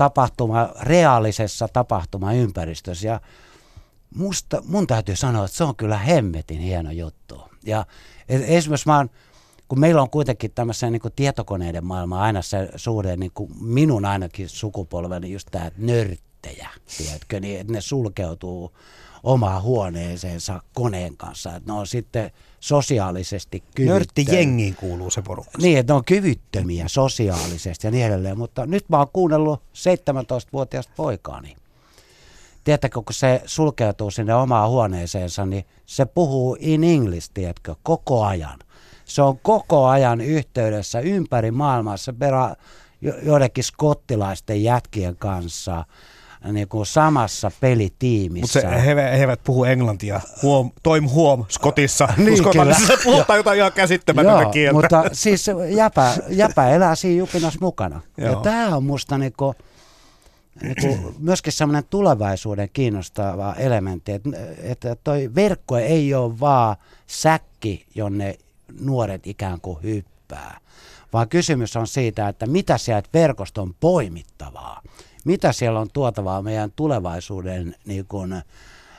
tapahtuma, 0.00 0.68
reaalisessa 0.82 1.68
tapahtumaympäristössä. 1.68 3.08
Ja 3.08 3.20
musta, 4.14 4.62
mun 4.66 4.86
täytyy 4.86 5.16
sanoa, 5.16 5.44
että 5.44 5.56
se 5.56 5.64
on 5.64 5.76
kyllä 5.76 5.98
hemmetin 5.98 6.60
hieno 6.60 6.90
juttu. 6.90 7.42
Ja 7.66 7.86
esimerkiksi 8.28 8.88
mä 8.88 8.96
oon, 8.96 9.10
kun 9.68 9.80
meillä 9.80 10.02
on 10.02 10.10
kuitenkin 10.10 10.50
tämmöisen 10.54 10.92
niin 10.92 11.12
tietokoneiden 11.16 11.84
maailma 11.84 12.22
aina 12.22 12.42
se 12.42 12.68
suuren, 12.76 13.20
niin 13.20 13.32
kuin 13.34 13.50
minun 13.64 14.04
ainakin 14.04 14.48
sukupolveni, 14.48 15.32
just 15.32 15.48
tämä 15.50 15.70
nörttejä, 15.76 16.68
tiedätkö, 16.98 17.40
niin 17.40 17.60
että 17.60 17.72
ne 17.72 17.80
sulkeutuu 17.80 18.76
omaan 19.22 19.62
huoneeseensa 19.62 20.62
koneen 20.74 21.16
kanssa, 21.16 21.56
että 21.56 21.72
ne 21.72 21.78
on 21.78 21.86
sitten 21.86 22.30
sosiaalisesti 22.60 23.60
kyvyttömiä. 23.60 23.94
Nörttijengiin 23.94 24.74
kuuluu 24.74 25.10
se 25.10 25.22
porukka. 25.22 25.58
Niin, 25.58 25.78
että 25.78 25.92
ne 25.92 25.96
on 25.96 26.04
kyvyttömiä 26.04 26.88
sosiaalisesti 26.88 27.86
ja 27.86 27.90
niin 27.90 28.06
edelleen, 28.06 28.38
mutta 28.38 28.66
nyt 28.66 28.88
mä 28.88 28.98
oon 28.98 29.08
kuunnellut 29.12 29.60
17-vuotiaasta 29.60 30.92
poikaani. 30.96 31.56
Tiedätkö, 32.64 32.88
kun 32.94 33.14
se 33.14 33.42
sulkeutuu 33.46 34.10
sinne 34.10 34.34
omaan 34.34 34.70
huoneeseensa, 34.70 35.46
niin 35.46 35.64
se 35.86 36.04
puhuu 36.04 36.56
in 36.60 36.84
English, 36.84 37.30
tiedätkö, 37.34 37.74
koko 37.82 38.24
ajan. 38.24 38.58
Se 39.04 39.22
on 39.22 39.38
koko 39.38 39.86
ajan 39.86 40.20
yhteydessä 40.20 41.00
ympäri 41.00 41.50
maailmaa. 41.50 41.96
Se 41.96 42.12
perää 42.12 42.56
jo- 43.00 43.18
joidenkin 43.22 43.64
skottilaisten 43.64 44.62
jätkien 44.62 45.16
kanssa 45.16 45.84
niin 46.52 46.68
kuin 46.68 46.86
samassa 46.86 47.46
Mutta 47.48 47.58
pelitiimissä. 47.60 48.60
se, 48.60 48.70
he, 48.70 48.94
he 48.94 49.20
eivät 49.20 49.40
puhu 49.44 49.64
englantia. 49.64 50.20
Huom, 50.42 50.70
toim 50.82 51.08
huom 51.08 51.44
Skotissa. 51.48 52.08
Niin, 52.16 52.26
niin, 52.26 52.86
se 52.86 52.96
puhutaan 53.04 53.38
jotain 53.38 53.58
ihan 53.58 53.72
käsittämätöntä 53.72 54.42
Joo, 54.42 54.50
kieltä. 54.50 54.72
mutta 54.72 55.04
siis 55.12 55.46
jäpä, 55.68 56.14
jäpä 56.28 56.70
elää 56.70 56.94
siinä 56.94 57.18
jupinassa 57.18 57.58
mukana. 57.62 58.00
Ja 58.16 58.26
Joo. 58.26 58.40
tämä 58.40 58.76
on 58.76 58.84
musta 58.84 59.18
niinku, 59.18 59.54
niinku 60.62 61.14
myöskin 61.18 61.52
semmoinen 61.52 61.84
tulevaisuuden 61.90 62.68
kiinnostava 62.72 63.54
elementti, 63.58 64.12
että, 64.12 64.30
että 64.62 64.96
toi 65.04 65.30
verkko 65.34 65.76
ei 65.76 66.14
ole 66.14 66.40
vaan 66.40 66.76
säkki, 67.06 67.86
jonne 67.94 68.38
nuoret 68.80 69.26
ikään 69.26 69.60
kuin 69.60 69.82
hyppää, 69.82 70.58
vaan 71.12 71.28
kysymys 71.28 71.76
on 71.76 71.86
siitä, 71.86 72.28
että 72.28 72.46
mitä 72.46 72.78
sieltä 72.78 73.08
verkosta 73.14 73.62
on 73.62 73.74
poimittavaa, 73.80 74.82
mitä 75.24 75.52
siellä 75.52 75.80
on 75.80 75.90
tuotavaa 75.92 76.42
meidän 76.42 76.72
tulevaisuuden 76.76 77.74
niin 77.86 78.06
kuin, 78.06 78.42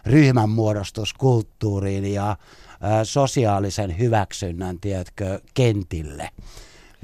ryhmänmuodostuskulttuuriin 0.05 2.13
ja 2.13 2.38
ää, 2.82 3.03
sosiaalisen 3.03 3.97
hyväksynnän, 3.97 4.80
tiedätkö, 4.80 5.39
kentille. 5.53 6.30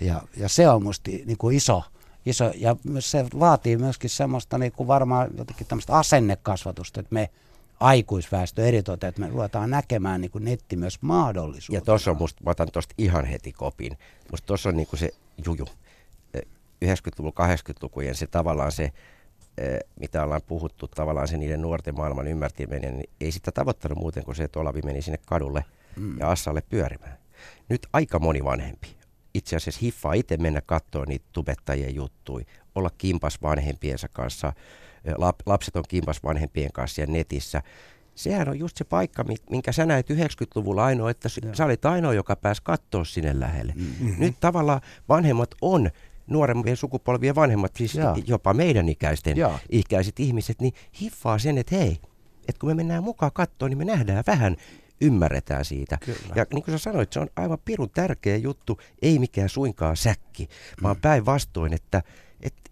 Ja, 0.01 0.21
ja 0.37 0.49
se 0.49 0.69
on 0.69 0.83
musta 0.83 1.11
niin 1.11 1.37
kuin 1.37 1.57
iso, 1.57 1.83
iso, 2.25 2.51
ja 2.55 2.75
se 2.99 3.25
vaatii 3.39 3.77
myöskin 3.77 4.09
semmoista 4.09 4.57
niin 4.57 4.71
kuin 4.71 4.87
varmaan 4.87 5.29
jotenkin 5.37 5.67
tämmöistä 5.67 5.93
asennekasvatusta, 5.93 6.99
että 6.99 7.13
me 7.13 7.29
aikuisväestö 7.79 8.67
eritoten, 8.67 9.07
että 9.07 9.21
me 9.21 9.29
ruvetaan 9.29 9.69
näkemään 9.69 10.21
niin 10.21 10.31
kuin 10.31 10.45
netti 10.45 10.75
myös 10.75 11.01
mahdollisuutena. 11.01 11.77
Ja 11.77 11.85
tuossa 11.85 12.11
on 12.11 12.17
musta, 12.17 12.43
mä 12.43 12.51
otan 12.51 12.71
tuosta 12.71 12.95
ihan 12.97 13.25
heti 13.25 13.51
kopin. 13.51 13.97
Musta 14.31 14.45
tuossa 14.45 14.69
on 14.69 14.77
niinku 14.77 14.97
se 14.97 15.11
juju. 15.45 15.67
Eh, 16.81 16.89
90-luvun, 16.89 17.33
80-lukujen 17.33 18.15
se 18.15 18.27
tavallaan 18.27 18.71
se, 18.71 18.91
eh, 19.57 19.79
mitä 19.99 20.23
ollaan 20.23 20.41
puhuttu, 20.47 20.87
tavallaan 20.87 21.27
se 21.27 21.37
niiden 21.37 21.61
nuorten 21.61 21.95
maailman 21.95 22.27
ymmärtäminen, 22.27 22.97
niin 22.97 23.09
ei 23.21 23.31
sitä 23.31 23.51
tavoittanut 23.51 23.97
muuten 23.97 24.23
kuin 24.23 24.35
se, 24.35 24.43
että 24.43 24.59
Olavi 24.59 24.81
meni 24.81 25.01
sinne 25.01 25.19
kadulle 25.25 25.65
mm. 25.95 26.19
ja 26.19 26.31
Assalle 26.31 26.61
pyörimään. 26.61 27.17
Nyt 27.69 27.87
aika 27.93 28.19
moni 28.19 28.43
vanhempi 28.43 28.97
itse 29.37 29.55
asiassa 29.55 29.79
hiffaa 29.81 30.13
itse 30.13 30.37
mennä 30.37 30.61
katsoa 30.65 31.05
niitä 31.05 31.25
tubettajien 31.33 31.95
juttui, 31.95 32.45
olla 32.75 32.89
kimpas 32.97 33.41
vanhempiensa 33.41 34.07
kanssa, 34.07 34.53
eh, 35.05 35.13
lap, 35.17 35.39
lapset 35.45 35.75
on 35.75 35.83
kimpas 35.87 36.23
vanhempien 36.23 36.71
kanssa 36.71 36.95
siellä 36.95 37.13
netissä. 37.13 37.61
Sehän 38.15 38.49
on 38.49 38.59
just 38.59 38.77
se 38.77 38.83
paikka, 38.83 39.23
mi- 39.23 39.35
minkä 39.49 39.71
sä 39.71 39.85
näit 39.85 40.09
90-luvulla 40.09 40.85
ainoa, 40.85 41.09
että 41.09 41.29
sä 41.53 41.65
olit 41.65 41.85
ainoa, 41.85 42.13
joka 42.13 42.35
pääsi 42.35 42.61
katsoa 42.63 43.05
sinne 43.05 43.39
lähelle. 43.39 43.73
Mm-hmm. 43.75 44.15
Nyt 44.19 44.35
tavallaan 44.39 44.81
vanhemmat 45.09 45.49
on 45.61 45.89
nuorempien 46.27 46.77
sukupolvien 46.77 47.35
vanhemmat, 47.35 47.75
siis 47.75 47.95
Joo. 47.95 48.17
jopa 48.27 48.53
meidän 48.53 48.89
ikäisten 48.89 49.37
Joo. 49.37 49.59
ikäiset 49.69 50.19
ihmiset, 50.19 50.61
niin 50.61 50.73
hiffaa 51.01 51.39
sen, 51.39 51.57
että 51.57 51.75
hei, 51.75 51.97
että 52.47 52.59
kun 52.59 52.69
me 52.69 52.73
mennään 52.73 53.03
mukaan 53.03 53.31
kattoon, 53.33 53.71
niin 53.71 53.77
me 53.77 53.85
nähdään 53.85 54.23
vähän, 54.27 54.55
ymmärretään 55.01 55.65
siitä. 55.65 55.97
Kyllä. 56.05 56.19
Ja 56.35 56.45
niin 56.53 56.63
kuin 56.63 56.79
sä 56.79 56.83
sanoit, 56.83 57.13
se 57.13 57.19
on 57.19 57.27
aivan 57.35 57.57
pirun 57.65 57.89
tärkeä 57.89 58.37
juttu, 58.37 58.79
ei 59.01 59.19
mikään 59.19 59.49
suinkaan 59.49 59.97
säkki, 59.97 60.49
vaan 60.83 60.95
päinvastoin, 61.01 61.73
että 61.73 62.03
et, 62.41 62.66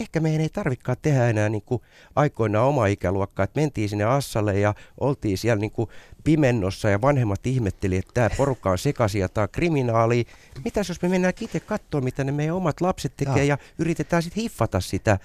ehkä 0.00 0.20
meidän 0.20 0.40
ei 0.40 0.48
tarvikaan 0.48 0.98
tehdä 1.02 1.28
enää 1.28 1.48
niin 1.48 1.62
kuin 1.62 1.82
aikoinaan 2.16 2.66
oma 2.66 2.86
ikäluokkaa, 2.86 3.44
että 3.44 3.60
mentiin 3.60 3.88
sinne 3.88 4.04
Assalle 4.04 4.60
ja 4.60 4.74
oltiin 5.00 5.38
siellä 5.38 5.60
niin 5.60 5.70
kuin 5.70 5.90
pimennossa 6.24 6.90
ja 6.90 7.00
vanhemmat 7.00 7.46
ihmetteli, 7.46 7.96
että 7.96 8.14
tämä 8.14 8.30
porukka 8.36 8.70
on 8.70 8.78
sekaisin 8.78 9.20
ja 9.20 9.28
tämä 9.28 9.42
on 9.42 9.48
kriminaali. 9.52 10.26
Mitäs 10.64 10.88
jos 10.88 11.02
me 11.02 11.08
mennään 11.08 11.34
itse 11.40 11.60
katsoa, 11.60 12.00
mitä 12.00 12.24
ne 12.24 12.32
meidän 12.32 12.54
omat 12.54 12.80
lapset 12.80 13.12
tekee 13.16 13.44
ja, 13.44 13.44
ja 13.44 13.58
yritetään 13.78 14.22
sitten 14.22 14.42
hiffata 14.42 14.80
sitä 14.80 15.18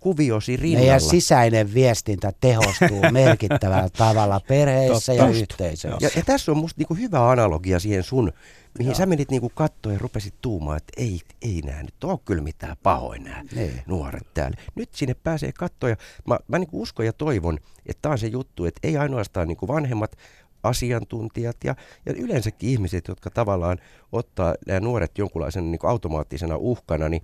kuviosi 0.00 0.56
rinnalla. 0.56 0.84
Meidän 0.84 1.00
sisäinen 1.00 1.74
viestintä 1.74 2.32
tehostuu 2.40 3.02
merkittävällä 3.12 3.88
tavalla 3.98 4.40
perheissä 4.48 5.12
ja 5.12 5.28
yhteisöissä. 5.28 5.98
Ja, 6.00 6.10
ja 6.16 6.22
tässä 6.26 6.52
on 6.52 6.58
musta 6.58 6.78
niinku 6.78 6.94
hyvä 6.94 7.30
analogia 7.30 7.78
siihen 7.78 8.02
sun, 8.02 8.32
mihin 8.78 8.90
Joo. 8.90 8.98
sä 8.98 9.06
menit 9.06 9.30
niinku 9.30 9.52
kattoon 9.54 9.94
ja 9.94 9.98
rupesit 9.98 10.34
tuumaan, 10.40 10.76
että 10.76 10.92
ei, 10.96 11.20
ei 11.42 11.60
nää 11.64 11.82
nyt 11.82 12.04
ole 12.04 12.18
kyllä 12.24 12.42
mitään 12.42 12.76
pahoin 12.82 13.24
nämä 13.24 13.44
niin. 13.54 13.82
nuoret 13.86 14.34
täällä. 14.34 14.56
Nyt 14.74 14.94
sinne 14.94 15.14
pääsee 15.14 15.52
kattoon 15.52 15.90
ja 15.90 15.96
mä, 16.26 16.38
mä 16.48 16.58
niinku 16.58 16.82
uskon 16.82 17.06
ja 17.06 17.12
toivon, 17.12 17.58
että 17.86 18.02
tämä 18.02 18.12
on 18.12 18.18
se 18.18 18.26
juttu, 18.26 18.64
että 18.64 18.80
ei 18.82 18.96
ainoastaan 18.96 19.48
niinku 19.48 19.68
vanhemmat 19.68 20.16
asiantuntijat 20.62 21.56
ja, 21.64 21.74
ja 22.06 22.12
yleensäkin 22.12 22.70
ihmiset, 22.70 23.08
jotka 23.08 23.30
tavallaan 23.30 23.78
ottaa 24.12 24.54
nämä 24.66 24.80
nuoret 24.80 25.18
jonkunlaisen 25.18 25.70
niin 25.70 25.80
automaattisena 25.82 26.56
uhkana, 26.56 27.08
niin 27.08 27.22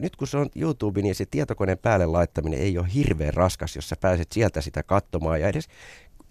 nyt 0.00 0.16
kun 0.16 0.28
se 0.28 0.36
on 0.36 0.48
YouTube, 0.56 1.02
niin 1.02 1.14
se 1.14 1.26
tietokoneen 1.26 1.78
päälle 1.78 2.06
laittaminen 2.06 2.60
ei 2.60 2.78
ole 2.78 2.94
hirveän 2.94 3.34
raskas, 3.34 3.76
jos 3.76 3.88
sä 3.88 3.96
pääset 4.00 4.32
sieltä 4.32 4.60
sitä 4.60 4.82
katsomaan 4.82 5.40
ja 5.40 5.48
edes 5.48 5.68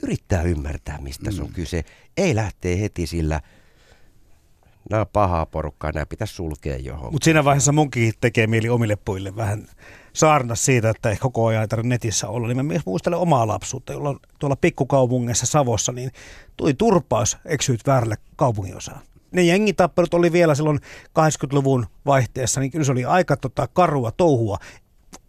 yrittää 0.04 0.42
ymmärtää, 0.42 1.02
mistä 1.02 1.30
mm. 1.30 1.36
se 1.36 1.42
on 1.42 1.54
kyse. 1.54 1.84
Ei 2.18 2.36
lähtee 2.36 2.80
heti 2.82 3.08
sillä, 3.08 3.42
nämä 4.90 5.02
on 5.02 5.08
pahaa 5.14 5.46
porukkaa, 5.46 5.92
nämä 5.92 6.06
pitäisi 6.06 6.34
sulkea 6.34 6.78
johon. 6.78 7.12
Mutta 7.14 7.26
siinä 7.26 7.44
vaiheessa 7.44 7.72
munkin 7.72 8.14
tekee 8.22 8.48
mieli 8.48 8.70
omille 8.70 8.96
puille 8.96 9.36
vähän 9.36 9.68
saarna 10.14 10.56
siitä, 10.56 10.90
että 10.90 11.10
ei 11.10 11.18
koko 11.18 11.46
ajan 11.46 11.70
tarvitse 11.70 11.90
netissä 11.90 12.28
olla. 12.28 12.48
Niin 12.48 12.58
mä 12.58 12.64
myös 12.64 12.86
muistelen 12.86 13.20
omaa 13.20 13.48
lapsuutta, 13.48 13.94
jolloin 13.94 14.20
tuolla 14.40 14.56
pikkukaupungeissa 14.56 15.46
Savossa, 15.46 15.92
niin 15.92 16.12
tuli 16.58 16.74
turpaus 16.74 17.38
eksyit 17.46 17.88
väärälle 17.88 18.16
kaupunginosaan 18.36 19.02
ne 19.36 19.42
jengitappelut 19.42 20.14
oli 20.14 20.32
vielä 20.32 20.56
silloin 20.56 20.80
80-luvun 21.20 21.86
vaihteessa, 22.06 22.60
niin 22.60 22.72
kyllä 22.72 22.86
se 22.86 22.92
oli 22.92 23.06
aika 23.06 23.38
tota, 23.38 23.68
karua 23.74 24.12
touhua 24.12 24.58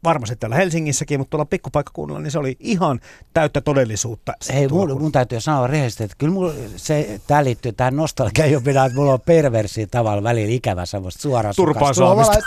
varmasti 0.07 0.37
täällä 0.37 0.57
Helsingissäkin, 0.57 1.21
mutta 1.21 1.31
tuolla 1.31 1.45
pikkupaikkakunnalla, 1.45 2.21
niin 2.21 2.31
se 2.31 2.39
oli 2.39 2.57
ihan 2.61 3.01
täyttä 3.35 3.61
todellisuutta. 3.61 4.33
Hei, 4.53 4.69
mun, 4.69 5.03
mun 5.03 5.13
täytyy 5.13 5.41
sanoa 5.41 5.67
rehellisesti, 5.67 6.05
että 6.05 6.17
kyllä 6.19 6.33
mulla 6.33 6.53
se, 6.77 7.21
tämä 7.27 7.45
liittyy 7.45 7.73
tähän 7.73 7.97
nostalgiaan 7.97 8.51
jo 8.51 8.61
minä, 8.61 8.85
että 8.85 8.99
mulla 8.99 9.13
on 9.13 9.21
perversi 9.21 9.87
tavalla 9.87 10.23
välillä 10.23 10.53
ikävä 10.53 10.87
semmoista 10.87 11.23
suoraan 11.23 11.55
Turpaa 11.57 11.93
saamista. 11.93 12.39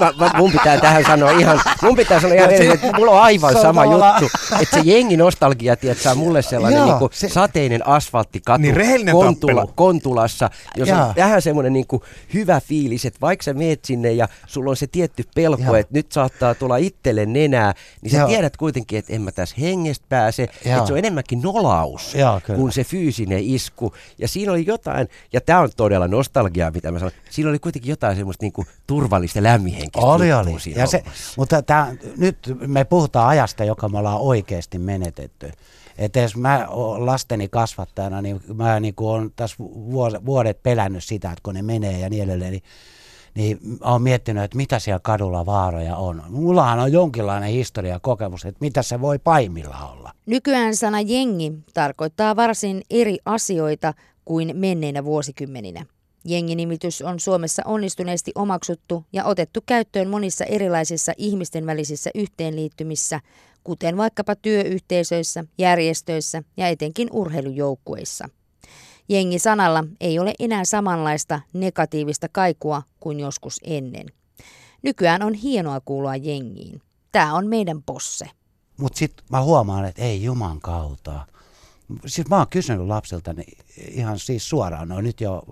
mä, 0.00 0.12
mä, 0.18 0.30
mun 0.36 0.52
pitää 0.52 0.80
tähän 0.80 1.04
sanoa 1.04 1.30
ihan, 1.30 1.60
mun 1.82 1.96
pitää 1.96 2.20
sanoa 2.20 2.36
ihan 2.36 2.48
rehellisesti, 2.48 2.86
että 2.86 2.98
mulla 2.98 3.12
on 3.12 3.22
aivan 3.22 3.52
se 3.52 3.60
sama 3.60 3.84
juttu, 3.84 4.38
että 4.60 4.76
se 4.76 4.82
jengi 4.84 5.16
nostalgia, 5.16 5.76
tiedät, 5.76 6.06
on 6.06 6.18
mulle 6.18 6.42
sellainen 6.42 6.78
Joo, 6.78 6.86
niin 6.86 6.98
kuin 6.98 7.10
se... 7.14 7.28
sateinen 7.28 7.86
asfalttikatu 7.86 8.62
niin 8.62 9.10
Kontula, 9.12 9.66
Kontulassa, 9.74 10.50
jos 10.76 10.88
on 10.88 11.14
vähän 11.16 11.42
semmoinen 11.42 11.72
niin 11.72 11.86
kuin 11.86 12.02
hyvä 12.34 12.60
fiilis, 12.60 13.04
että 13.04 13.20
vaikka 13.20 13.42
sä 13.42 13.54
meet 13.54 13.84
sinne 13.84 14.12
ja 14.12 14.28
sulla 14.46 14.70
on 14.70 14.76
se 14.76 14.86
tietty 14.86 15.24
pelko, 15.34 15.62
Joo. 15.62 15.74
että 15.74 15.94
nyt 15.94 16.12
saattaa 16.12 16.54
tulla 16.54 16.76
itselle 16.96 17.26
nenää, 17.26 17.74
niin 18.02 18.10
sä 18.10 18.18
Joo. 18.18 18.28
tiedät 18.28 18.56
kuitenkin, 18.56 18.98
että 18.98 19.12
en 19.12 19.22
mä 19.22 19.32
tässä 19.32 19.56
hengestä 19.60 20.06
pääse. 20.08 20.42
Että 20.42 20.86
se 20.86 20.92
on 20.92 20.98
enemmänkin 20.98 21.42
nolaus 21.42 22.14
Joo, 22.14 22.40
kuin 22.56 22.72
se 22.72 22.84
fyysinen 22.84 23.40
isku. 23.42 23.94
Ja 24.18 24.28
siinä 24.28 24.52
oli 24.52 24.66
jotain, 24.66 25.08
ja 25.32 25.40
tämä 25.40 25.60
on 25.60 25.70
todella 25.76 26.08
nostalgiaa, 26.08 26.70
mitä 26.70 26.92
mä 26.92 26.98
sanon, 26.98 27.12
siinä 27.30 27.50
oli 27.50 27.58
kuitenkin 27.58 27.90
jotain 27.90 28.16
semmoista 28.16 28.44
niinku 28.44 28.64
turvallista 28.86 29.42
lämmihenkistä. 29.42 30.06
Oli, 30.06 30.32
oli. 30.32 30.50
Ja 30.76 30.86
se, 30.86 31.02
mutta 31.36 31.62
tää, 31.62 31.94
nyt 32.16 32.38
me 32.66 32.84
puhutaan 32.84 33.28
ajasta, 33.28 33.64
joka 33.64 33.88
me 33.88 33.98
ollaan 33.98 34.20
oikeasti 34.20 34.78
menetetty. 34.78 35.50
Että 35.98 36.20
jos 36.20 36.36
mä 36.36 36.66
oon 36.68 37.06
lasteni 37.06 37.48
kasvattajana, 37.48 38.22
niin 38.22 38.40
mä 38.54 38.80
niin 38.80 38.94
olen 38.96 39.32
tässä 39.36 39.56
vuodet 40.26 40.62
pelännyt 40.62 41.04
sitä, 41.04 41.28
että 41.28 41.40
kun 41.42 41.54
ne 41.54 41.62
menee 41.62 41.98
ja 41.98 42.10
niin 42.10 42.24
edelleen, 42.24 42.52
niin 42.52 42.62
niin 43.36 43.58
olen 43.80 44.02
miettinyt, 44.02 44.44
että 44.44 44.56
mitä 44.56 44.78
siellä 44.78 45.00
kadulla 45.02 45.46
vaaroja 45.46 45.96
on. 45.96 46.22
Mullahan 46.28 46.78
on 46.78 46.92
jonkinlainen 46.92 47.50
historia 47.50 48.00
kokemus, 48.00 48.44
että 48.44 48.58
mitä 48.60 48.82
se 48.82 49.00
voi 49.00 49.18
paimilla 49.18 49.92
olla. 49.92 50.12
Nykyään 50.26 50.76
sana 50.76 51.00
jengi 51.00 51.52
tarkoittaa 51.74 52.36
varsin 52.36 52.82
eri 52.90 53.18
asioita 53.24 53.94
kuin 54.24 54.56
menneinä 54.56 55.04
vuosikymmeninä. 55.04 55.86
Jenginimitys 56.24 57.02
on 57.02 57.20
Suomessa 57.20 57.62
onnistuneesti 57.64 58.32
omaksuttu 58.34 59.04
ja 59.12 59.24
otettu 59.24 59.60
käyttöön 59.66 60.08
monissa 60.08 60.44
erilaisissa 60.44 61.12
ihmisten 61.16 61.66
välisissä 61.66 62.10
yhteenliittymissä, 62.14 63.20
kuten 63.64 63.96
vaikkapa 63.96 64.36
työyhteisöissä, 64.36 65.44
järjestöissä 65.58 66.42
ja 66.56 66.68
etenkin 66.68 67.08
urheilujoukkueissa. 67.12 68.28
Jengi-sanalla 69.08 69.84
ei 70.00 70.18
ole 70.18 70.34
enää 70.38 70.64
samanlaista 70.64 71.40
negatiivista 71.52 72.28
kaikua 72.32 72.82
kuin 73.00 73.20
joskus 73.20 73.60
ennen. 73.64 74.06
Nykyään 74.82 75.22
on 75.22 75.34
hienoa 75.34 75.80
kuulua 75.84 76.16
jengiin. 76.16 76.82
Tämä 77.12 77.34
on 77.34 77.46
meidän 77.46 77.82
posse. 77.82 78.26
Mutta 78.76 78.98
sitten 78.98 79.26
mä 79.30 79.42
huomaan, 79.42 79.84
että 79.84 80.02
ei 80.02 80.22
juman 80.22 80.60
kautta. 80.60 81.26
Siis 82.06 82.28
mä 82.28 82.36
oon 82.36 82.48
kysynyt 82.48 82.86
lapsilta 82.86 83.32
niin 83.32 83.58
ihan 83.90 84.18
siis 84.18 84.48
suoraan, 84.48 84.88
ne 84.88 84.94
on 84.94 85.04
nyt 85.04 85.20
jo 85.20 85.42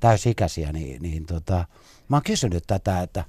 täysikäisiä, 0.00 0.72
niin, 0.72 1.02
niin 1.02 1.26
tota, 1.26 1.64
mä 2.08 2.16
oon 2.16 2.22
kysynyt 2.22 2.64
tätä, 2.66 3.02
että 3.02 3.24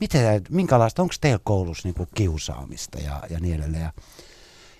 miten, 0.00 0.42
minkälaista, 0.50 1.02
onko 1.02 1.14
teillä 1.20 1.40
koulussa 1.44 1.88
niin 1.88 2.08
kiusaamista 2.14 2.98
ja, 2.98 3.22
ja 3.30 3.40
niin 3.40 3.54
edelleen. 3.54 3.82
Ja 3.82 3.92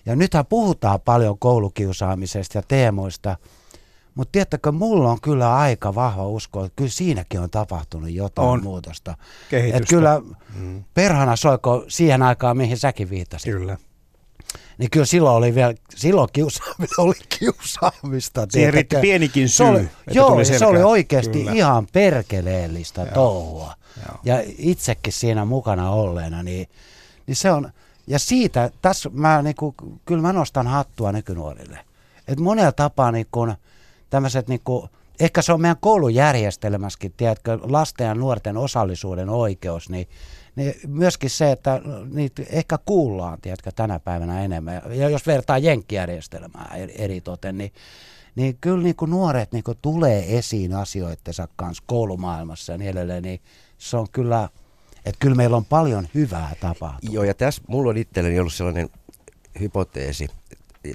ja 0.07 0.17
nythän 0.17 0.47
puhutaan 0.47 1.01
paljon 1.01 1.39
koulukiusaamisesta 1.39 2.59
ja 2.59 2.63
teemoista, 2.69 3.37
mutta 4.15 4.33
tiedättekö, 4.33 4.73
mulla 4.73 5.11
on 5.11 5.21
kyllä 5.21 5.57
aika 5.57 5.95
vahva 5.95 6.27
usko, 6.27 6.65
että 6.65 6.77
kyllä 6.77 6.91
siinäkin 6.91 7.41
on 7.41 7.51
tapahtunut 7.51 8.11
jotain 8.11 8.49
on. 8.49 8.63
muutosta. 8.63 9.15
Kehitystä. 9.51 9.77
Että 9.77 9.89
kyllä 9.89 10.23
mm. 10.55 10.85
perhana 10.95 11.37
soiko 11.37 11.85
siihen 11.89 12.23
aikaan, 12.23 12.57
mihin 12.57 12.79
säkin 12.79 13.11
viittasit. 13.11 13.53
Kyllä. 13.53 13.77
Niin 14.79 14.91
kyllä 14.91 15.07
silloin 15.07 15.37
oli 15.37 15.55
vielä, 15.55 15.75
silloin 15.97 16.29
kiusaamista 16.33 17.03
oli 17.03 17.15
kiusaamista. 17.39 18.47
Siihen 18.51 18.75
riitti 18.75 18.97
pienikin 18.97 19.49
syy. 19.49 19.67
Se 19.67 19.71
oli, 19.71 19.89
joo, 20.11 20.45
se 20.45 20.67
oli 20.67 20.83
oikeasti 20.83 21.39
kyllä. 21.39 21.53
ihan 21.53 21.87
perkeleellistä 21.93 23.07
touhua. 23.07 23.75
Joo. 24.09 24.19
Ja 24.25 24.43
itsekin 24.59 25.13
siinä 25.13 25.45
mukana 25.45 25.91
olleena, 25.91 26.43
niin, 26.43 26.69
niin 27.27 27.37
se 27.37 27.53
on, 27.53 27.73
ja 28.11 28.19
siitä, 28.19 28.71
tässä 28.83 29.11
mä 29.13 29.43
niinku, 29.43 29.75
kyllä 30.05 30.23
mä 30.23 30.33
nostan 30.33 30.67
hattua 30.67 31.13
nykynuorille. 31.13 31.79
Että 32.29 32.43
monella 32.43 32.73
tapaa 32.73 33.13
niinku, 33.13 33.49
tämmöiset 34.11 34.49
niinku, 34.49 34.89
ehkä 35.21 35.43
se 35.43 35.53
on 35.53 35.61
meidän 35.61 35.77
koulujärjestelmässäkin, 35.81 37.13
tiedätkö, 37.17 37.59
lasten 37.63 38.07
ja 38.07 38.15
nuorten 38.15 38.57
osallisuuden 38.57 39.29
oikeus, 39.29 39.91
niin, 39.91 40.09
niin 40.57 40.75
myöskin 40.87 41.31
se, 41.31 41.53
että 41.53 41.81
niitä 42.13 42.43
ehkä 42.51 42.79
kuullaan, 42.85 43.39
tiedätkö, 43.41 43.73
tänä 43.77 44.01
päivänä 44.01 44.45
enemmän. 44.45 44.83
Ja 44.91 45.09
jos 45.09 45.27
vertaa 45.27 45.59
jenkkijärjestelmää 45.59 46.77
eri 46.99 47.21
toten, 47.21 47.59
niin, 47.59 47.73
niin 48.35 48.59
kyllä 48.61 48.83
niin 48.83 48.97
kuin 48.97 49.11
nuoret 49.11 49.53
niin 49.53 49.65
kuin 49.65 49.79
tulee 49.83 50.39
esiin 50.39 50.75
asioittensa 50.75 51.49
kanssa 51.57 51.85
koulumaailmassa 51.87 52.73
ja 52.73 52.79
niin 52.79 52.91
edelleen, 52.91 53.23
niin 53.23 53.41
se 53.79 53.97
on 53.97 54.07
kyllä– 54.13 54.49
että 55.05 55.19
kyllä 55.19 55.37
meillä 55.37 55.57
on 55.57 55.65
paljon 55.65 56.09
hyvää 56.15 56.53
tapahtunut. 56.61 57.15
Joo, 57.15 57.25
ja 57.25 57.35
tässä 57.35 57.63
mulla 57.69 57.91
on 57.91 57.97
itselleni 57.97 58.41
ollut 58.41 58.55
sellainen 58.55 58.89
hypoteesi 59.61 60.29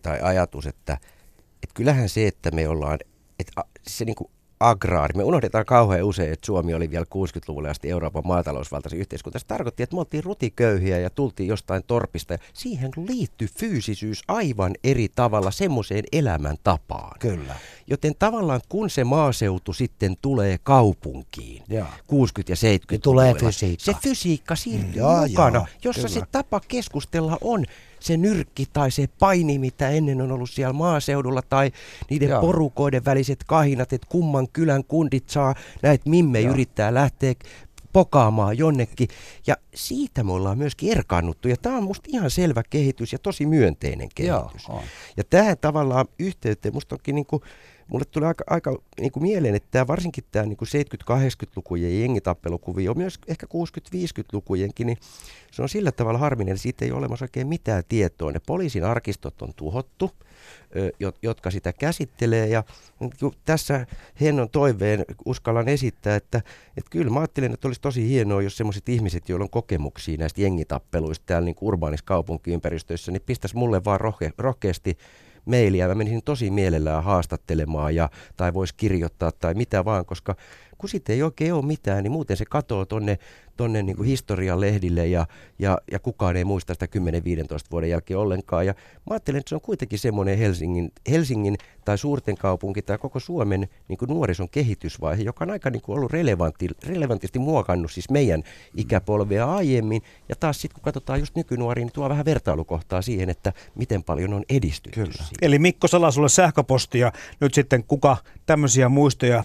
tai 0.03 0.20
ajatus, 0.22 0.66
että, 0.66 0.93
että 1.64 1.74
kyllähän 1.74 2.10
se, 2.10 2.28
että 2.28 2.51
me 2.51 2.68
ollaan, 2.68 2.99
että 3.39 3.64
se 3.88 4.06
niin 4.06 4.16
kuin 4.16 4.30
agraari. 4.60 5.18
Me 5.18 5.24
unohdetaan 5.24 5.66
kauhean 5.66 6.03
usein, 6.03 6.34
että 6.34 6.45
Suomi 6.45 6.74
oli 6.74 6.91
vielä 6.91 7.06
60-luvulle 7.06 7.70
asti 7.70 7.89
Euroopan 7.89 8.24
maatalousvaltaisen 8.26 8.99
yhteiskunta. 8.99 9.39
Se 9.39 9.45
tarkoitti, 9.45 9.84
että 9.84 9.95
me 9.95 9.99
oltiin 9.99 10.24
rutiköyhiä 10.24 10.99
ja 10.99 11.10
tultiin 11.10 11.49
jostain 11.49 11.84
torpista. 11.88 12.38
Siihen 12.53 12.91
liittyy 13.08 13.47
fyysisyys 13.60 14.24
aivan 14.28 14.74
eri 14.84 15.08
tavalla 15.16 15.51
semmoiseen 15.51 16.03
elämäntapaan. 16.12 17.20
Kyllä. 17.20 17.56
Joten 17.88 18.14
tavallaan 18.20 18.62
kun 18.70 18.89
se 18.89 19.03
maaseutu 19.03 19.74
sitten 19.74 20.16
tulee 20.22 20.58
kaupunkiin, 20.64 21.64
ja. 21.70 21.86
60- 21.86 21.88
ja 22.49 22.56
70 22.56 22.91
niin 22.91 23.01
tulee 23.01 23.34
fysiikka. 23.34 23.86
Se 23.86 23.93
fysiikka 24.01 24.56
siirtyy 24.56 25.01
mm, 25.01 25.30
mukana, 25.30 25.58
joo, 25.58 25.68
jossa 25.84 26.08
kyllä. 26.08 26.14
se 26.14 26.22
tapa 26.32 26.62
keskustella 26.68 27.38
on 27.41 27.66
se 28.06 28.18
nyrkki 28.18 28.66
tai 28.74 28.91
se 28.91 29.08
paini, 29.20 29.60
mitä 29.60 29.89
ennen 29.89 30.22
on 30.22 30.32
ollut 30.32 30.49
siellä 30.49 30.74
maaseudulla, 30.74 31.41
tai 31.41 31.72
niiden 32.10 32.30
Joo. 32.30 32.41
porukoiden 32.41 33.06
väliset 33.06 33.43
kahinat, 33.43 33.93
että 33.93 34.08
kumman 34.10 34.47
kylän 34.53 34.84
kundit 34.84 35.30
saa 35.30 35.56
näitä 35.82 36.10
mimme 36.10 36.39
Joo. 36.41 36.53
yrittää 36.53 36.93
lähteä 36.93 37.34
pokaamaan 37.93 38.58
jonnekin. 38.58 39.08
Ja 39.47 39.58
siitä 39.76 40.24
me 40.24 40.32
ollaan 40.32 40.58
myöskin 40.58 40.91
erkaannuttu. 40.91 41.47
Ja 41.47 41.58
tämä 41.58 41.78
on 41.78 41.84
musta 41.84 42.10
ihan 42.14 42.32
selvä 42.32 42.64
kehitys 42.70 43.14
ja 43.14 43.20
tosi 43.20 43.45
myönteinen 43.45 44.10
kehitys. 44.16 44.68
Joo, 44.68 44.84
ja 45.18 45.24
tämä 45.24 45.56
tavallaan 45.56 46.06
yhteyteen, 46.20 46.74
musta 46.74 46.95
onkin 46.95 47.16
niin 47.16 47.26
kuin 47.26 47.41
mulle 47.88 48.05
tulee 48.05 48.27
aika, 48.27 48.43
aika 48.49 48.77
niin 48.99 49.11
kuin 49.11 49.23
mieleen, 49.23 49.55
että 49.55 49.67
tämä, 49.71 49.88
varsinkin 49.88 50.23
tämä 50.31 50.45
niin 50.45 50.57
70-80-lukujen 51.03 52.01
jengitappelukuvio, 52.01 52.93
myös 52.93 53.19
ehkä 53.27 53.47
60-50-lukujenkin, 53.47 54.88
niin 54.88 54.97
se 55.51 55.61
on 55.61 55.69
sillä 55.69 55.91
tavalla 55.91 56.19
harminen, 56.19 56.51
että 56.51 56.61
siitä 56.61 56.86
ei 56.86 56.91
ole 56.91 56.99
olemassa 56.99 57.25
oikein 57.25 57.47
mitään 57.47 57.83
tietoa. 57.89 58.31
Ne 58.31 58.41
poliisin 58.45 58.83
arkistot 58.83 59.41
on 59.41 59.53
tuhottu, 59.55 60.11
jotka 61.21 61.51
sitä 61.51 61.73
käsittelee. 61.73 62.47
Ja 62.47 62.63
tässä 63.45 63.86
Hennon 64.21 64.49
toiveen 64.49 65.05
uskallan 65.25 65.67
esittää, 65.67 66.15
että, 66.15 66.38
että 66.77 66.89
kyllä 66.89 67.11
mä 67.11 67.19
ajattelen, 67.19 67.53
että 67.53 67.67
olisi 67.67 67.81
tosi 67.81 68.09
hienoa, 68.09 68.41
jos 68.41 68.57
sellaiset 68.57 68.89
ihmiset, 68.89 69.29
joilla 69.29 69.43
on 69.43 69.49
kokemuksia 69.49 70.17
näistä 70.17 70.41
jengitappeluista 70.41 71.25
täällä 71.25 71.45
niin 71.45 71.55
urbaanissa 71.61 72.05
kaupunkiympäristöissä, 72.05 73.11
niin 73.11 73.21
pistäisi 73.25 73.55
mulle 73.55 73.83
vaan 73.86 74.01
rohke, 74.01 74.31
rohkeasti 74.38 74.97
mailia. 75.45 75.87
Mä 75.87 75.95
menisin 75.95 76.23
tosi 76.23 76.51
mielellään 76.51 77.03
haastattelemaan 77.03 77.95
ja, 77.95 78.09
tai 78.37 78.53
voisi 78.53 78.73
kirjoittaa 78.77 79.31
tai 79.31 79.53
mitä 79.53 79.85
vaan, 79.85 80.05
koska 80.05 80.35
kun 80.77 80.89
sitten 80.89 81.15
ei 81.15 81.23
oikein 81.23 81.53
ole 81.53 81.65
mitään, 81.65 82.03
niin 82.03 82.11
muuten 82.11 82.37
se 82.37 82.45
katoo 82.45 82.85
tonne 82.85 83.19
tonne 83.58 83.84
niin 83.84 83.95
kuin 83.95 84.08
historian 84.08 84.62
lehdille 84.62 85.08
ja, 85.08 85.26
ja, 85.60 85.78
ja 85.91 85.99
kukaan 85.99 86.36
ei 86.36 86.45
muista 86.45 86.74
sitä 86.74 86.86
10-15 86.86 86.89
vuoden 87.72 87.89
jälkeen 87.89 88.18
ollenkaan. 88.18 88.66
Ja 88.66 88.74
mä 88.74 89.14
ajattelen, 89.14 89.39
että 89.39 89.49
se 89.49 89.56
on 89.56 89.62
kuitenkin 89.62 89.99
semmoinen 89.99 90.38
Helsingin, 90.38 90.91
Helsingin 91.10 91.58
tai 91.86 91.97
suurten 91.97 92.38
kaupunki 92.38 92.82
tai 92.82 92.97
koko 92.97 93.20
Suomen 93.20 93.68
niin 93.88 93.97
kuin 93.97 94.10
nuorison 94.10 94.49
kehitysvaihe, 94.49 95.24
joka 95.24 95.45
on 95.45 95.51
aika 95.51 95.70
niin 95.70 95.82
kuin 95.82 95.97
ollut 95.97 96.12
relevantti, 96.12 96.68
relevantisti 96.84 97.39
muokannut 97.39 97.91
siis 97.91 98.10
meidän 98.10 98.43
ikäpolvea 98.78 99.56
aiemmin. 99.56 100.01
Ja 100.30 100.36
taas 100.36 100.62
sitten 100.62 100.76
kun 100.76 100.84
katsotaan 100.84 101.20
just 101.20 101.36
nykynuoriin, 101.36 101.86
niin 101.86 101.93
tuo 101.93 102.10
vähän 102.10 102.26
vertailukohtaa 102.26 103.01
siihen, 103.01 103.30
että 103.30 103.53
miten 103.76 104.03
paljon 104.03 104.34
on 104.34 104.43
edistytty. 104.49 104.99
Kyllä. 105.01 105.24
Eli 105.41 105.60
Mikko 105.60 105.88
Sala, 105.88 106.12
sulle 106.12 106.30
sähköpostia. 106.30 107.12
Nyt 107.39 107.53
sitten 107.53 107.84
kuka 107.84 108.18
tämmöisiä 108.45 108.89
muistoja, 108.89 109.43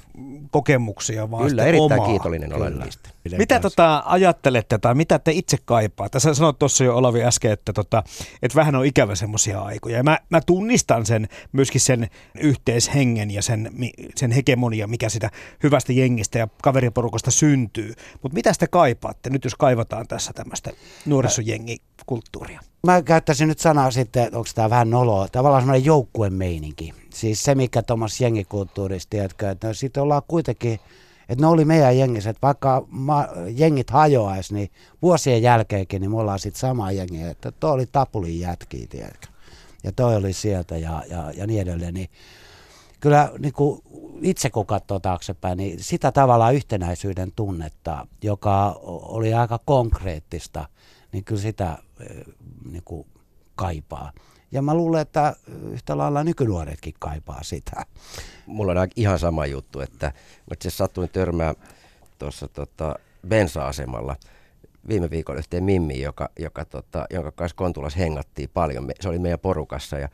kokemuksia 0.51 1.31
vaan 1.31 1.49
Kyllä, 1.49 1.65
erittäin 1.65 2.01
omaa. 2.01 2.07
kiitollinen 2.09 2.55
olen 2.55 2.79
niistä. 2.79 3.11
Mitä 3.39 3.61
tota, 3.61 4.03
ajattelette 4.07 4.79
tai 4.79 4.95
mitä 4.95 5.19
te 5.19 5.33
itse 5.33 5.59
kaipaa? 5.65 6.09
Tässä 6.09 6.35
sanoit 6.35 6.59
tuossa 6.59 6.85
jo 6.85 6.97
Olavi 6.97 7.23
äsken, 7.23 7.53
että, 7.53 7.73
tota, 7.73 8.03
että 8.43 8.57
vähän 8.57 8.75
on 8.75 8.87
ikävä 8.87 9.15
semmoisia 9.15 9.63
aikoja. 9.63 9.97
Ja 9.97 10.03
mä, 10.03 10.19
mä 10.31 10.41
tunnistan 10.41 11.07
sen 11.07 11.29
myöskin 11.53 11.81
sen 11.81 12.09
yhteishengen 12.41 13.31
ja 13.31 13.43
sen, 13.43 13.71
sen 14.17 14.31
hegemonia, 14.31 14.87
mikä 14.87 15.09
sitä 15.09 15.31
hyvästä 15.63 15.93
jengistä 15.93 16.39
ja 16.39 16.49
kaveriporukasta 16.63 17.31
syntyy. 17.31 17.95
Mutta 18.23 18.35
mitä 18.35 18.53
te 18.59 18.67
kaipaatte 18.67 19.31
nyt, 19.31 19.45
jos 19.45 19.55
kaivataan 19.55 20.09
tässä 20.09 20.33
tämmöistä 20.33 20.71
nuorisojengikulttuuria? 21.07 22.61
Mä 22.87 23.03
käyttäisin 23.03 23.49
nyt 23.49 23.59
sanaa 23.59 23.91
sitten, 23.91 24.25
onko 24.25 24.49
tämä 24.55 24.71
vähän 24.71 24.91
noloa, 24.91 25.29
tavallaan 25.29 25.63
semmoinen 25.63 25.85
joukkuemeininki. 25.85 26.95
Siis 27.15 27.43
se, 27.43 27.55
mikä 27.55 27.83
tuommoisessa 27.83 28.25
jengikulttuurissa, 28.25 29.11
tiedätkö, 29.11 29.51
että 29.51 29.73
sitten 29.73 30.03
ollaan 30.03 30.23
kuitenkin 30.29 30.81
että 31.31 31.45
ne 31.45 31.47
oli 31.47 31.65
meidän 31.65 31.99
jengissä, 31.99 32.31
että 32.31 32.47
vaikka 32.47 32.87
ma- 32.89 33.29
jengit 33.55 33.91
hajoaisi, 33.91 34.55
niin 34.55 34.71
vuosien 35.03 35.43
jälkeenkin 35.43 36.01
niin 36.01 36.11
me 36.11 36.17
ollaan 36.17 36.39
sitten 36.39 36.61
sama 36.61 36.93
jengi, 36.93 37.23
että 37.23 37.53
toi 37.53 37.73
oli 37.73 37.87
Tapulin 37.87 38.41
jätkiä, 38.41 38.87
tiedätkö? 38.91 39.27
Ja 39.85 39.93
toi 39.93 40.17
oli 40.17 40.33
sieltä 40.33 40.77
ja, 40.77 41.03
ja, 41.11 41.33
ja 41.37 41.47
niin 41.47 41.61
edelleen, 41.61 41.95
niin 41.95 42.09
kyllä 43.01 43.31
niin 43.39 43.53
kuin 43.53 43.83
itse 44.23 44.51
kun 44.51 44.67
katsoo 44.67 45.01
taaksepäin, 45.01 45.59
niin 45.59 45.85
sitä 45.85 46.13
tavalla 46.13 46.51
yhtenäisyyden 46.51 47.33
tunnetta, 47.37 48.07
joka 48.23 48.81
oli 48.83 49.35
aika 49.35 49.59
konkreettista, 49.65 50.69
niin 51.13 51.25
kyllä 51.25 51.43
sitä 51.43 51.79
eh, 52.01 52.25
niin 52.71 52.83
kuin 52.85 53.07
kaipaa. 53.55 54.13
Ja 54.53 54.63
mä 54.63 54.75
luulen, 54.75 55.01
että 55.01 55.37
yhtä 55.71 55.99
lailla 55.99 56.25
nykynuoretkin 56.25 56.95
kaipaa 56.99 57.43
sitä. 57.43 57.87
Mulla 58.47 58.73
on 58.73 58.89
ihan 58.97 59.19
sama 59.19 59.47
juttu, 59.47 59.81
että 59.81 60.07
mä 60.07 60.53
itse 60.53 60.71
satuin 60.71 61.09
törmää 61.09 61.55
tuossa 62.19 62.49
tota, 62.49 62.95
bensa-asemalla 63.29 64.17
viime 64.89 65.11
viikolla 65.11 65.39
yhteen 65.39 65.65
Mimmi, 65.65 66.01
joka, 66.01 66.29
joka 66.39 66.65
tota, 66.65 67.07
jonka 67.11 67.31
kanssa 67.31 67.57
Kontulas 67.57 67.97
hengattiin 67.97 68.51
paljon. 68.55 68.91
Se 69.01 69.09
oli 69.09 69.19
meidän 69.19 69.39
porukassa 69.39 69.99
ja 69.99 70.09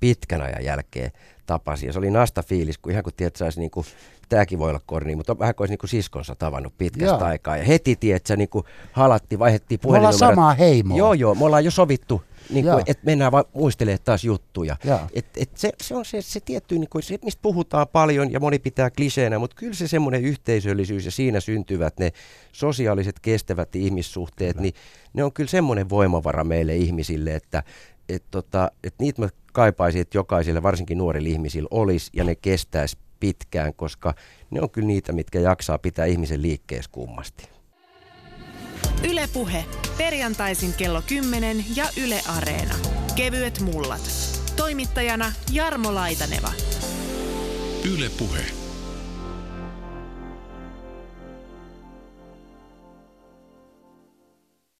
pitkän 0.00 0.42
ajan 0.42 0.64
jälkeen 0.64 1.12
tapasi. 1.46 1.86
Ja 1.86 1.92
se 1.92 1.98
oli 1.98 2.10
nasta 2.10 2.42
fiilis, 2.42 2.78
kun 2.78 2.92
ihan 2.92 3.04
kun 3.04 3.12
tiedät, 3.16 3.36
saisi 3.36 3.60
niin 3.60 3.70
kuin, 3.70 3.86
tämäkin 4.28 4.58
voi 4.58 4.70
olla 4.70 4.80
korni, 4.86 5.16
mutta 5.16 5.38
vähän 5.38 5.54
kuin 5.54 5.62
olisi 5.64 5.72
niin 5.72 5.78
kuin 5.78 5.90
siskonsa 5.90 6.34
tavannut 6.34 6.78
pitkästä 6.78 7.14
joo. 7.14 7.24
aikaa. 7.24 7.56
Ja 7.56 7.64
heti, 7.64 7.96
tiedät, 7.96 8.22
niin 8.36 8.48
halatti, 8.92 9.38
vaihdettiin 9.38 9.80
puhelinnumerot. 9.80 10.20
Me 10.20 10.24
ollaan 10.24 10.36
samaa 10.36 10.54
heimoa. 10.54 10.98
Joo, 10.98 11.14
joo, 11.14 11.34
me 11.34 11.44
ollaan 11.44 11.64
jo 11.64 11.70
sovittu 11.70 12.22
niin 12.50 12.64
kuin, 12.64 12.84
että 12.86 13.06
mennään 13.06 13.32
vaan 13.32 13.44
muistelemaan 13.54 13.98
taas 14.04 14.24
juttuja. 14.24 14.76
Et, 15.12 15.26
et 15.36 15.50
se, 15.54 15.72
se 15.82 15.94
on 15.94 16.04
se, 16.04 16.22
se 16.22 16.40
tietty, 16.40 16.78
niin 16.78 16.88
kuin, 16.88 17.02
se, 17.02 17.18
mistä 17.24 17.42
puhutaan 17.42 17.88
paljon 17.88 18.32
ja 18.32 18.40
moni 18.40 18.58
pitää 18.58 18.90
kliseenä, 18.90 19.38
mutta 19.38 19.56
kyllä 19.56 19.74
se 19.74 19.88
semmoinen 19.88 20.22
yhteisöllisyys 20.22 21.04
ja 21.04 21.10
siinä 21.10 21.40
syntyvät 21.40 21.98
ne 21.98 22.12
sosiaaliset 22.52 23.20
kestävät 23.20 23.76
ihmissuhteet, 23.76 24.52
kyllä. 24.52 24.62
niin 24.62 24.74
ne 25.12 25.24
on 25.24 25.32
kyllä 25.32 25.50
semmoinen 25.50 25.90
voimavara 25.90 26.44
meille 26.44 26.76
ihmisille, 26.76 27.34
että 27.34 27.62
et, 28.08 28.24
tota, 28.30 28.70
et 28.84 28.94
niitä 28.98 29.22
mä 29.22 29.28
kaipaisin, 29.52 30.00
että 30.00 30.18
jokaiselle, 30.18 30.62
varsinkin 30.62 30.98
nuorille 30.98 31.28
ihmisille 31.28 31.68
olisi 31.70 32.10
ja 32.12 32.24
ne 32.24 32.34
kestäisi 32.34 32.96
pitkään, 33.20 33.74
koska 33.74 34.14
ne 34.50 34.60
on 34.60 34.70
kyllä 34.70 34.86
niitä, 34.86 35.12
mitkä 35.12 35.40
jaksaa 35.40 35.78
pitää 35.78 36.06
ihmisen 36.06 36.42
liikkeessä 36.42 36.90
kummasti. 36.92 37.57
Ylepuhe 39.02 39.64
perjantaisin 39.98 40.74
kello 40.74 41.02
10 41.02 41.64
ja 41.76 41.84
Yle 41.96 42.20
Areena. 42.26 42.74
Kevyet 43.14 43.60
mullat. 43.60 44.10
Toimittajana 44.56 45.32
Jarmo 45.52 45.94
Laitaneva. 45.94 46.52
Ylepuhe. 47.94 48.67